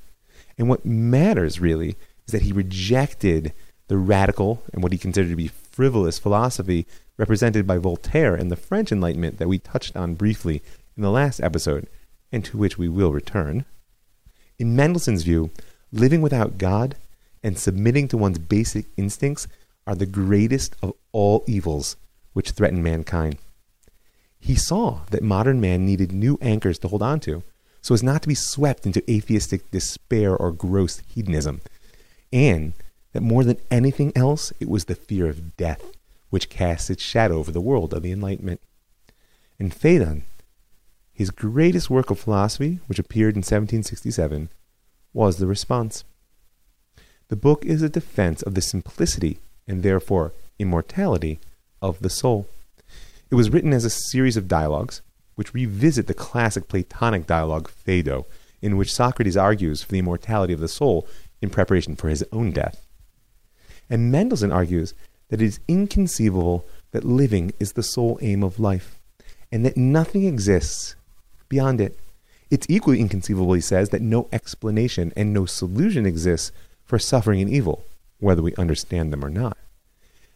And 0.57 0.69
what 0.69 0.87
matters 0.87 1.61
really 1.61 1.97
is 2.27 2.33
that 2.33 2.43
he 2.43 2.53
rejected 2.53 3.53
the 3.89 3.99
radical 3.99 4.63
and 4.73 4.83
what 4.83 4.93
he 4.93 4.99
considered 4.99 5.31
to 5.31 5.37
be 5.37 5.49
frivolous 5.49 6.19
philosophy 6.19 6.87
represented 7.17 7.67
by 7.67 7.79
Voltaire 7.79 8.35
and 8.35 8.51
the 8.51 8.57
French 8.57 8.91
Enlightenment 8.91 9.39
that 9.39 9.49
we 9.49 9.59
touched 9.59 9.97
on 9.97 10.15
briefly 10.15 10.63
in 10.97 11.03
the 11.03 11.11
last 11.11 11.41
episode, 11.41 11.87
and 12.33 12.45
to 12.45 12.57
which 12.57 12.79
we 12.79 12.89
will 12.89 13.13
return. 13.13 13.65
In 14.59 14.77
Mendelssohn's 14.77 15.23
view, 15.23 15.51
living 15.93 16.23
without 16.23 16.59
God 16.59 16.97
and 17.43 17.59
submitting 17.59 18.09
to 18.09 18.17
one's 18.17 18.39
basic 18.39 18.87
instincts 18.97 19.47
are 19.87 19.95
the 19.95 20.07
greatest 20.07 20.75
of 20.83 20.95
all 21.13 21.45
evils 21.47 21.97
which 22.33 22.51
threaten 22.51 22.83
mankind. 22.83 23.39
He 24.39 24.55
saw 24.55 25.01
that 25.11 25.23
modern 25.23 25.61
man 25.61 25.87
needed 25.87 26.13
new 26.13 26.39
anchors 26.41 26.79
to 26.81 26.89
hold 26.89 27.03
on 27.03 27.21
to, 27.21 27.43
so 27.81 27.95
as 27.95 28.03
not 28.03 28.23
to 28.23 28.29
be 28.29 28.35
swept 28.35 28.87
into 28.87 29.09
atheistic 29.11 29.71
despair 29.71 30.37
or 30.37 30.53
gross 30.53 31.03
hedonism, 31.07 31.61
and 32.33 32.73
that 33.15 33.23
more 33.23 33.45
than 33.45 33.57
anything 33.71 34.13
else, 34.15 34.53
it 34.61 34.69
was 34.69 34.85
the 34.85 34.95
fear 34.95 35.29
of 35.29 35.57
death 35.57 35.83
which 36.31 36.51
casts 36.51 36.91
its 36.91 37.03
shadow 37.03 37.39
over 37.39 37.53
the 37.53 37.61
world 37.61 37.95
of 37.95 38.03
the 38.03 38.11
Enlightenment. 38.11 38.61
And 39.59 39.73
Phaedon, 39.73 40.25
his 41.13 41.31
greatest 41.31 41.89
work 41.89 42.11
of 42.11 42.19
philosophy, 42.19 42.81
which 42.89 42.99
appeared 42.99 43.37
in 43.37 43.39
1767, 43.39 44.49
was 45.13 45.37
the 45.37 45.47
response. 45.47 46.03
The 47.29 47.37
book 47.37 47.65
is 47.65 47.83
a 47.83 47.89
defense 47.89 48.43
of 48.43 48.55
the 48.55 48.61
simplicity 48.61 49.39
and 49.69 49.85
therefore 49.85 50.33
immortality 50.59 51.39
of 51.81 52.01
the 52.01 52.11
soul. 52.11 52.49
It 53.31 53.37
was 53.37 53.51
written 53.51 53.73
as 53.73 53.85
a 53.85 53.91
series 53.91 54.37
of 54.37 54.49
dialogues 54.49 55.03
which 55.37 55.55
revisit 55.55 56.09
the 56.09 56.15
classic 56.15 56.67
Platonic 56.67 57.29
dialogue 57.29 57.69
Phaedo, 57.69 58.27
in 58.61 58.77
which 58.77 58.93
Socrates 58.93 59.37
argues 59.37 59.85
for 59.85 59.93
the 59.93 60.01
immortality 60.01 60.53
of 60.53 60.61
the 60.61 60.69
soul 60.69 61.07
in 61.41 61.51
preparation 61.51 61.95
for 61.95 62.09
his 62.09 62.25
own 62.33 62.51
death. 62.51 62.84
And 63.95 64.11
Mendelssohn 64.11 64.51
argues 64.51 64.93
that 65.29 65.41
it 65.41 65.45
is 65.45 65.61
inconceivable 65.69 66.65
that 66.91 67.05
living 67.05 67.53
is 67.61 67.75
the 67.75 67.83
sole 67.85 68.19
aim 68.21 68.43
of 68.43 68.59
life, 68.59 68.99
and 69.53 69.65
that 69.65 69.77
nothing 69.77 70.25
exists 70.25 70.97
beyond 71.49 71.81
it. 71.81 71.97
It's 72.51 72.67
equally 72.69 72.99
inconceivable, 72.99 73.53
he 73.53 73.61
says, 73.61 73.91
that 73.91 74.03
no 74.03 74.27
explanation 74.33 75.13
and 75.15 75.33
no 75.33 75.47
solution 75.47 76.07
exists 76.07 76.51
for 76.85 76.99
suffering 76.99 77.41
and 77.41 77.49
evil, 77.49 77.85
whether 78.19 78.43
we 78.43 78.53
understand 78.57 79.13
them 79.13 79.25
or 79.25 79.31
not. 79.31 79.57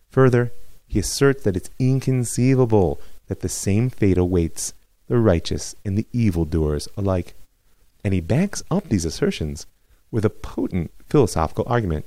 Further, 0.09 0.53
he 0.87 1.01
asserts 1.01 1.43
that 1.43 1.57
it's 1.57 1.71
inconceivable 1.81 3.01
that 3.27 3.41
the 3.41 3.49
same 3.49 3.91
fate 3.91 4.19
awaits 4.19 4.73
the 5.09 5.19
righteous 5.19 5.75
and 5.85 5.99
the 5.99 6.07
evildoers 6.13 6.87
alike. 6.97 7.35
And 8.05 8.15
he 8.15 8.21
backs 8.21 8.63
up 8.71 8.89
these 8.89 9.05
assertions 9.05 9.67
with 10.13 10.25
a 10.25 10.31
potent 10.31 10.93
philosophical 11.09 11.65
argument. 11.67 12.07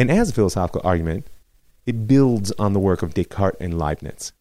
And 0.00 0.10
as 0.10 0.30
a 0.30 0.32
philosophical 0.32 0.80
argument, 0.82 1.26
it 1.84 2.06
builds 2.06 2.52
on 2.52 2.72
the 2.72 2.80
work 2.80 3.02
of 3.02 3.12
Descartes 3.12 3.60
and 3.60 3.78
Leibniz. 3.78 4.32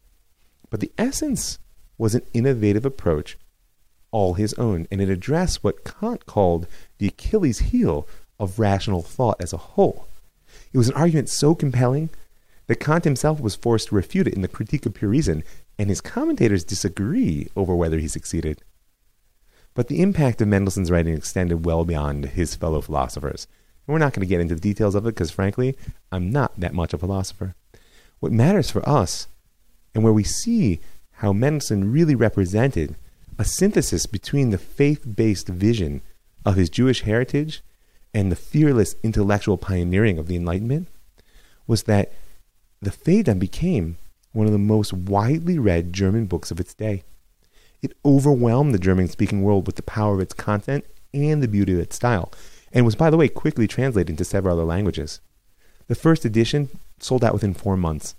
But 0.70 0.80
the 0.80 0.94
essence 0.98 1.60
was 1.98 2.16
an 2.16 2.22
innovative 2.34 2.86
approach 2.86 3.38
all 4.10 4.36
his 4.36 4.54
own, 4.54 4.88
and 4.90 5.02
it 5.02 5.10
addressed 5.10 5.62
what 5.62 5.84
Kant 5.84 6.26
called 6.26 6.66
the 6.98 7.08
Achilles 7.08 7.60
heel 7.60 8.08
of 8.40 8.58
rational 8.58 9.02
thought 9.02 9.36
as 9.42 9.52
a 9.52 9.58
whole. 9.58 10.08
It 10.72 10.78
was 10.78 10.88
an 10.88 10.96
argument 10.96 11.28
so 11.28 11.54
compelling 11.54 12.10
that 12.68 12.80
Kant 12.80 13.04
himself 13.04 13.42
was 13.42 13.58
forced 13.58 13.90
to 13.90 13.96
refute 13.96 14.28
it 14.30 14.36
in 14.36 14.42
the 14.42 14.48
Critique 14.48 14.86
of 14.86 14.94
Pure 14.94 15.12
Reason, 15.12 15.44
and 15.78 15.90
his 15.90 16.00
commentators 16.00 16.64
disagree 16.64 17.50
over 17.58 17.76
whether 17.76 17.98
he 17.98 18.08
succeeded. 18.08 18.64
But 19.74 19.90
the 19.90 20.02
impact 20.02 20.40
of 20.40 20.48
Mendelssohn's 20.48 20.90
writing 20.90 21.18
extended 21.18 21.66
well 21.66 21.84
beyond 21.84 22.28
his 22.28 22.56
fellow 22.56 22.80
philosophers. 22.80 23.46
We're 23.90 23.98
not 23.98 24.14
going 24.14 24.22
to 24.22 24.30
get 24.30 24.40
into 24.40 24.54
the 24.54 24.62
details 24.62 24.94
of 24.94 25.08
it 25.08 25.16
because, 25.16 25.32
frankly, 25.32 25.76
I'm 26.12 26.30
not 26.30 26.60
that 26.60 26.76
much 26.76 26.94
a 26.94 26.98
philosopher. 27.00 27.56
What 28.20 28.32
matters 28.32 28.70
for 28.70 28.88
us, 28.88 29.28
and 29.96 30.04
where 30.04 30.14
we 30.14 30.24
see 30.24 30.80
how 31.14 31.34
Mendelssohn 31.34 31.92
really 31.92 32.14
represented 32.14 32.96
a 33.40 33.44
synthesis 33.44 34.06
between 34.06 34.52
the 34.52 34.60
faith 34.60 35.16
based 35.16 35.48
vision 35.48 36.04
of 36.46 36.56
his 36.56 36.70
Jewish 36.70 37.02
heritage 37.02 37.64
and 38.14 38.32
the 38.32 38.36
fearless 38.36 38.94
intellectual 39.02 39.58
pioneering 39.58 40.20
of 40.20 40.28
the 40.28 40.36
Enlightenment 40.36 40.88
was 41.66 41.84
that 41.84 42.12
the 42.82 42.92
Phaedon 42.92 43.40
became 43.40 43.98
one 44.34 44.46
of 44.46 44.52
the 44.52 44.60
most 44.60 44.94
widely 44.94 45.58
read 45.58 45.94
German 45.94 46.28
books 46.28 46.52
of 46.52 46.60
its 46.60 46.76
day. 46.76 47.02
It 47.82 47.98
overwhelmed 48.06 48.76
the 48.76 48.80
German 48.80 49.08
speaking 49.08 49.42
world 49.42 49.66
with 49.66 49.78
the 49.78 49.82
power 49.82 50.14
of 50.14 50.20
its 50.20 50.34
content 50.36 50.86
and 51.12 51.42
the 51.42 51.48
beauty 51.48 51.74
of 51.74 51.80
its 51.80 51.96
style, 51.96 52.32
and 52.72 52.86
was, 52.86 52.96
by 52.96 53.10
the 53.10 53.18
way, 53.18 53.28
quickly 53.28 53.68
translated 53.68 54.10
into 54.10 54.26
several 54.26 54.56
other 54.56 54.66
languages. 54.66 55.22
The 55.88 55.96
first 55.96 56.26
edition 56.26 56.70
sold 57.00 57.24
out 57.24 57.34
within 57.34 57.54
four 57.54 57.76
months, 57.76 58.16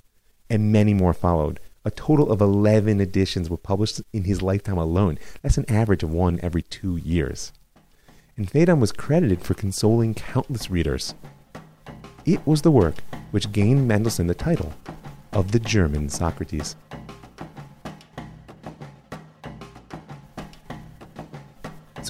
and 0.49 0.73
many 0.73 0.95
more 0.95 1.13
followed, 1.13 1.61
a 1.85 1.91
total 1.91 2.31
of 2.31 2.41
11 2.41 3.01
editions 3.01 3.49
were 3.49 3.57
published 3.57 4.03
in 4.13 4.25
his 4.25 4.43
lifetime 4.43 4.77
alone. 4.77 5.19
That's 5.43 5.57
an 5.57 5.71
average 5.71 6.03
of 6.03 6.13
one 6.13 6.39
every 6.43 6.63
two 6.63 6.97
years. 6.97 7.53
And 8.37 8.51
Phaedon 8.51 8.81
was 8.81 8.93
credited 8.93 9.43
for 9.43 9.55
consoling 9.55 10.15
countless 10.15 10.71
readers. 10.71 11.15
It 12.27 12.47
was 12.47 12.63
the 12.63 12.71
work 12.71 12.97
which 13.31 13.53
gained 13.53 13.89
Mendelssohn 13.89 14.27
the 14.27 14.35
title 14.35 14.75
of 15.33 15.53
the 15.53 15.61
German 15.61 16.09
Socrates. 16.09 16.77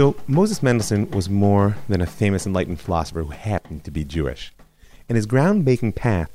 So, 0.01 0.17
Moses 0.27 0.63
Mendelssohn 0.63 1.11
was 1.11 1.29
more 1.29 1.77
than 1.87 2.01
a 2.01 2.07
famous 2.07 2.47
enlightened 2.47 2.81
philosopher 2.81 3.23
who 3.23 3.33
happened 3.33 3.85
to 3.85 3.91
be 3.91 4.03
Jewish. 4.03 4.51
And 5.11 5.17
his 5.17 5.27
groundbreaking 5.27 5.95
path 5.95 6.31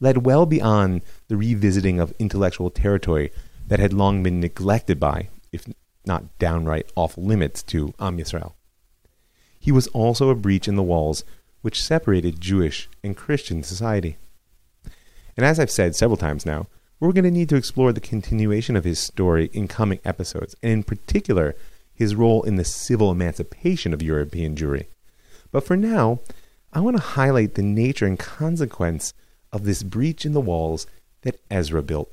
led 0.00 0.24
well 0.24 0.46
beyond 0.46 1.02
the 1.28 1.36
revisiting 1.36 2.00
of 2.00 2.14
intellectual 2.18 2.70
territory 2.70 3.30
that 3.68 3.78
had 3.78 3.92
long 3.92 4.22
been 4.22 4.40
neglected 4.40 4.98
by, 4.98 5.28
if 5.52 5.66
not 6.06 6.38
downright 6.38 6.90
off 6.96 7.18
limits 7.18 7.62
to 7.64 7.92
Am 8.00 8.16
Yisrael. 8.16 8.54
He 9.58 9.70
was 9.70 9.88
also 9.88 10.30
a 10.30 10.34
breach 10.34 10.66
in 10.66 10.76
the 10.76 10.82
walls 10.82 11.22
which 11.60 11.84
separated 11.84 12.40
Jewish 12.40 12.88
and 13.04 13.14
Christian 13.14 13.62
society. 13.62 14.16
And 15.36 15.44
as 15.44 15.60
I've 15.60 15.70
said 15.70 15.94
several 15.94 16.16
times 16.16 16.46
now, 16.46 16.68
we're 16.98 17.12
going 17.12 17.24
to 17.24 17.30
need 17.30 17.50
to 17.50 17.56
explore 17.56 17.92
the 17.92 18.00
continuation 18.00 18.76
of 18.76 18.84
his 18.84 18.98
story 18.98 19.50
in 19.52 19.68
coming 19.68 20.00
episodes, 20.06 20.56
and 20.62 20.72
in 20.72 20.82
particular, 20.84 21.54
his 22.00 22.14
role 22.14 22.42
in 22.44 22.56
the 22.56 22.64
civil 22.64 23.10
emancipation 23.10 23.92
of 23.92 24.00
European 24.00 24.56
Jewry. 24.56 24.86
But 25.52 25.66
for 25.66 25.76
now, 25.76 26.20
I 26.72 26.80
want 26.80 26.96
to 26.96 27.02
highlight 27.02 27.56
the 27.56 27.62
nature 27.62 28.06
and 28.06 28.18
consequence 28.18 29.12
of 29.52 29.64
this 29.64 29.82
breach 29.82 30.24
in 30.24 30.32
the 30.32 30.40
walls 30.40 30.86
that 31.20 31.42
Ezra 31.50 31.82
built. 31.82 32.10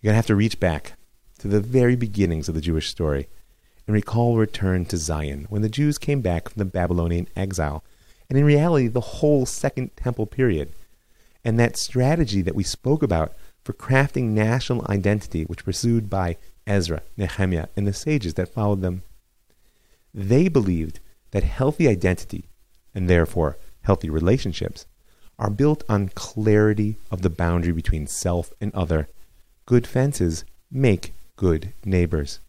You're 0.00 0.10
going 0.10 0.12
to 0.12 0.18
have 0.18 0.26
to 0.26 0.36
reach 0.36 0.60
back 0.60 0.92
to 1.40 1.48
the 1.48 1.60
very 1.60 1.96
beginnings 1.96 2.48
of 2.48 2.54
the 2.54 2.60
Jewish 2.60 2.88
story 2.88 3.26
and 3.88 3.94
recall 3.94 4.36
return 4.36 4.84
to 4.84 4.96
Zion 4.96 5.46
when 5.48 5.62
the 5.62 5.68
Jews 5.68 5.98
came 5.98 6.20
back 6.20 6.48
from 6.48 6.60
the 6.60 6.64
Babylonian 6.64 7.26
exile, 7.34 7.82
and 8.30 8.38
in 8.38 8.44
reality, 8.44 8.86
the 8.86 9.00
whole 9.00 9.44
Second 9.44 9.90
Temple 9.96 10.26
period, 10.26 10.72
and 11.44 11.58
that 11.58 11.76
strategy 11.76 12.42
that 12.42 12.54
we 12.54 12.62
spoke 12.62 13.02
about 13.02 13.32
for 13.64 13.72
crafting 13.72 14.26
national 14.26 14.86
identity, 14.88 15.42
which 15.42 15.64
pursued 15.64 16.08
by 16.08 16.36
Ezra, 16.68 17.02
Nehemiah, 17.16 17.68
and 17.76 17.86
the 17.86 17.92
sages 17.92 18.34
that 18.34 18.52
followed 18.52 18.82
them. 18.82 19.02
They 20.14 20.48
believed 20.48 21.00
that 21.30 21.42
healthy 21.42 21.88
identity, 21.88 22.44
and 22.94 23.08
therefore 23.08 23.56
healthy 23.82 24.10
relationships, 24.10 24.86
are 25.38 25.50
built 25.50 25.82
on 25.88 26.10
clarity 26.10 26.96
of 27.10 27.22
the 27.22 27.30
boundary 27.30 27.72
between 27.72 28.06
self 28.06 28.52
and 28.60 28.74
other. 28.74 29.08
Good 29.66 29.86
fences 29.86 30.44
make 30.70 31.12
good 31.36 31.72
neighbors. 31.84 32.40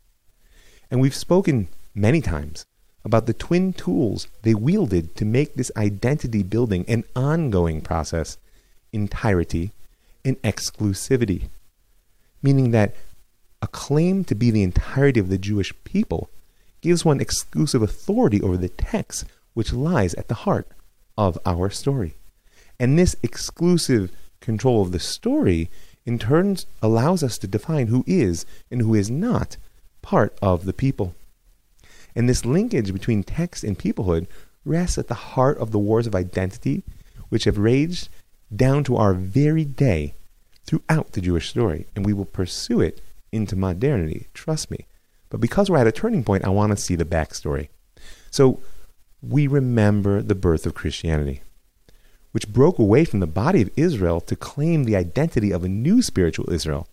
And 0.91 0.99
we've 0.99 1.15
spoken 1.15 1.67
many 1.93 2.21
times 2.21 2.65
about 3.05 3.25
the 3.25 3.33
twin 3.33 3.73
tools 3.73 4.27
they 4.41 4.53
wielded 4.53 5.15
to 5.15 5.25
make 5.25 5.55
this 5.55 5.71
identity 5.77 6.43
building 6.43 6.83
an 6.87 7.03
ongoing 7.15 7.81
process 7.81 8.37
entirety 8.91 9.71
and 10.25 10.41
exclusivity. 10.41 11.49
Meaning 12.41 12.71
that 12.71 12.95
a 13.61 13.67
claim 13.67 14.23
to 14.25 14.35
be 14.35 14.51
the 14.51 14.63
entirety 14.63 15.19
of 15.19 15.29
the 15.29 15.37
Jewish 15.37 15.73
people 15.83 16.29
gives 16.81 17.03
one 17.03 17.19
exclusive 17.19 17.81
authority 17.81 18.41
over 18.41 18.57
the 18.57 18.69
text 18.69 19.25
which 19.53 19.73
lies 19.73 20.13
at 20.13 20.27
the 20.27 20.33
heart 20.33 20.67
of 21.17 21.37
our 21.45 21.69
story. 21.69 22.15
And 22.79 22.97
this 22.97 23.15
exclusive 23.21 24.11
control 24.39 24.81
of 24.81 24.91
the 24.91 24.99
story, 24.99 25.69
in 26.05 26.17
turn, 26.17 26.57
allows 26.81 27.23
us 27.23 27.37
to 27.39 27.47
define 27.47 27.87
who 27.87 28.05
is 28.07 28.45
and 28.71 28.81
who 28.81 28.95
is 28.95 29.11
not 29.11 29.57
part 30.01 30.37
of 30.41 30.65
the 30.65 30.73
people. 30.73 31.13
And 32.15 32.29
this 32.29 32.45
linkage 32.45 32.93
between 32.93 33.23
text 33.23 33.63
and 33.63 33.77
peoplehood 33.77 34.27
rests 34.63 34.97
at 34.97 35.07
the 35.07 35.13
heart 35.13 35.57
of 35.57 35.71
the 35.71 35.79
wars 35.79 36.07
of 36.07 36.15
identity 36.15 36.83
which 37.27 37.43
have 37.43 37.57
raged 37.57 38.09
down 38.55 38.83
to 38.85 38.95
our 38.95 39.13
very 39.13 39.65
day 39.65 40.13
throughout 40.65 41.11
the 41.11 41.21
Jewish 41.21 41.49
story. 41.49 41.85
And 41.95 42.05
we 42.05 42.13
will 42.13 42.25
pursue 42.25 42.79
it 42.81 43.01
into 43.31 43.55
modernity, 43.55 44.27
trust 44.33 44.71
me. 44.71 44.85
But 45.29 45.39
because 45.39 45.69
we're 45.69 45.77
at 45.77 45.87
a 45.87 45.91
turning 45.91 46.23
point, 46.23 46.45
I 46.45 46.49
want 46.49 46.71
to 46.71 46.77
see 46.77 46.95
the 46.95 47.05
backstory. 47.05 47.69
So 48.31 48.59
we 49.21 49.47
remember 49.47 50.21
the 50.21 50.35
birth 50.35 50.65
of 50.65 50.73
Christianity, 50.73 51.41
which 52.31 52.51
broke 52.51 52.79
away 52.79 53.05
from 53.05 53.19
the 53.19 53.27
body 53.27 53.61
of 53.61 53.71
Israel 53.75 54.21
to 54.21 54.35
claim 54.35 54.83
the 54.83 54.95
identity 54.95 55.51
of 55.51 55.63
a 55.63 55.69
new 55.69 56.01
spiritual 56.01 56.51
Israel, 56.51 56.87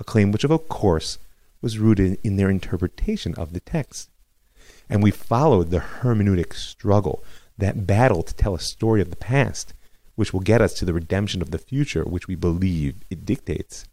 a 0.00 0.04
claim 0.04 0.32
which, 0.32 0.44
of 0.44 0.68
course, 0.68 1.18
was 1.60 1.78
rooted 1.78 2.18
in 2.22 2.36
their 2.36 2.50
interpretation 2.50 3.34
of 3.34 3.52
the 3.52 3.60
text. 3.60 4.08
And 4.88 5.02
we 5.02 5.10
followed 5.10 5.70
the 5.70 5.80
hermeneutic 5.80 6.54
struggle, 6.54 7.22
that 7.58 7.86
battle 7.86 8.22
to 8.22 8.34
tell 8.34 8.54
a 8.54 8.60
story 8.60 9.00
of 9.00 9.10
the 9.10 9.16
past, 9.16 9.74
which 10.14 10.32
will 10.32 10.40
get 10.40 10.62
us 10.62 10.74
to 10.74 10.84
the 10.84 10.94
redemption 10.94 11.42
of 11.42 11.50
the 11.50 11.58
future, 11.58 12.04
which 12.04 12.28
we 12.28 12.34
believe 12.34 12.96
it 13.10 13.26
dictates. 13.26 13.84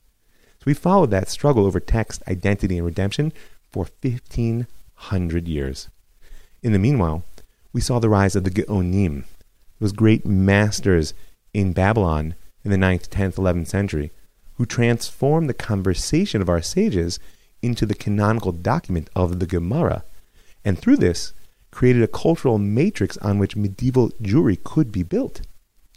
So 0.66 0.72
we 0.72 0.74
followed 0.74 1.12
that 1.12 1.30
struggle 1.30 1.68
over 1.68 1.80
text, 1.80 2.24
identity, 2.28 2.78
and 2.78 2.86
redemption 2.88 3.34
for 3.70 3.86
1,500 4.02 5.48
years. 5.48 5.90
In 6.64 6.74
the 6.74 6.80
meanwhile, 6.80 7.24
we 7.72 7.82
saw 7.82 8.00
the 8.00 8.10
rise 8.10 8.36
of 8.36 8.46
the 8.46 8.50
Geonim, 8.50 9.26
those 9.80 9.92
great 9.92 10.26
masters 10.26 11.14
in 11.54 11.74
Babylon 11.74 12.34
in 12.64 12.72
the 12.72 12.78
9th, 12.78 13.10
10th, 13.10 13.36
11th 13.36 13.68
century, 13.68 14.12
who 14.56 14.66
transformed 14.66 15.48
the 15.48 15.54
conversation 15.54 16.42
of 16.42 16.50
our 16.50 16.64
sages 16.64 17.20
into 17.62 17.86
the 17.86 17.94
canonical 17.94 18.52
document 18.52 19.12
of 19.16 19.40
the 19.40 19.46
Gemara, 19.46 20.04
and 20.64 20.80
through 20.80 20.98
this 20.98 21.34
created 21.70 22.02
a 22.02 22.08
cultural 22.08 22.58
matrix 22.58 23.18
on 23.18 23.38
which 23.38 23.56
medieval 23.56 24.10
Jewry 24.20 24.58
could 24.64 24.92
be 24.92 25.04
built. 25.04 25.42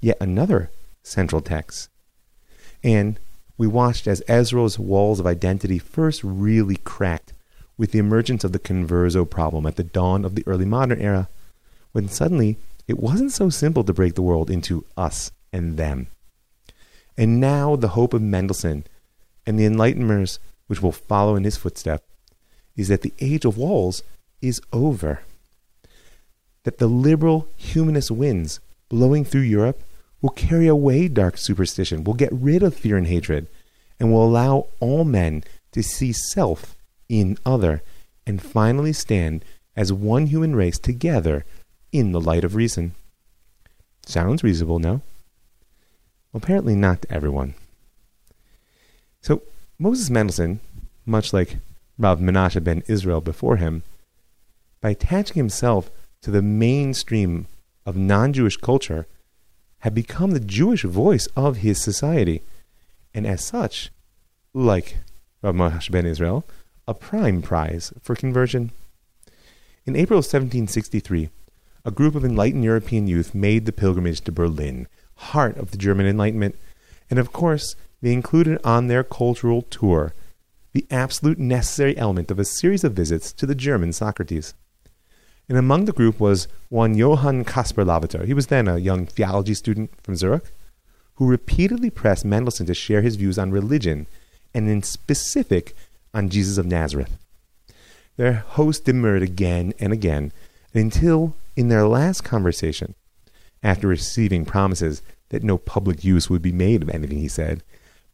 Yet 0.03 0.19
another 0.21 0.71
central 1.03 1.41
text. 1.41 1.89
And 2.85 3.19
we 3.59 3.67
watched 3.67 4.07
as 4.07 4.23
Ezra's 4.29 4.79
walls 4.79 5.21
of 5.21 5.27
identity 5.27 5.79
first 5.79 6.25
really 6.25 6.77
cracked 6.77 7.35
with 7.77 7.93
the 7.93 7.99
emergence 7.99 8.45
of 8.45 8.53
the 8.53 8.59
converso 8.59 9.29
problem 9.29 9.67
at 9.67 9.77
the 9.77 9.85
dawn 9.85 10.25
of 10.25 10.35
the 10.35 10.45
early 10.47 10.65
modern 10.65 11.01
era, 11.01 11.29
when 11.93 12.09
suddenly 12.09 12.57
it 12.87 12.99
wasn't 12.99 13.33
so 13.33 13.51
simple 13.51 13.85
to 13.85 13.93
break 13.93 14.15
the 14.15 14.23
world 14.23 14.51
into 14.51 14.87
us 14.97 15.33
and 15.53 15.77
them. 15.77 16.07
And 17.17 17.41
now 17.41 17.77
the 17.77 17.89
hope 17.89 18.15
of 18.15 18.23
Mendelssohn 18.23 18.85
and 19.47 19.59
the 19.59 19.67
Enlighteners 19.67 20.39
which 20.69 20.81
will 20.81 20.93
follow 20.93 21.35
in 21.35 21.43
his 21.43 21.57
footstep, 21.57 22.05
is 22.77 22.87
that 22.89 23.03
the 23.03 23.13
age 23.19 23.45
of 23.45 23.59
walls 23.59 24.05
is 24.41 24.61
over. 24.73 25.23
That 26.63 26.79
the 26.79 26.87
liberal 26.87 27.49
humanist 27.57 28.11
winds 28.11 28.61
blowing 28.89 29.25
through 29.25 29.41
Europe 29.41 29.83
will 30.21 30.31
carry 30.31 30.66
away 30.66 31.09
dark 31.09 31.39
superstition, 31.39 32.05
will 32.05 32.14
get 32.14 32.33
rid 32.33 32.62
of 32.62 32.75
fear 32.75 32.97
and 32.97 33.07
hatred, 33.07 33.47
and 34.01 34.12
will 34.12 34.25
allow 34.25 34.66
all 34.81 35.05
men 35.05 35.45
to 35.73 35.83
see 35.83 36.12
self 36.12 36.77
in 37.09 37.39
other, 37.45 37.83
and 38.27 38.43
finally 38.43 38.93
stand 38.93 39.45
as 39.77 39.93
one 39.93 40.27
human 40.27 40.55
race 40.55 40.79
together 40.79 41.45
in 41.93 42.12
the 42.12 42.21
light 42.21 42.45
of 42.45 42.55
reason. 42.55 42.95
Sounds 44.05 44.43
reasonable, 44.43 44.79
no? 44.79 45.03
Apparently 46.35 46.75
not 46.75 47.03
to 47.03 47.12
everyone. 47.12 47.55
So, 49.21 49.43
Moses 49.79 50.11
Mendelssohn, 50.11 50.61
much 51.07 51.33
like 51.33 51.59
Rav 51.99 52.21
Menashe 52.21 52.62
ben 52.62 52.83
Israel 52.87 53.21
before 53.21 53.57
him, 53.57 53.83
by 54.81 54.91
attaching 54.91 55.37
himself 55.37 55.91
to 56.23 56.31
the 56.31 56.43
mainstream 56.43 57.47
of 57.87 57.97
non 57.97 58.33
Jewish 58.33 58.57
culture, 58.57 59.07
had 59.81 59.95
become 59.95 60.33
the 60.33 60.41
Jewish 60.41 60.83
voice 60.83 61.26
of 61.37 61.59
his 61.59 61.81
society, 61.81 62.43
and 63.14 63.26
as 63.26 63.45
such, 63.45 63.91
like 64.53 64.99
Rav 65.43 65.55
Menashe 65.55 65.91
ben 65.91 66.07
Israel, 66.07 66.45
a 66.87 66.95
prime 66.95 67.43
prize 67.43 67.93
for 68.01 68.16
conversion. 68.16 68.72
In 69.87 69.95
April 69.95 70.18
1763, 70.18 71.31
a 71.85 71.91
group 71.91 72.14
of 72.14 72.24
enlightened 72.24 72.64
European 72.64 73.07
youth 73.07 73.35
made 73.35 73.66
the 73.66 73.72
pilgrimage 73.72 74.20
to 74.22 74.33
Berlin, 74.33 74.89
heart 75.14 75.57
of 75.57 75.70
the 75.70 75.79
German 75.79 76.07
Enlightenment, 76.07 76.57
and 77.09 77.18
of 77.18 77.33
course, 77.33 77.76
they 78.03 78.12
included 78.12 78.61
on 78.64 78.87
their 78.87 79.05
cultural 79.05 79.62
tour 79.62 80.12
the 80.72 80.87
absolute 80.91 81.39
necessary 81.39 81.97
element 81.97 82.31
of 82.31 82.39
a 82.39 82.45
series 82.45 82.85
of 82.85 82.93
visits 82.93 83.33
to 83.33 83.47
the 83.47 83.55
German 83.55 83.93
Socrates. 83.93 84.55
And 85.49 85.57
among 85.57 85.87
the 85.87 85.93
group 85.93 86.21
was 86.21 86.47
one 86.69 86.95
Johann 86.95 87.45
Caspar 87.45 87.85
Lavater. 87.85 88.27
He 88.27 88.35
was 88.35 88.49
then 88.49 88.69
a 88.69 88.79
young 88.79 89.07
theology 89.07 89.55
student 89.55 89.91
from 90.03 90.17
Zurich, 90.17 90.53
who 91.15 91.27
repeatedly 91.27 91.91
pressed 91.91 92.25
Mendelssohn 92.25 92.67
to 92.67 92.75
share 92.75 93.03
his 93.03 93.17
views 93.17 93.39
on 93.39 93.51
religion, 93.51 94.07
and 94.55 94.69
in 94.69 94.83
specific 94.83 95.75
on 96.13 96.29
Jesus 96.29 96.59
of 96.59 96.67
Nazareth. 96.67 97.19
Their 98.17 98.35
host 98.35 98.85
demurred 98.85 99.23
again 99.23 99.73
and 99.79 99.93
again 99.93 100.33
until, 100.75 101.35
in 101.57 101.69
their 101.69 101.87
last 101.87 102.23
conversation, 102.23 102.95
after 103.63 103.89
receiving 103.89 104.45
promises 104.45 105.03
that 105.31 105.43
no 105.43 105.59
public 105.59 106.05
use 106.05 106.29
would 106.29 106.43
be 106.43 106.53
made 106.53 106.83
of 106.83 106.91
anything 106.91 107.19
he 107.19 107.29
said, 107.29 107.63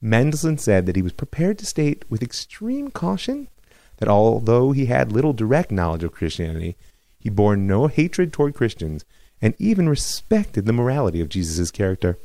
Mendelssohn 0.01 0.59
said 0.59 0.87
that 0.87 0.97
he 0.97 1.03
was 1.03 1.13
prepared 1.13 1.59
to 1.59 1.67
state 1.67 2.05
with 2.11 2.23
extreme 2.23 2.91
caution 2.91 3.49
that 3.99 4.09
although 4.09 4.73
he 4.73 4.87
had 4.87 5.13
little 5.13 5.33
direct 5.33 5.71
knowledge 5.71 6.05
of 6.05 6.13
Christianity, 6.13 6.77
he 7.25 7.31
bore 7.31 7.57
no 7.57 7.87
hatred 7.87 8.35
toward 8.35 8.55
Christians 8.55 9.05
and 9.41 9.55
even 9.59 9.89
respected 9.89 10.67
the 10.67 10.75
morality 10.75 11.23
of 11.23 11.31
Jesus' 11.31 11.71
character. 11.71 12.19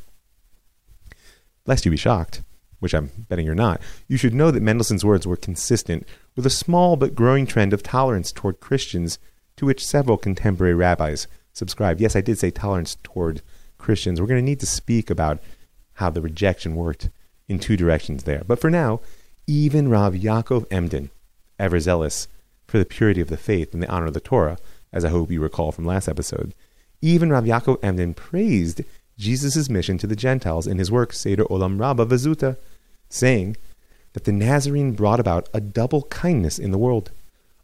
Lest 1.65 1.85
you 1.85 1.91
be 1.91 1.97
shocked, 1.97 2.43
which 2.79 2.93
I'm 2.93 3.09
betting 3.29 3.45
you're 3.45 3.55
not, 3.55 3.81
you 4.09 4.17
should 4.17 4.33
know 4.33 4.51
that 4.51 4.61
Mendelssohn's 4.61 5.05
words 5.05 5.25
were 5.25 5.37
consistent 5.37 6.05
with 6.35 6.45
a 6.45 6.51
small 6.51 6.97
but 6.97 7.15
growing 7.15 7.47
trend 7.47 7.71
of 7.71 7.81
tolerance 7.81 8.33
toward 8.33 8.59
Christians 8.59 9.19
to 9.55 9.65
which 9.65 9.85
several 9.85 10.17
contemporary 10.17 10.75
rabbis 10.75 11.27
subscribed. 11.53 12.01
Yes, 12.01 12.15
I 12.15 12.21
did 12.21 12.37
say 12.37 12.51
tolerance 12.51 12.97
toward 13.01 13.41
Christians. 13.77 14.19
We're 14.19 14.27
going 14.27 14.41
to 14.41 14.45
need 14.45 14.59
to 14.59 14.65
speak 14.65 15.09
about 15.09 15.39
how 15.93 16.09
the 16.09 16.21
rejection 16.21 16.75
worked 16.75 17.09
in 17.47 17.59
two 17.59 17.77
directions 17.77 18.23
there. 18.23 18.43
But 18.45 18.59
for 18.59 18.69
now, 18.69 18.99
even 19.47 19.87
Rav 19.87 20.13
Yaakov 20.13 20.65
Emden, 20.69 21.09
ever 21.57 21.79
zealous 21.79 22.27
for 22.67 22.77
the 22.77 22.85
purity 22.85 23.21
of 23.21 23.29
the 23.29 23.37
faith 23.37 23.73
and 23.73 23.81
the 23.81 23.89
honor 23.89 24.07
of 24.07 24.13
the 24.13 24.19
Torah, 24.19 24.57
as 24.91 25.05
I 25.05 25.09
hope 25.09 25.31
you 25.31 25.41
recall 25.41 25.71
from 25.71 25.85
last 25.85 26.07
episode, 26.07 26.53
even 27.01 27.29
Rav 27.29 27.45
Yaakov 27.45 27.83
Emden 27.83 28.13
praised 28.13 28.81
Jesus' 29.17 29.69
mission 29.69 29.97
to 29.97 30.07
the 30.07 30.15
Gentiles 30.15 30.67
in 30.67 30.77
his 30.77 30.91
work 30.91 31.13
Seder 31.13 31.45
Olam 31.45 31.79
Rabbah 31.79 32.05
Vazuta, 32.05 32.57
saying 33.09 33.57
that 34.13 34.23
the 34.23 34.31
Nazarene 34.31 34.93
brought 34.93 35.19
about 35.19 35.49
a 35.53 35.61
double 35.61 36.03
kindness 36.03 36.57
in 36.57 36.71
the 36.71 36.77
world. 36.77 37.11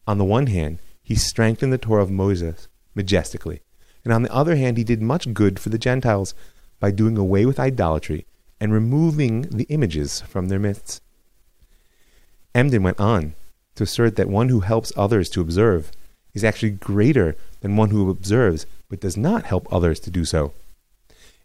On 0.08 0.18
the 0.18 0.24
one 0.26 0.48
hand, 0.48 0.80
he 1.02 1.16
strengthened 1.16 1.74
the 1.74 1.78
Torah 1.78 2.04
of 2.04 2.12
Moses 2.12 2.68
majestically, 2.94 3.62
and 4.04 4.14
on 4.14 4.24
the 4.24 4.34
other 4.34 4.56
hand, 4.56 4.78
he 4.78 4.84
did 4.84 5.02
much 5.02 5.34
good 5.34 5.60
for 5.60 5.70
the 5.70 5.78
Gentiles 5.78 6.34
by 6.80 6.92
doing 6.92 7.18
away 7.18 7.46
with 7.46 7.60
idolatry 7.60 8.26
and 8.60 8.72
removing 8.72 9.44
the 9.44 9.66
images 9.66 10.22
from 10.22 10.48
their 10.48 10.60
midst. 10.60 11.02
Emden 12.54 12.84
went 12.84 13.00
on 13.00 13.36
to 13.76 13.84
assert 13.84 14.16
that 14.16 14.30
one 14.30 14.50
who 14.50 14.62
helps 14.62 14.94
others 14.96 15.30
to 15.30 15.42
observe 15.42 15.92
is 16.36 16.44
actually 16.44 16.70
greater 16.70 17.36
than 17.62 17.76
one 17.76 17.90
who 17.90 18.10
observes 18.12 18.68
but 18.90 19.00
does 19.00 19.18
not 19.18 19.46
help 19.46 19.68
others 19.74 20.00
to 20.02 20.12
do 20.12 20.24
so. 20.24 20.54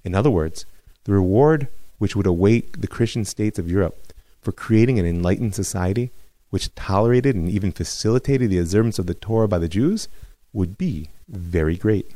In 0.05 0.15
other 0.15 0.31
words, 0.31 0.67
the 1.05 1.13
reward 1.13 1.69
which 1.97 2.15
would 2.15 2.27
await 2.27 2.83
the 2.83 2.87
Christian 2.87 3.25
states 3.25 3.59
of 3.59 3.71
Europe 3.71 4.13
for 4.43 4.53
creating 4.53 4.99
an 4.99 5.07
enlightened 5.07 5.55
society 5.55 6.11
which 6.51 6.75
tolerated 6.75 7.37
and 7.37 7.49
even 7.49 7.73
facilitated 7.73 8.51
the 8.51 8.59
observance 8.59 8.99
of 8.99 9.07
the 9.07 9.15
Torah 9.15 9.49
by 9.49 9.59
the 9.59 9.69
Jews 9.69 10.09
would 10.53 10.77
be 10.77 11.09
very 11.29 11.77
great. 11.77 12.11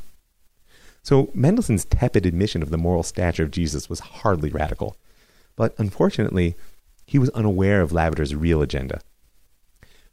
So 1.01 1.29
Mendelssohn's 1.33 1.85
tepid 1.85 2.25
admission 2.25 2.61
of 2.61 2.71
the 2.71 2.77
moral 2.77 3.03
stature 3.03 3.43
of 3.43 3.51
Jesus 3.51 3.89
was 3.89 3.99
hardly 3.99 4.49
radical. 4.49 4.97
But 5.55 5.73
unfortunately, 5.77 6.55
he 7.05 7.19
was 7.19 7.29
unaware 7.29 7.81
of 7.81 7.93
Lavater's 7.93 8.35
real 8.35 8.61
agenda. 8.61 9.01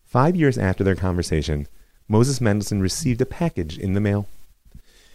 Five 0.04 0.36
years 0.36 0.58
after 0.58 0.84
their 0.84 0.94
conversation, 0.94 1.66
Moses 2.12 2.42
Mendelssohn 2.42 2.82
received 2.82 3.22
a 3.22 3.24
package 3.24 3.78
in 3.78 3.94
the 3.94 4.00
mail. 4.00 4.28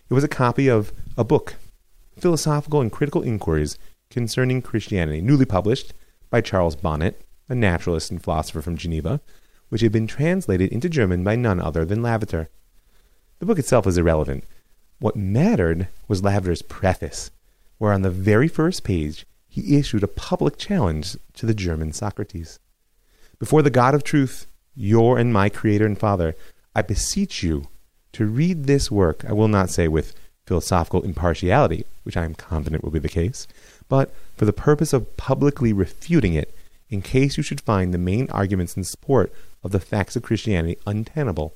It 0.10 0.16
was 0.16 0.24
a 0.24 0.28
copy 0.28 0.68
of 0.68 0.92
a 1.16 1.24
book, 1.24 1.54
Philosophical 2.20 2.82
and 2.82 2.92
Critical 2.92 3.22
Inquiries 3.22 3.78
Concerning 4.10 4.64
Christianity, 4.64 5.22
newly 5.22 5.46
published 5.46 5.94
by 6.32 6.42
Charles 6.42 6.76
Bonnet, 6.76 7.22
a 7.50 7.54
naturalist 7.54 8.10
and 8.10 8.20
philosopher 8.20 8.64
from 8.64 8.78
Geneva, 8.78 9.22
which 9.70 9.82
had 9.82 9.92
been 9.92 10.08
translated 10.08 10.72
into 10.72 10.90
German 10.90 11.24
by 11.24 11.36
none 11.36 11.60
other 11.60 11.86
than 11.86 12.02
Lavater. 12.02 12.50
The 13.38 13.46
book 13.46 13.60
itself 13.60 13.86
was 13.86 14.00
irrelevant, 14.00 14.44
what 14.98 15.16
mattered 15.16 15.90
was 16.08 16.24
Lavater's 16.24 16.64
preface, 16.64 17.30
where 17.78 17.94
on 17.94 18.02
the 18.02 18.10
very 18.10 18.48
first 18.48 18.84
page 18.84 19.28
he 19.48 19.78
issued 19.78 20.02
a 20.02 20.08
public 20.08 20.58
challenge 20.58 21.16
to 21.34 21.46
the 21.46 21.54
German 21.54 21.94
Socrates. 21.94 22.58
Before 23.38 23.62
the 23.62 23.70
God 23.70 23.94
of 23.94 24.04
truth, 24.04 24.48
your 24.74 25.20
and 25.20 25.32
my 25.32 25.48
Creator 25.48 25.86
and 25.86 26.00
Father, 26.00 26.36
I 26.78 26.84
beseech 26.84 27.42
you 27.42 27.70
to 28.14 28.28
read 28.28 28.66
this 28.66 28.92
work, 28.92 29.26
I 29.26 29.34
will 29.34 29.48
not 29.48 29.72
say 29.72 29.88
with 29.88 30.14
philosophical 30.46 31.02
impartiality, 31.02 31.88
which 32.04 32.16
I 32.16 32.24
am 32.24 32.36
confident 32.36 32.84
will 32.84 32.92
be 32.92 33.00
the 33.00 33.10
case, 33.10 33.48
but 33.90 34.14
for 34.36 34.46
the 34.46 34.54
purpose 34.54 34.94
of 34.94 35.18
publicly 35.18 35.74
refuting 35.74 36.36
it, 36.36 36.54
in 36.92 37.02
case 37.02 37.36
you 37.36 37.42
should 37.42 37.62
find 37.62 37.92
the 37.92 37.98
main 37.98 38.30
arguments 38.30 38.78
in 38.78 38.84
support 38.84 39.34
of 39.64 39.72
the 39.72 39.80
facts 39.80 40.16
of 40.16 40.22
Christianity 40.22 40.78
untenable, 40.86 41.56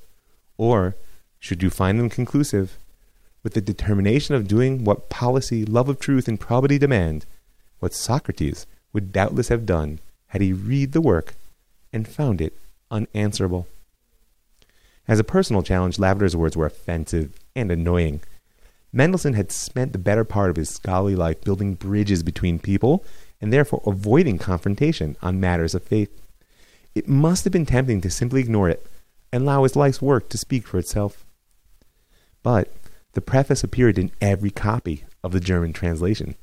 or, 0.58 0.96
should 1.38 1.62
you 1.62 1.70
find 1.70 2.00
them 2.00 2.10
conclusive, 2.10 2.76
with 3.44 3.54
the 3.54 3.60
determination 3.60 4.34
of 4.34 4.48
doing 4.48 4.82
what 4.82 5.08
policy, 5.08 5.64
love 5.64 5.88
of 5.88 6.00
truth, 6.00 6.26
and 6.26 6.40
probity 6.40 6.78
demand, 6.78 7.26
what 7.78 7.94
Socrates 7.94 8.66
would 8.92 9.12
doubtless 9.12 9.50
have 9.50 9.66
done 9.66 10.00
had 10.26 10.40
he 10.40 10.52
read 10.52 10.90
the 10.90 11.00
work 11.00 11.34
and 11.92 12.08
found 12.08 12.40
it 12.40 12.58
unanswerable. 12.90 13.68
As 15.08 15.18
a 15.18 15.24
personal 15.24 15.62
challenge, 15.62 15.98
Lavater's 15.98 16.36
words 16.36 16.56
were 16.56 16.66
offensive 16.66 17.34
and 17.56 17.70
annoying. 17.70 18.20
Mendelssohn 18.92 19.34
had 19.34 19.50
spent 19.50 19.92
the 19.92 19.98
better 19.98 20.24
part 20.24 20.50
of 20.50 20.56
his 20.56 20.68
scholarly 20.68 21.16
life 21.16 21.40
building 21.40 21.74
bridges 21.74 22.22
between 22.22 22.58
people 22.58 23.04
and 23.40 23.52
therefore 23.52 23.82
avoiding 23.86 24.38
confrontation 24.38 25.16
on 25.22 25.40
matters 25.40 25.74
of 25.74 25.82
faith. 25.82 26.10
It 26.94 27.08
must 27.08 27.44
have 27.44 27.52
been 27.52 27.66
tempting 27.66 28.00
to 28.02 28.10
simply 28.10 28.40
ignore 28.40 28.68
it 28.68 28.86
and 29.32 29.42
allow 29.42 29.62
his 29.62 29.76
life's 29.76 30.02
work 30.02 30.28
to 30.28 30.38
speak 30.38 30.66
for 30.66 30.78
itself. 30.78 31.24
But 32.42 32.72
the 33.14 33.20
preface 33.20 33.64
appeared 33.64 33.98
in 33.98 34.12
every 34.20 34.50
copy 34.50 35.04
of 35.24 35.32
the 35.32 35.40
German 35.40 35.72
translation. 35.72 36.36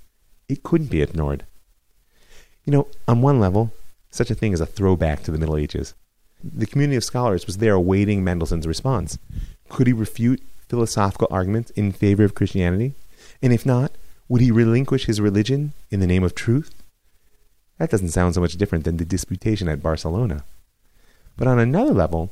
It 0.47 0.63
couldn't 0.63 0.89
be 0.89 1.01
ignored. 1.01 1.45
You 2.65 2.71
know, 2.71 2.87
on 3.07 3.21
one 3.21 3.39
level, 3.39 3.71
such 4.09 4.31
a 4.31 4.35
thing 4.35 4.53
is 4.53 4.61
a 4.61 4.65
throwback 4.65 5.23
to 5.23 5.31
the 5.31 5.37
Middle 5.37 5.57
Ages. 5.57 5.93
The 6.43 6.65
community 6.65 6.95
of 6.95 7.03
scholars 7.03 7.45
was 7.45 7.57
there 7.57 7.73
awaiting 7.73 8.23
Mendelssohn's 8.23 8.67
response. 8.67 9.17
Could 9.67 9.87
he 9.87 9.93
refute 9.93 10.41
philosophical 10.67 11.27
arguments 11.29 11.71
in 11.71 11.91
favor 11.91 12.23
of 12.23 12.35
Christianity? 12.35 12.93
And 13.41 13.51
if 13.51 13.65
not, 13.65 13.91
would 14.27 14.41
he 14.41 14.51
relinquish 14.51 15.05
his 15.05 15.19
religion 15.19 15.73
in 15.89 15.99
the 15.99 16.07
name 16.07 16.23
of 16.23 16.35
truth? 16.35 16.73
That 17.77 17.89
doesn't 17.89 18.09
sound 18.09 18.35
so 18.35 18.41
much 18.41 18.57
different 18.57 18.83
than 18.83 18.97
the 18.97 19.05
disputation 19.05 19.67
at 19.67 19.81
Barcelona. 19.83 20.43
But 21.35 21.47
on 21.47 21.59
another 21.59 21.93
level, 21.93 22.31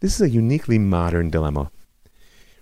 this 0.00 0.14
is 0.14 0.20
a 0.20 0.30
uniquely 0.30 0.78
modern 0.78 1.30
dilemma. 1.30 1.70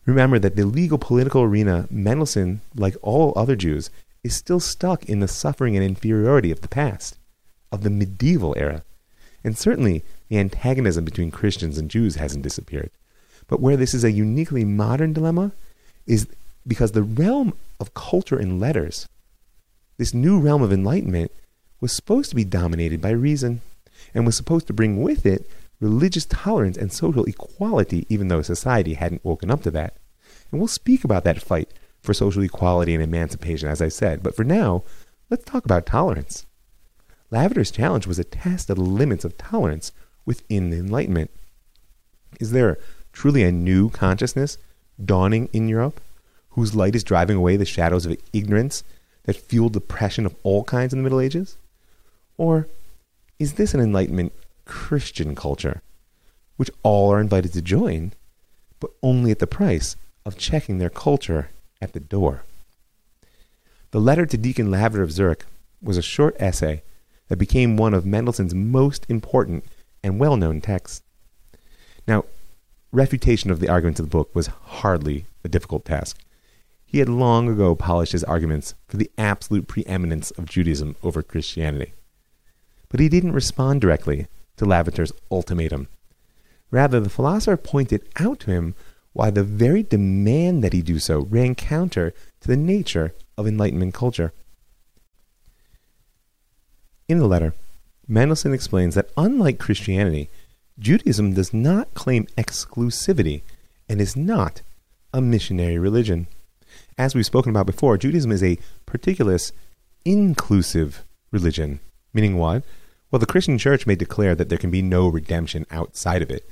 Remember 0.07 0.39
that 0.39 0.57
the 0.57 0.67
legal 0.67 0.99
political 0.99 1.43
arena, 1.43 1.87
Mendelssohn, 1.91 2.61
like 2.75 2.97
all 3.01 3.33
other 3.37 3.57
Jews, 3.57 3.91
is 4.23 4.35
still 4.35 4.61
stuck 4.61 5.05
in 5.05 5.21
the 5.21 5.29
suffering 5.29 5.77
and 5.77 5.85
inferiority 5.85 6.51
of 6.51 6.61
the 6.61 6.69
past, 6.69 7.17
of 7.73 7.83
the 7.83 7.91
medieval 7.91 8.55
era. 8.57 8.83
And 9.43 9.57
certainly, 9.57 10.05
the 10.29 10.39
antagonism 10.39 11.05
between 11.05 11.31
Christians 11.31 11.79
and 11.79 11.91
Jews 11.91 12.17
hasn't 12.17 12.43
disappeared. 12.43 12.91
But 13.47 13.61
where 13.61 13.77
this 13.77 13.95
is 13.95 14.05
a 14.05 14.11
uniquely 14.11 14.65
modern 14.65 15.13
dilemma 15.13 15.53
is 16.07 16.27
because 16.67 16.93
the 16.93 17.03
realm 17.03 17.53
of 17.79 17.95
culture 17.95 18.39
and 18.39 18.59
letters, 18.61 19.07
this 19.99 20.15
new 20.15 20.41
realm 20.41 20.63
of 20.63 20.73
enlightenment, 20.73 21.31
was 21.81 21.93
supposed 21.93 22.31
to 22.31 22.37
be 22.37 22.45
dominated 22.45 23.01
by 23.01 23.11
reason 23.11 23.61
and 24.15 24.25
was 24.25 24.37
supposed 24.37 24.67
to 24.67 24.73
bring 24.73 25.03
with 25.03 25.27
it 25.27 25.49
religious 25.81 26.25
tolerance 26.25 26.77
and 26.77 26.93
social 26.93 27.25
equality, 27.25 28.07
even 28.09 28.29
though 28.29 28.41
society 28.43 28.95
hadn't 28.95 29.25
woken 29.25 29.51
up 29.51 29.63
to 29.63 29.71
that. 29.71 29.97
And 30.51 30.61
we'll 30.61 30.69
speak 30.69 31.05
about 31.05 31.25
that 31.25 31.43
fight 31.43 31.69
for 32.01 32.15
social 32.15 32.43
equality 32.43 32.95
and 32.95 33.03
emancipation, 33.03 33.69
as 33.69 33.83
I 33.83 33.89
said. 33.89 34.23
But 34.23 34.37
for 34.37 34.45
now, 34.45 34.85
let's 35.31 35.45
talk 35.45 35.65
about 35.65 35.85
tolerance. 35.85 36.47
Lavater's 37.31 37.71
challenge 37.71 38.07
was 38.07 38.19
a 38.19 38.25
test 38.25 38.71
of 38.71 38.77
the 38.77 38.83
limits 38.83 39.25
of 39.25 39.37
tolerance 39.37 39.93
within 40.25 40.71
the 40.71 40.79
Enlightenment. 40.79 41.31
Is 42.41 42.51
there 42.51 42.79
truly 43.13 43.43
a 43.43 43.53
new 43.53 43.91
consciousness 43.91 44.59
dawning 45.03 45.49
in 45.53 45.69
Europe 45.69 46.01
whose 46.51 46.75
light 46.75 46.95
is 46.95 47.05
driving 47.05 47.37
away 47.37 47.57
the 47.57 47.65
shadows 47.65 48.07
of 48.07 48.17
ignorance 48.33 48.85
that 49.25 49.37
fueled 49.37 49.73
the 49.73 49.79
oppression 49.79 50.27
of 50.27 50.35
all 50.43 50.65
kinds 50.65 50.93
in 50.93 50.99
the 50.99 51.03
Middle 51.03 51.21
Ages? 51.21 51.57
Or 52.37 52.69
is 53.39 53.55
this 53.55 53.75
an 53.75 53.81
Enlightenment 53.81 54.33
Christian 54.65 55.35
culture, 55.35 55.83
which 56.57 56.71
all 56.83 57.13
are 57.13 57.21
invited 57.21 57.53
to 57.53 57.63
join, 57.63 58.13
but 58.81 58.91
only 59.03 59.31
at 59.31 59.39
the 59.39 59.47
price 59.47 59.97
of 60.25 60.39
checking 60.39 60.79
their 60.79 60.91
culture 60.91 61.51
at 61.81 61.93
the 61.93 62.01
door? 62.01 62.45
The 63.91 64.01
letter 64.01 64.27
to 64.27 64.37
Deacon 64.37 64.71
Lavater 64.71 65.03
of 65.03 65.13
Zurich 65.13 65.47
was 65.83 65.97
a 65.97 66.03
short 66.03 66.35
essay 66.39 66.83
that 67.29 67.37
became 67.37 67.77
one 67.77 67.95
of 67.95 68.07
Mendelssohn's 68.07 68.55
most 68.55 69.07
important 69.09 69.65
and 70.05 70.21
well 70.21 70.37
known 70.37 70.61
texts. 70.61 71.03
Now, 72.07 72.27
refutation 72.93 73.51
of 73.51 73.59
the 73.59 73.69
arguments 73.69 73.99
of 73.99 74.07
the 74.07 74.17
book 74.17 74.33
was 74.35 74.47
hardly 74.47 75.27
a 75.43 75.49
difficult 75.49 75.85
task. 75.85 76.21
He 76.85 76.99
had 76.99 77.09
long 77.09 77.49
ago 77.49 77.75
polished 77.75 78.13
his 78.13 78.23
arguments 78.23 78.75
for 78.87 78.99
the 78.99 79.11
absolute 79.19 79.67
preeminence 79.67 80.31
of 80.33 80.45
Judaism 80.49 80.95
over 81.03 81.23
Christianity. 81.23 81.95
But 82.89 83.01
he 83.01 83.09
didn't 83.09 83.33
respond 83.33 83.81
directly 83.81 84.29
to 84.59 84.65
Lavater's 84.67 85.13
ultimatum. 85.31 85.89
Rather, 86.71 87.01
the 87.01 87.11
philosopher 87.11 87.57
pointed 87.57 88.07
out 88.21 88.41
to 88.41 88.51
him 88.53 88.75
why 89.13 89.31
the 89.31 89.43
very 89.43 89.83
demand 89.83 90.63
that 90.63 90.73
he 90.73 90.83
do 90.83 90.99
so 90.99 91.21
ran 91.31 91.55
counter 91.55 92.13
to 92.41 92.49
the 92.49 92.57
nature 92.57 93.13
of 93.37 93.47
Enlightenment 93.47 93.95
culture. 93.95 94.33
In 97.09 97.19
the 97.19 97.27
letter, 97.27 97.55
Mendelssohn 98.07 98.53
explains 98.53 98.95
that 98.95 99.11
unlike 99.17 99.59
Christianity, 99.59 100.31
Judaism 100.79 101.35
does 101.35 101.55
not 101.55 101.95
claim 101.95 102.27
exclusivity 102.37 103.43
and 103.89 104.01
is 104.01 104.17
not 104.17 104.63
a 105.13 105.21
missionary 105.21 105.79
religion. 105.79 106.27
As 106.99 107.15
we've 107.15 107.27
spoken 107.27 107.51
about 107.51 107.67
before, 107.67 107.97
Judaism 107.97 108.33
is 108.33 108.43
a 108.43 108.59
particulus 108.87 109.53
inclusive 110.05 111.05
religion, 111.31 111.81
meaning 112.13 112.37
what? 112.37 112.65
Well, 113.11 113.21
the 113.21 113.27
Christian 113.27 113.59
church 113.59 113.87
may 113.87 113.95
declare 113.95 114.35
that 114.35 114.49
there 114.49 114.59
can 114.59 114.71
be 114.71 114.83
no 114.83 115.07
redemption 115.07 115.67
outside 115.71 116.23
of 116.23 116.31
it, 116.31 116.49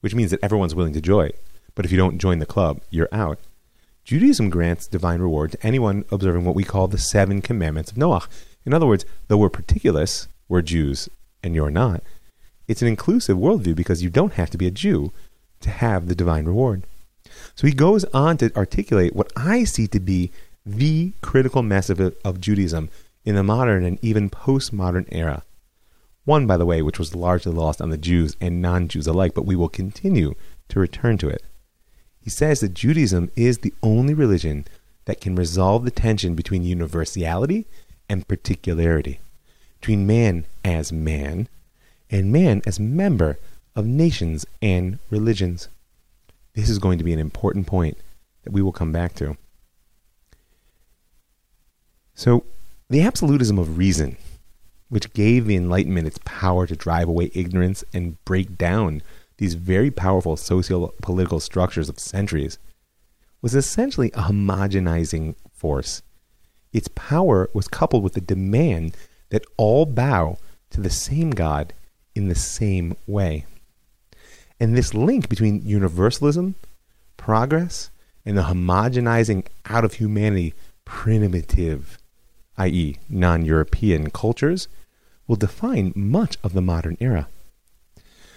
which 0.00 0.14
means 0.14 0.30
that 0.30 0.42
everyone's 0.42 0.74
willing 0.74 0.94
to 0.94 1.00
join. 1.00 1.30
But 1.74 1.84
if 1.84 1.92
you 1.92 1.98
don't 1.98 2.18
join 2.18 2.38
the 2.38 2.46
club, 2.46 2.80
you're 2.90 3.08
out. 3.12 3.38
Judaism 4.04 4.48
grants 4.48 4.86
divine 4.86 5.20
reward 5.20 5.52
to 5.52 5.66
anyone 5.66 6.04
observing 6.10 6.44
what 6.44 6.54
we 6.54 6.64
call 6.64 6.88
the 6.88 6.96
seven 6.96 7.42
commandments 7.42 7.90
of 7.90 7.98
Noah. 7.98 8.26
In 8.64 8.72
other 8.72 8.86
words, 8.86 9.04
though 9.28 9.36
we're 9.36 9.50
particulus, 9.50 10.28
we're 10.48 10.62
Jews, 10.62 11.08
and 11.42 11.54
you're 11.54 11.70
not, 11.70 12.02
it's 12.66 12.82
an 12.82 12.88
inclusive 12.88 13.36
worldview 13.36 13.74
because 13.74 14.02
you 14.02 14.10
don't 14.10 14.34
have 14.34 14.50
to 14.50 14.58
be 14.58 14.66
a 14.66 14.70
Jew 14.70 15.12
to 15.60 15.70
have 15.70 16.06
the 16.06 16.14
divine 16.14 16.44
reward. 16.44 16.84
So 17.54 17.66
he 17.66 17.72
goes 17.72 18.04
on 18.06 18.36
to 18.38 18.54
articulate 18.56 19.16
what 19.16 19.32
I 19.36 19.64
see 19.64 19.86
to 19.88 20.00
be 20.00 20.30
the 20.64 21.12
critical 21.22 21.62
message 21.62 21.98
of, 22.00 22.14
of 22.24 22.40
Judaism 22.40 22.90
in 23.24 23.34
the 23.34 23.42
modern 23.42 23.84
and 23.84 23.98
even 24.02 24.30
postmodern 24.30 25.06
era. 25.10 25.42
One, 26.24 26.46
by 26.46 26.58
the 26.58 26.66
way, 26.66 26.82
which 26.82 26.98
was 26.98 27.14
largely 27.14 27.52
lost 27.52 27.80
on 27.80 27.88
the 27.88 27.96
Jews 27.96 28.36
and 28.40 28.60
non 28.60 28.88
Jews 28.88 29.06
alike, 29.06 29.32
but 29.34 29.46
we 29.46 29.56
will 29.56 29.70
continue 29.70 30.34
to 30.68 30.80
return 30.80 31.16
to 31.18 31.28
it. 31.28 31.42
He 32.20 32.28
says 32.28 32.60
that 32.60 32.74
Judaism 32.74 33.30
is 33.34 33.58
the 33.58 33.72
only 33.82 34.12
religion 34.12 34.66
that 35.06 35.22
can 35.22 35.34
resolve 35.34 35.84
the 35.84 35.90
tension 35.90 36.34
between 36.34 36.62
universality 36.62 37.66
and 38.10 38.28
particularity, 38.28 39.20
between 39.80 40.06
man 40.06 40.44
as 40.64 40.92
man 40.92 41.48
and 42.10 42.32
man 42.32 42.62
as 42.66 42.80
member 42.80 43.38
of 43.76 43.86
nations 43.86 44.46
and 44.60 44.98
religions. 45.10 45.68
This 46.54 46.68
is 46.68 46.78
going 46.78 46.98
to 46.98 47.04
be 47.04 47.12
an 47.12 47.18
important 47.18 47.66
point 47.66 47.98
that 48.42 48.52
we 48.52 48.62
will 48.62 48.72
come 48.72 48.92
back 48.92 49.14
to. 49.16 49.36
So, 52.14 52.44
the 52.90 53.02
absolutism 53.02 53.58
of 53.58 53.78
reason 53.78 54.16
which 54.88 55.12
gave 55.12 55.46
the 55.46 55.56
Enlightenment 55.56 56.06
its 56.06 56.18
power 56.24 56.66
to 56.66 56.74
drive 56.74 57.08
away 57.08 57.30
ignorance 57.34 57.84
and 57.92 58.22
break 58.24 58.56
down 58.56 59.02
these 59.38 59.54
very 59.54 59.90
powerful 59.90 60.36
socio 60.36 60.92
political 61.00 61.40
structures 61.40 61.88
of 61.88 61.98
centuries, 61.98 62.58
was 63.40 63.54
essentially 63.54 64.10
a 64.12 64.22
homogenizing 64.22 65.34
force. 65.52 66.02
Its 66.72 66.88
power 66.88 67.48
was 67.54 67.68
coupled 67.68 68.02
with 68.02 68.14
the 68.14 68.20
demand 68.20 68.96
that 69.30 69.44
all 69.56 69.86
bow 69.86 70.38
to 70.70 70.80
the 70.80 70.90
same 70.90 71.30
God 71.30 71.72
in 72.14 72.28
the 72.28 72.34
same 72.34 72.96
way. 73.06 73.46
And 74.60 74.76
this 74.76 74.94
link 74.94 75.28
between 75.28 75.62
universalism, 75.64 76.56
progress, 77.16 77.90
and 78.24 78.36
the 78.36 78.42
homogenizing 78.42 79.46
out 79.66 79.84
of 79.84 79.94
humanity 79.94 80.54
primitive, 80.84 81.98
i.e., 82.56 82.96
non 83.08 83.44
European 83.44 84.10
cultures, 84.10 84.68
will 85.26 85.36
define 85.36 85.92
much 85.94 86.36
of 86.42 86.54
the 86.54 86.62
modern 86.62 86.96
era. 87.00 87.28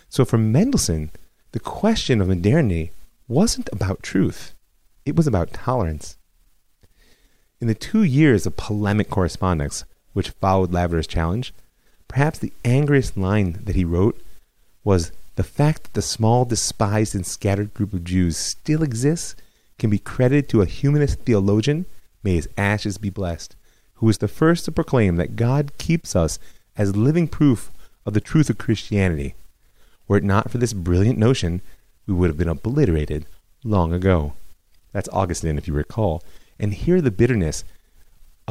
So 0.09 0.25
for 0.25 0.37
Mendelssohn, 0.37 1.09
the 1.53 1.59
question 1.59 2.21
of 2.21 2.27
modernity 2.27 2.91
wasn't 3.27 3.69
about 3.71 4.03
truth, 4.03 4.53
it 5.05 5.15
was 5.15 5.25
about 5.25 5.53
tolerance. 5.53 6.17
In 7.59 7.67
the 7.67 7.75
two 7.75 8.03
years 8.03 8.45
of 8.45 8.57
polemic 8.57 9.09
correspondence 9.09 9.85
which 10.13 10.29
followed 10.29 10.71
Lavater's 10.71 11.07
challenge, 11.07 11.53
perhaps 12.07 12.39
the 12.39 12.53
angriest 12.65 13.17
line 13.17 13.59
that 13.63 13.75
he 13.75 13.85
wrote 13.85 14.21
was 14.83 15.11
the 15.35 15.43
fact 15.43 15.83
that 15.83 15.93
the 15.93 16.01
small, 16.01 16.45
despised, 16.45 17.15
and 17.15 17.25
scattered 17.25 17.73
group 17.73 17.93
of 17.93 18.03
Jews 18.03 18.37
still 18.37 18.83
exists 18.83 19.35
can 19.79 19.89
be 19.89 19.99
credited 19.99 20.49
to 20.49 20.61
a 20.61 20.65
humanist 20.65 21.19
theologian, 21.19 21.85
may 22.23 22.35
his 22.35 22.49
ashes 22.57 22.97
be 22.97 23.09
blessed, 23.09 23.55
who 23.95 24.05
was 24.05 24.17
the 24.17 24.27
first 24.27 24.65
to 24.65 24.71
proclaim 24.71 25.15
that 25.15 25.35
God 25.35 25.71
keeps 25.77 26.15
us 26.15 26.37
as 26.75 26.95
living 26.95 27.27
proof 27.27 27.71
of 28.05 28.13
the 28.13 28.21
truth 28.21 28.49
of 28.49 28.57
Christianity. 28.57 29.35
Were 30.07 30.17
it 30.17 30.23
not 30.23 30.51
for 30.51 30.57
this 30.57 30.73
brilliant 30.73 31.17
notion, 31.17 31.61
we 32.05 32.13
would 32.13 32.29
have 32.29 32.37
been 32.37 32.49
obliterated 32.49 33.25
long 33.63 33.93
ago. 33.93 34.33
That's 34.91 35.09
Augustine, 35.09 35.57
if 35.57 35.67
you 35.67 35.73
recall. 35.73 36.23
And 36.59 36.73
hear 36.73 37.01
the 37.01 37.11
bitterness 37.11 37.63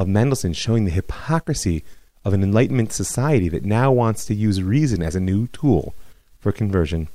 of 0.01 0.09
Mendelssohn 0.09 0.55
showing 0.55 0.87
the 0.87 0.91
hypocrisy 0.91 1.85
of 2.25 2.33
an 2.33 2.43
Enlightenment 2.43 2.91
society 2.91 3.51
that 3.51 3.67
now 3.67 3.93
wants 3.93 4.25
to 4.25 4.35
use 4.35 4.63
reason 4.63 5.03
as 5.03 5.15
a 5.15 5.21
new 5.21 5.47
tool 5.49 5.95
for 6.39 6.53
conversion. 6.53 7.07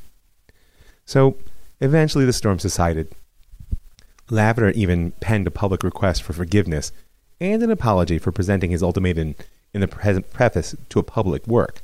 So, 1.03 1.35
eventually 1.81 2.25
the 2.25 2.33
storm 2.33 2.59
subsided. 2.59 3.11
Lavater 4.29 4.69
even 4.69 5.13
penned 5.13 5.47
a 5.47 5.51
public 5.51 5.81
request 5.81 6.21
for 6.21 6.33
forgiveness 6.33 6.91
and 7.41 7.63
an 7.63 7.71
apology 7.71 8.19
for 8.19 8.31
presenting 8.31 8.69
his 8.69 8.83
ultimatum 8.83 9.33
in 9.73 9.81
the 9.81 9.87
pre- 9.87 10.21
preface 10.21 10.75
to 10.89 10.99
a 10.99 11.03
public 11.03 11.47
work. 11.47 11.81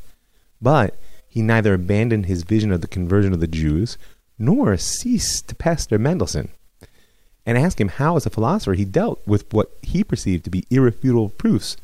But 0.62 1.00
he 1.28 1.42
neither 1.42 1.74
abandoned 1.74 2.28
his 2.28 2.44
vision 2.44 2.72
of 2.72 2.82
the 2.82 2.88
conversion 2.88 3.34
of 3.34 3.40
the 3.40 3.48
Jews 3.48 3.98
nor 4.38 4.78
ceased 4.78 5.48
to 5.48 5.56
pester 5.56 5.98
Mendelssohn 5.98 6.50
and 7.46 7.58
ask 7.58 7.80
him 7.80 7.90
how, 7.90 8.16
as 8.16 8.26
a 8.26 8.30
philosopher, 8.30 8.74
he 8.74 8.86
dealt 8.86 9.26
with 9.26 9.52
what 9.54 9.72
he 9.82 10.04
perceived 10.04 10.44
to 10.44 10.50
be 10.50 10.66
irrefutable 10.70 11.30
proofs 11.30 11.78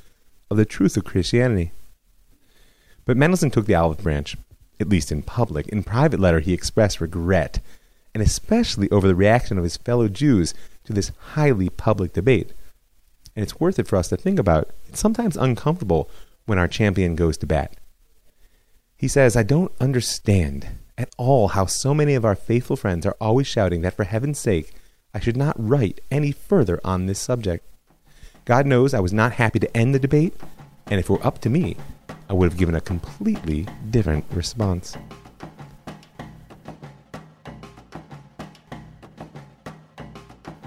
of 0.49 0.57
the 0.57 0.65
truth 0.65 0.97
of 0.97 1.05
Christianity. 1.05 1.71
But 3.05 3.17
Mendelssohn 3.17 3.51
took 3.51 3.65
the 3.65 3.75
olive 3.75 3.99
branch, 3.99 4.37
at 4.79 4.89
least 4.89 5.11
in 5.11 5.23
public. 5.23 5.67
In 5.69 5.83
private 5.83 6.19
letter, 6.19 6.39
he 6.39 6.53
expressed 6.53 7.01
regret, 7.01 7.59
and 8.13 8.21
especially 8.21 8.89
over 8.91 9.07
the 9.07 9.15
reaction 9.15 9.57
of 9.57 9.63
his 9.63 9.77
fellow 9.77 10.07
Jews 10.07 10.53
to 10.85 10.93
this 10.93 11.11
highly 11.33 11.69
public 11.69 12.13
debate. 12.13 12.53
And 13.35 13.43
it's 13.43 13.59
worth 13.59 13.79
it 13.79 13.87
for 13.87 13.97
us 13.97 14.09
to 14.09 14.17
think 14.17 14.39
about. 14.39 14.71
It's 14.87 14.99
sometimes 14.99 15.37
uncomfortable 15.37 16.09
when 16.45 16.57
our 16.57 16.67
champion 16.67 17.15
goes 17.15 17.37
to 17.37 17.45
bat. 17.45 17.75
He 18.95 19.07
says, 19.07 19.35
I 19.35 19.43
don't 19.43 19.71
understand 19.79 20.67
at 20.97 21.13
all 21.17 21.49
how 21.49 21.65
so 21.65 21.93
many 21.93 22.15
of 22.15 22.25
our 22.25 22.35
faithful 22.35 22.75
friends 22.75 23.05
are 23.05 23.15
always 23.21 23.45
shouting 23.45 23.81
that 23.81 23.95
for 23.95 24.05
heaven's 24.05 24.39
sake, 24.39 24.73
I 25.17 25.19
should 25.19 25.35
not 25.35 25.55
write 25.57 25.99
any 26.11 26.31
further 26.31 26.79
on 26.83 27.07
this 27.07 27.17
subject. 27.17 27.65
God 28.45 28.67
knows 28.67 28.93
I 28.93 28.99
was 28.99 29.13
not 29.13 29.31
happy 29.31 29.57
to 29.57 29.75
end 29.75 29.95
the 29.95 29.99
debate, 29.99 30.35
and 30.91 30.99
if 30.99 31.09
it 31.09 31.09
were 31.09 31.25
up 31.25 31.39
to 31.39 31.49
me, 31.49 31.75
I 32.29 32.33
would 32.33 32.51
have 32.51 32.59
given 32.59 32.75
a 32.75 32.81
completely 32.81 33.65
different 33.89 34.25
response. 34.29 34.95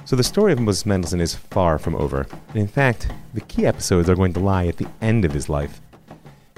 So 0.04 0.16
the 0.16 0.24
story 0.24 0.52
of 0.52 0.58
Moses 0.58 0.84
Mendelssohn 0.84 1.20
is 1.20 1.36
far 1.36 1.78
from 1.78 1.94
over. 1.94 2.26
And 2.48 2.56
in 2.56 2.66
fact, 2.66 3.08
the 3.34 3.42
key 3.42 3.66
episodes 3.66 4.10
are 4.10 4.16
going 4.16 4.32
to 4.32 4.40
lie 4.40 4.66
at 4.66 4.78
the 4.78 4.88
end 5.00 5.24
of 5.24 5.30
his 5.30 5.48
life. 5.48 5.80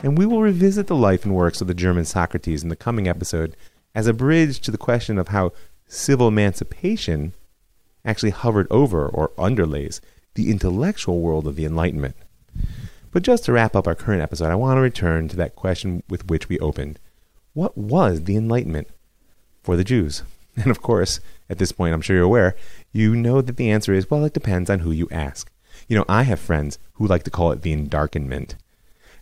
And 0.02 0.16
we 0.16 0.24
will 0.24 0.40
revisit 0.40 0.86
the 0.86 0.96
life 0.96 1.26
and 1.26 1.34
works 1.34 1.60
of 1.60 1.66
the 1.66 1.74
German 1.74 2.06
Socrates 2.06 2.62
in 2.62 2.70
the 2.70 2.74
coming 2.74 3.06
episode 3.06 3.54
as 3.94 4.06
a 4.06 4.14
bridge 4.14 4.60
to 4.60 4.70
the 4.70 4.78
question 4.78 5.18
of 5.18 5.28
how 5.28 5.52
civil 5.86 6.28
emancipation 6.28 7.34
actually 8.04 8.30
hovered 8.30 8.66
over 8.70 9.08
or 9.08 9.30
underlays 9.38 10.00
the 10.34 10.50
intellectual 10.50 11.20
world 11.20 11.46
of 11.46 11.56
the 11.56 11.64
Enlightenment. 11.64 12.16
But 13.10 13.22
just 13.22 13.44
to 13.44 13.52
wrap 13.52 13.76
up 13.76 13.86
our 13.86 13.94
current 13.94 14.22
episode, 14.22 14.50
I 14.50 14.54
want 14.54 14.78
to 14.78 14.82
return 14.82 15.28
to 15.28 15.36
that 15.36 15.54
question 15.54 16.02
with 16.08 16.28
which 16.28 16.48
we 16.48 16.58
opened. 16.58 16.98
What 17.52 17.76
was 17.76 18.24
the 18.24 18.36
Enlightenment 18.36 18.88
for 19.62 19.76
the 19.76 19.84
Jews? 19.84 20.22
And 20.54 20.70
of 20.70 20.82
course, 20.82 21.18
at 21.48 21.56
this 21.56 21.72
point, 21.72 21.94
I'm 21.94 22.02
sure 22.02 22.14
you're 22.16 22.26
aware, 22.26 22.54
you 22.92 23.16
know 23.16 23.40
that 23.40 23.56
the 23.56 23.70
answer 23.70 23.94
is 23.94 24.10
well, 24.10 24.26
it 24.26 24.34
depends 24.34 24.68
on 24.68 24.80
who 24.80 24.90
you 24.90 25.08
ask. 25.10 25.50
You 25.88 25.96
know, 25.96 26.04
I 26.10 26.24
have 26.24 26.40
friends 26.40 26.78
who 26.94 27.06
like 27.06 27.22
to 27.22 27.30
call 27.30 27.52
it 27.52 27.62
the 27.62 27.74
Endarkenment. 27.74 28.54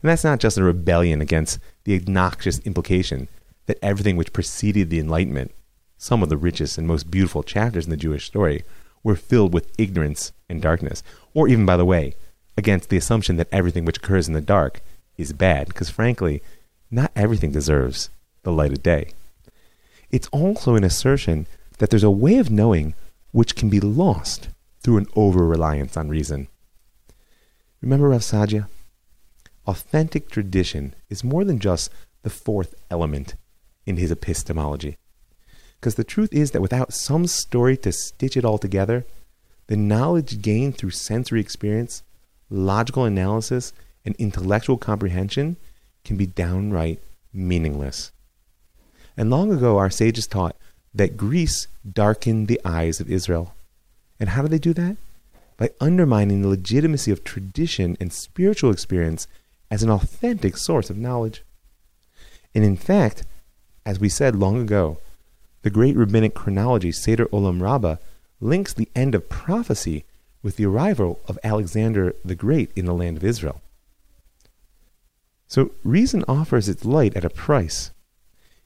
And 0.02 0.10
that's 0.10 0.24
not 0.24 0.40
just 0.40 0.58
a 0.58 0.64
rebellion 0.64 1.20
against 1.20 1.60
the 1.84 1.94
obnoxious 1.94 2.58
implication 2.60 3.28
that 3.66 3.78
everything 3.80 4.16
which 4.16 4.32
preceded 4.32 4.90
the 4.90 4.98
Enlightenment, 4.98 5.52
some 6.00 6.22
of 6.22 6.30
the 6.30 6.36
richest 6.38 6.78
and 6.78 6.86
most 6.86 7.10
beautiful 7.10 7.42
chapters 7.42 7.84
in 7.84 7.90
the 7.90 7.96
Jewish 7.96 8.24
story, 8.24 8.64
were 9.04 9.14
filled 9.14 9.52
with 9.52 9.70
ignorance 9.78 10.32
and 10.48 10.62
darkness. 10.62 11.02
Or 11.34 11.46
even, 11.46 11.66
by 11.66 11.76
the 11.76 11.84
way, 11.84 12.14
against 12.56 12.88
the 12.88 12.96
assumption 12.96 13.36
that 13.36 13.50
everything 13.52 13.84
which 13.84 13.98
occurs 13.98 14.26
in 14.26 14.32
the 14.32 14.40
dark 14.40 14.80
is 15.18 15.34
bad, 15.34 15.68
because 15.68 15.90
frankly, 15.90 16.42
not 16.90 17.12
everything 17.14 17.52
deserves 17.52 18.08
the 18.44 18.50
light 18.50 18.72
of 18.72 18.82
day. 18.82 19.10
It's 20.10 20.28
also 20.28 20.74
an 20.74 20.84
assertion 20.84 21.46
that 21.78 21.90
there's 21.90 22.02
a 22.02 22.10
way 22.10 22.38
of 22.38 22.50
knowing 22.50 22.94
which 23.32 23.54
can 23.54 23.68
be 23.68 23.78
lost 23.78 24.48
through 24.80 24.96
an 24.96 25.06
over 25.14 25.46
reliance 25.46 25.98
on 25.98 26.08
reason. 26.08 26.48
Remember 27.82 28.08
Rav 28.08 28.22
Sadia? 28.22 28.68
Authentic 29.66 30.30
tradition 30.30 30.94
is 31.10 31.22
more 31.22 31.44
than 31.44 31.58
just 31.58 31.92
the 32.22 32.30
fourth 32.30 32.74
element 32.90 33.34
in 33.84 33.98
his 33.98 34.10
epistemology. 34.10 34.96
Because 35.80 35.94
the 35.94 36.04
truth 36.04 36.32
is 36.32 36.50
that 36.50 36.60
without 36.60 36.92
some 36.92 37.26
story 37.26 37.74
to 37.78 37.90
stitch 37.90 38.36
it 38.36 38.44
all 38.44 38.58
together, 38.58 39.06
the 39.66 39.76
knowledge 39.76 40.42
gained 40.42 40.76
through 40.76 40.90
sensory 40.90 41.40
experience, 41.40 42.02
logical 42.50 43.04
analysis, 43.04 43.72
and 44.04 44.14
intellectual 44.16 44.76
comprehension 44.76 45.56
can 46.04 46.16
be 46.16 46.26
downright 46.26 47.00
meaningless. 47.32 48.12
And 49.16 49.30
long 49.30 49.52
ago, 49.52 49.78
our 49.78 49.90
sages 49.90 50.26
taught 50.26 50.54
that 50.94 51.16
Greece 51.16 51.66
darkened 51.90 52.48
the 52.48 52.60
eyes 52.64 53.00
of 53.00 53.10
Israel. 53.10 53.54
And 54.18 54.30
how 54.30 54.42
did 54.42 54.50
they 54.50 54.58
do 54.58 54.74
that? 54.74 54.96
By 55.56 55.70
undermining 55.80 56.42
the 56.42 56.48
legitimacy 56.48 57.10
of 57.10 57.24
tradition 57.24 57.96
and 58.00 58.12
spiritual 58.12 58.70
experience 58.70 59.28
as 59.70 59.82
an 59.82 59.90
authentic 59.90 60.56
source 60.56 60.90
of 60.90 60.98
knowledge. 60.98 61.42
And 62.54 62.64
in 62.64 62.76
fact, 62.76 63.24
as 63.86 64.00
we 64.00 64.08
said 64.08 64.36
long 64.36 64.60
ago, 64.60 64.98
the 65.62 65.70
great 65.70 65.96
rabbinic 65.96 66.34
chronology 66.34 66.92
Seder 66.92 67.26
Olam 67.26 67.60
Rabbah 67.60 67.96
links 68.40 68.72
the 68.72 68.88
end 68.94 69.14
of 69.14 69.28
prophecy 69.28 70.04
with 70.42 70.56
the 70.56 70.66
arrival 70.66 71.20
of 71.28 71.38
Alexander 71.44 72.14
the 72.24 72.34
Great 72.34 72.70
in 72.74 72.86
the 72.86 72.94
land 72.94 73.16
of 73.16 73.24
Israel. 73.24 73.60
So 75.46 75.72
reason 75.84 76.24
offers 76.28 76.68
its 76.68 76.84
light 76.84 77.16
at 77.16 77.24
a 77.24 77.30
price. 77.30 77.90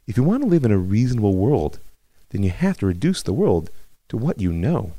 If 0.06 0.16
you 0.16 0.22
want 0.22 0.42
to 0.42 0.48
live 0.48 0.64
in 0.64 0.70
a 0.70 0.78
reasonable 0.78 1.34
world, 1.34 1.80
then 2.30 2.42
you 2.42 2.50
have 2.50 2.78
to 2.78 2.86
reduce 2.86 3.22
the 3.22 3.32
world 3.32 3.70
to 4.08 4.16
what 4.16 4.40
you 4.40 4.52
know. 4.52 4.92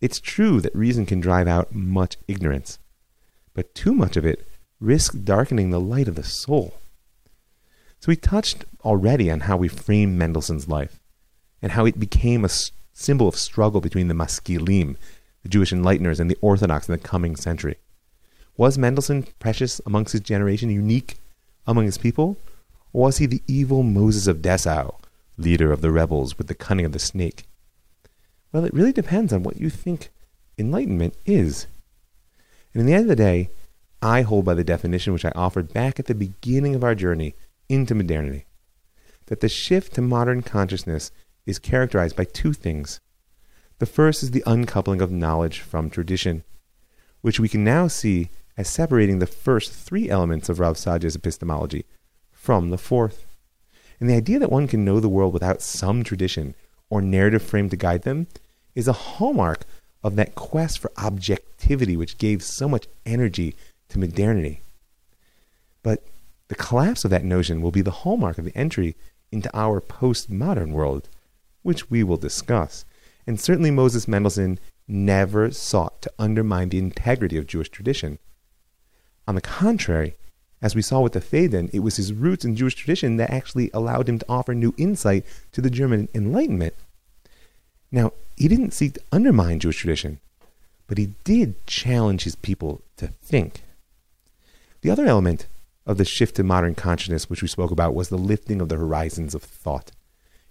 It's 0.00 0.20
true 0.20 0.60
that 0.60 0.74
reason 0.74 1.06
can 1.06 1.20
drive 1.20 1.48
out 1.48 1.74
much 1.74 2.16
ignorance, 2.26 2.78
but 3.54 3.74
too 3.74 3.94
much 3.94 4.16
of 4.16 4.26
it 4.26 4.46
risks 4.80 5.14
darkening 5.14 5.70
the 5.70 5.80
light 5.80 6.08
of 6.08 6.14
the 6.14 6.22
soul. 6.22 6.74
So 8.00 8.08
we 8.08 8.16
touched 8.16 8.64
already 8.84 9.30
on 9.30 9.40
how 9.40 9.56
we 9.56 9.68
frame 9.68 10.16
Mendelssohn's 10.16 10.68
life 10.68 11.00
and 11.60 11.72
how 11.72 11.84
it 11.84 11.98
became 11.98 12.44
a 12.44 12.50
symbol 12.92 13.28
of 13.28 13.36
struggle 13.36 13.80
between 13.80 14.08
the 14.08 14.14
Maskilim, 14.14 14.96
the 15.42 15.48
Jewish 15.48 15.72
enlighteners, 15.72 16.20
and 16.20 16.30
the 16.30 16.38
Orthodox 16.40 16.88
in 16.88 16.92
the 16.92 16.98
coming 16.98 17.36
century. 17.36 17.76
Was 18.56 18.78
Mendelssohn 18.78 19.26
precious 19.38 19.80
amongst 19.86 20.12
his 20.12 20.20
generation, 20.20 20.70
unique 20.70 21.16
among 21.66 21.86
his 21.86 21.98
people? 21.98 22.36
Or 22.92 23.04
was 23.04 23.18
he 23.18 23.26
the 23.26 23.42
evil 23.46 23.82
Moses 23.82 24.26
of 24.26 24.42
Dessau, 24.42 24.94
leader 25.36 25.72
of 25.72 25.80
the 25.80 25.92
rebels 25.92 26.38
with 26.38 26.46
the 26.46 26.54
cunning 26.54 26.86
of 26.86 26.92
the 26.92 26.98
snake? 26.98 27.46
Well, 28.52 28.64
it 28.64 28.74
really 28.74 28.92
depends 28.92 29.32
on 29.32 29.42
what 29.42 29.60
you 29.60 29.70
think 29.70 30.10
enlightenment 30.56 31.14
is. 31.26 31.66
And 32.72 32.80
in 32.80 32.86
the 32.86 32.94
end 32.94 33.02
of 33.02 33.08
the 33.08 33.16
day, 33.16 33.50
I 34.00 34.22
hold 34.22 34.44
by 34.44 34.54
the 34.54 34.64
definition 34.64 35.12
which 35.12 35.24
I 35.24 35.32
offered 35.34 35.72
back 35.72 35.98
at 35.98 36.06
the 36.06 36.14
beginning 36.14 36.74
of 36.74 36.84
our 36.84 36.94
journey 36.94 37.34
into 37.68 37.94
modernity 37.94 38.46
that 39.28 39.40
the 39.40 39.48
shift 39.48 39.94
to 39.94 40.02
modern 40.02 40.42
consciousness 40.42 41.10
is 41.46 41.58
characterized 41.58 42.16
by 42.16 42.24
two 42.24 42.52
things. 42.52 43.00
The 43.78 43.86
first 43.86 44.22
is 44.22 44.32
the 44.32 44.42
uncoupling 44.46 45.00
of 45.00 45.10
knowledge 45.10 45.60
from 45.60 45.88
tradition, 45.88 46.44
which 47.20 47.38
we 47.38 47.48
can 47.48 47.62
now 47.62 47.86
see 47.86 48.30
as 48.56 48.68
separating 48.68 49.18
the 49.18 49.26
first 49.26 49.72
three 49.72 50.10
elements 50.10 50.48
of 50.48 50.58
Rav 50.58 50.76
Sadia's 50.76 51.14
epistemology 51.14 51.84
from 52.32 52.70
the 52.70 52.78
fourth. 52.78 53.26
And 54.00 54.08
the 54.08 54.16
idea 54.16 54.38
that 54.38 54.50
one 54.50 54.66
can 54.66 54.84
know 54.84 54.98
the 54.98 55.08
world 55.08 55.32
without 55.32 55.62
some 55.62 56.02
tradition 56.02 56.54
or 56.90 57.00
narrative 57.00 57.42
frame 57.42 57.68
to 57.68 57.76
guide 57.76 58.02
them 58.02 58.26
is 58.74 58.88
a 58.88 58.92
hallmark 58.92 59.64
of 60.02 60.16
that 60.16 60.34
quest 60.34 60.78
for 60.78 60.90
objectivity 60.96 61.96
which 61.96 62.18
gave 62.18 62.42
so 62.42 62.68
much 62.68 62.86
energy 63.04 63.54
to 63.88 63.98
modernity. 63.98 64.62
But 65.82 66.02
the 66.48 66.54
collapse 66.54 67.04
of 67.04 67.10
that 67.10 67.24
notion 67.24 67.60
will 67.60 67.70
be 67.70 67.82
the 67.82 67.90
hallmark 67.90 68.38
of 68.38 68.44
the 68.44 68.56
entry 68.56 68.96
into 69.30 69.50
our 69.54 69.80
postmodern 69.80 70.72
world, 70.72 71.08
which 71.62 71.90
we 71.90 72.02
will 72.02 72.16
discuss. 72.16 72.84
And 73.26 73.38
certainly 73.38 73.70
Moses 73.70 74.08
Mendelssohn 74.08 74.58
never 74.86 75.50
sought 75.50 76.00
to 76.02 76.12
undermine 76.18 76.70
the 76.70 76.78
integrity 76.78 77.36
of 77.36 77.46
Jewish 77.46 77.68
tradition. 77.68 78.18
On 79.26 79.34
the 79.34 79.42
contrary, 79.42 80.16
As 80.60 80.74
we 80.74 80.82
saw 80.82 81.00
with 81.00 81.12
the 81.12 81.20
Phaedon, 81.20 81.70
it 81.72 81.80
was 81.80 81.96
his 81.96 82.12
roots 82.12 82.44
in 82.44 82.56
Jewish 82.56 82.74
tradition 82.74 83.16
that 83.16 83.30
actually 83.30 83.70
allowed 83.72 84.08
him 84.08 84.18
to 84.18 84.26
offer 84.28 84.54
new 84.54 84.74
insight 84.76 85.24
to 85.52 85.60
the 85.60 85.70
German 85.70 86.08
Enlightenment. 86.14 86.74
Now, 87.92 88.12
he 88.36 88.48
didn't 88.48 88.72
seek 88.72 88.94
to 88.94 89.00
undermine 89.12 89.60
Jewish 89.60 89.78
tradition, 89.78 90.18
but 90.88 90.98
he 90.98 91.14
did 91.22 91.64
challenge 91.66 92.24
his 92.24 92.34
people 92.34 92.82
to 92.96 93.08
think. 93.22 93.62
The 94.80 94.90
other 94.90 95.06
element 95.06 95.46
of 95.88 95.96
the 95.96 96.04
shift 96.04 96.36
to 96.36 96.44
modern 96.44 96.74
consciousness, 96.74 97.28
which 97.28 97.40
we 97.40 97.48
spoke 97.48 97.70
about, 97.70 97.94
was 97.94 98.10
the 98.10 98.18
lifting 98.18 98.60
of 98.60 98.68
the 98.68 98.76
horizons 98.76 99.34
of 99.34 99.42
thought. 99.42 99.90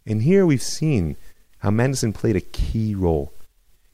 And 0.05 0.23
here 0.23 0.45
we've 0.45 0.61
seen 0.61 1.15
how 1.59 1.69
Mendelssohn 1.69 2.11
played 2.11 2.35
a 2.35 2.41
key 2.41 2.95
role. 2.95 3.31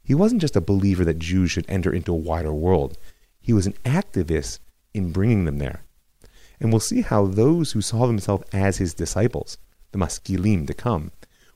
He 0.04 0.16
wasn't 0.16 0.42
just 0.42 0.56
a 0.56 0.62
believer 0.62 1.04
that 1.04 1.20
Jews 1.20 1.52
should 1.52 1.70
enter 1.70 1.94
into 1.94 2.14
a 2.14 2.16
wider 2.16 2.54
world, 2.54 2.98
he 3.42 3.52
was 3.52 3.68
an 3.68 3.74
activist 3.84 4.60
in 4.94 5.12
bringing 5.12 5.44
them 5.44 5.58
there. 5.58 5.84
And 6.62 6.72
we'll 6.72 6.80
see 6.80 7.02
how 7.02 7.26
those 7.26 7.74
who 7.74 7.82
saw 7.82 8.08
themselves 8.08 8.46
as 8.54 8.78
his 8.78 8.94
disciples, 8.94 9.58
the 9.92 9.98
maskilim 9.98 10.66
to 10.68 10.74
come, 10.74 11.12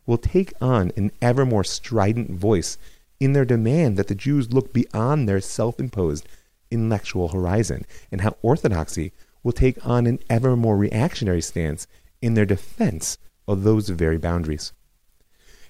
will 0.06 0.18
take 0.18 0.54
on 0.60 0.92
an 0.98 1.12
ever 1.22 1.46
more 1.46 1.64
strident 1.64 2.32
voice 2.32 2.78
in 3.22 3.32
their 3.32 3.46
demand 3.46 3.96
that 3.96 4.08
the 4.08 4.16
Jews 4.16 4.52
look 4.52 4.74
beyond 4.74 5.30
their 5.30 5.40
self 5.40 5.80
imposed 5.80 6.28
intellectual 6.70 7.30
horizon, 7.30 7.86
and 8.12 8.20
how 8.20 8.36
orthodoxy 8.42 9.14
will 9.48 9.54
take 9.54 9.88
on 9.88 10.06
an 10.06 10.20
ever 10.30 10.58
more 10.58 10.76
reactionary 10.76 11.40
stance 11.40 11.88
in 12.22 12.34
their 12.34 12.46
defense 12.46 13.18
of 13.48 13.64
those 13.64 13.88
very 13.88 14.18
boundaries. 14.18 14.74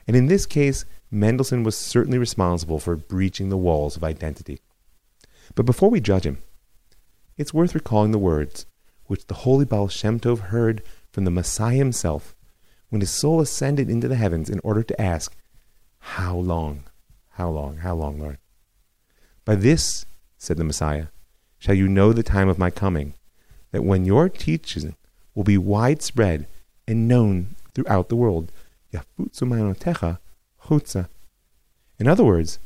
And 0.07 0.15
in 0.15 0.25
this 0.25 0.47
case, 0.47 0.83
Mendelssohn 1.11 1.61
was 1.61 1.77
certainly 1.77 2.17
responsible 2.17 2.79
for 2.79 2.95
breaching 2.95 3.49
the 3.49 3.55
walls 3.55 3.95
of 3.95 4.03
identity. 4.03 4.61
But 5.53 5.67
before 5.67 5.91
we 5.91 6.01
judge 6.01 6.25
him, 6.25 6.39
it's 7.37 7.53
worth 7.53 7.75
recalling 7.75 8.09
the 8.09 8.17
words 8.17 8.65
which 9.05 9.27
the 9.27 9.35
holy 9.45 9.63
Baal 9.63 9.89
Shem 9.89 10.19
Tov 10.19 10.39
heard 10.49 10.81
from 11.11 11.25
the 11.25 11.29
Messiah 11.29 11.77
himself 11.77 12.35
when 12.89 13.01
his 13.01 13.11
soul 13.11 13.41
ascended 13.41 13.91
into 13.91 14.07
the 14.07 14.15
heavens 14.15 14.49
in 14.49 14.59
order 14.63 14.81
to 14.81 14.99
ask, 14.99 15.35
How 15.99 16.35
long? 16.35 16.85
How 17.33 17.51
long? 17.51 17.77
How 17.77 17.93
long, 17.93 18.17
Lord? 18.17 18.39
By 19.45 19.53
this, 19.53 20.07
said 20.39 20.57
the 20.57 20.63
Messiah, 20.63 21.09
shall 21.59 21.75
you 21.75 21.87
know 21.87 22.11
the 22.11 22.23
time 22.23 22.49
of 22.49 22.57
my 22.57 22.71
coming, 22.71 23.13
that 23.71 23.83
when 23.83 24.05
your 24.05 24.29
teaching 24.29 24.95
will 25.35 25.43
be 25.43 25.57
widespread 25.57 26.47
and 26.87 27.07
known 27.07 27.55
throughout 27.73 28.09
the 28.09 28.15
world, 28.15 28.51
in 31.99 32.07
other 32.07 32.23
words, 32.23 32.59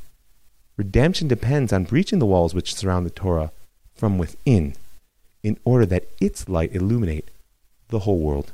redemption 0.77 1.27
depends 1.27 1.73
on 1.73 1.83
breaching 1.83 2.19
the 2.19 2.25
walls 2.25 2.53
which 2.53 2.75
surround 2.75 3.05
the 3.05 3.11
Torah 3.11 3.51
from 3.93 4.17
within 4.17 4.75
in 5.43 5.57
order 5.63 5.85
that 5.85 6.07
its 6.19 6.47
light 6.47 6.73
illuminate 6.73 7.29
the 7.89 7.99
whole 7.99 8.19
world. 8.19 8.53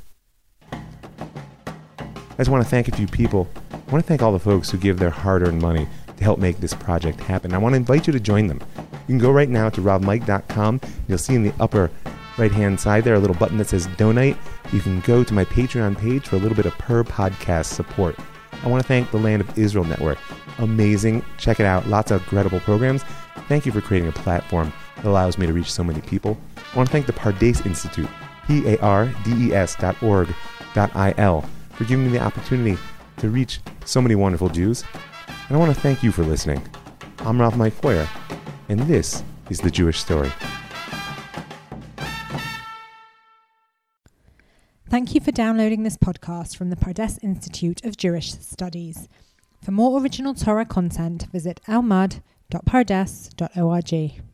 I 0.72 2.36
just 2.38 2.50
want 2.50 2.62
to 2.62 2.70
thank 2.70 2.88
a 2.88 2.96
few 2.96 3.06
people. 3.06 3.48
I 3.72 3.90
want 3.90 4.04
to 4.04 4.08
thank 4.08 4.22
all 4.22 4.32
the 4.32 4.38
folks 4.38 4.70
who 4.70 4.78
give 4.78 4.98
their 4.98 5.10
hard 5.10 5.42
earned 5.42 5.60
money 5.60 5.88
to 6.16 6.24
help 6.24 6.38
make 6.38 6.58
this 6.58 6.74
project 6.74 7.20
happen. 7.20 7.52
I 7.52 7.58
want 7.58 7.72
to 7.72 7.78
invite 7.78 8.06
you 8.06 8.12
to 8.12 8.20
join 8.20 8.46
them. 8.46 8.60
You 8.76 9.06
can 9.06 9.18
go 9.18 9.30
right 9.30 9.48
now 9.48 9.70
to 9.70 9.80
ravmike.com. 9.80 10.80
You'll 11.08 11.18
see 11.18 11.34
in 11.34 11.42
the 11.42 11.54
upper 11.58 11.90
right 12.38 12.52
hand 12.52 12.78
side 12.78 13.04
there 13.04 13.14
a 13.14 13.18
little 13.18 13.36
button 13.36 13.58
that 13.58 13.68
says 13.68 13.86
donate. 13.96 14.36
You 14.72 14.80
can 14.80 15.00
go 15.00 15.24
to 15.24 15.34
my 15.34 15.44
Patreon 15.44 15.98
page 15.98 16.28
for 16.28 16.36
a 16.36 16.38
little 16.38 16.56
bit 16.56 16.66
of 16.66 16.76
per 16.78 17.04
podcast 17.04 17.66
support. 17.66 18.16
I 18.62 18.68
want 18.68 18.82
to 18.82 18.88
thank 18.88 19.10
the 19.10 19.18
Land 19.18 19.42
of 19.42 19.58
Israel 19.58 19.84
Network. 19.84 20.18
Amazing. 20.58 21.24
Check 21.36 21.60
it 21.60 21.66
out. 21.66 21.86
Lots 21.86 22.10
of 22.10 22.22
credible 22.26 22.60
programs. 22.60 23.04
Thank 23.48 23.66
you 23.66 23.72
for 23.72 23.80
creating 23.80 24.08
a 24.08 24.12
platform 24.12 24.72
that 24.96 25.04
allows 25.06 25.38
me 25.38 25.46
to 25.46 25.52
reach 25.52 25.72
so 25.72 25.84
many 25.84 26.00
people. 26.00 26.38
I 26.56 26.76
want 26.76 26.88
to 26.88 26.92
thank 26.92 27.06
the 27.06 27.12
Pardes 27.12 27.64
Institute, 27.64 28.08
P 28.46 28.66
A 28.66 28.78
R 28.80 29.12
D 29.24 29.48
E 29.48 29.54
S 29.54 29.76
dot 29.76 30.02
org 30.02 30.28
dot 30.74 30.94
I 30.94 31.14
L, 31.18 31.48
for 31.70 31.84
giving 31.84 32.06
me 32.06 32.12
the 32.12 32.22
opportunity 32.22 32.76
to 33.18 33.30
reach 33.30 33.60
so 33.84 34.02
many 34.02 34.14
wonderful 34.14 34.48
Jews. 34.48 34.84
And 35.48 35.56
I 35.56 35.60
want 35.60 35.74
to 35.74 35.80
thank 35.80 36.02
you 36.02 36.12
for 36.12 36.24
listening. 36.24 36.66
I'm 37.20 37.40
Rav 37.40 37.56
Mike 37.56 37.80
Feuer, 37.80 38.08
and 38.68 38.80
this 38.80 39.22
is 39.50 39.60
The 39.60 39.70
Jewish 39.70 39.98
Story. 39.98 40.30
Thank 44.90 45.14
you 45.14 45.20
for 45.20 45.32
downloading 45.32 45.82
this 45.82 45.98
podcast 45.98 46.56
from 46.56 46.70
the 46.70 46.76
Pardes 46.76 47.18
Institute 47.22 47.84
of 47.84 47.98
Jewish 47.98 48.32
Studies. 48.32 49.06
For 49.62 49.70
more 49.70 50.00
original 50.00 50.32
Torah 50.32 50.64
content, 50.64 51.26
visit 51.30 51.60
elmad.pardes.org. 51.68 54.27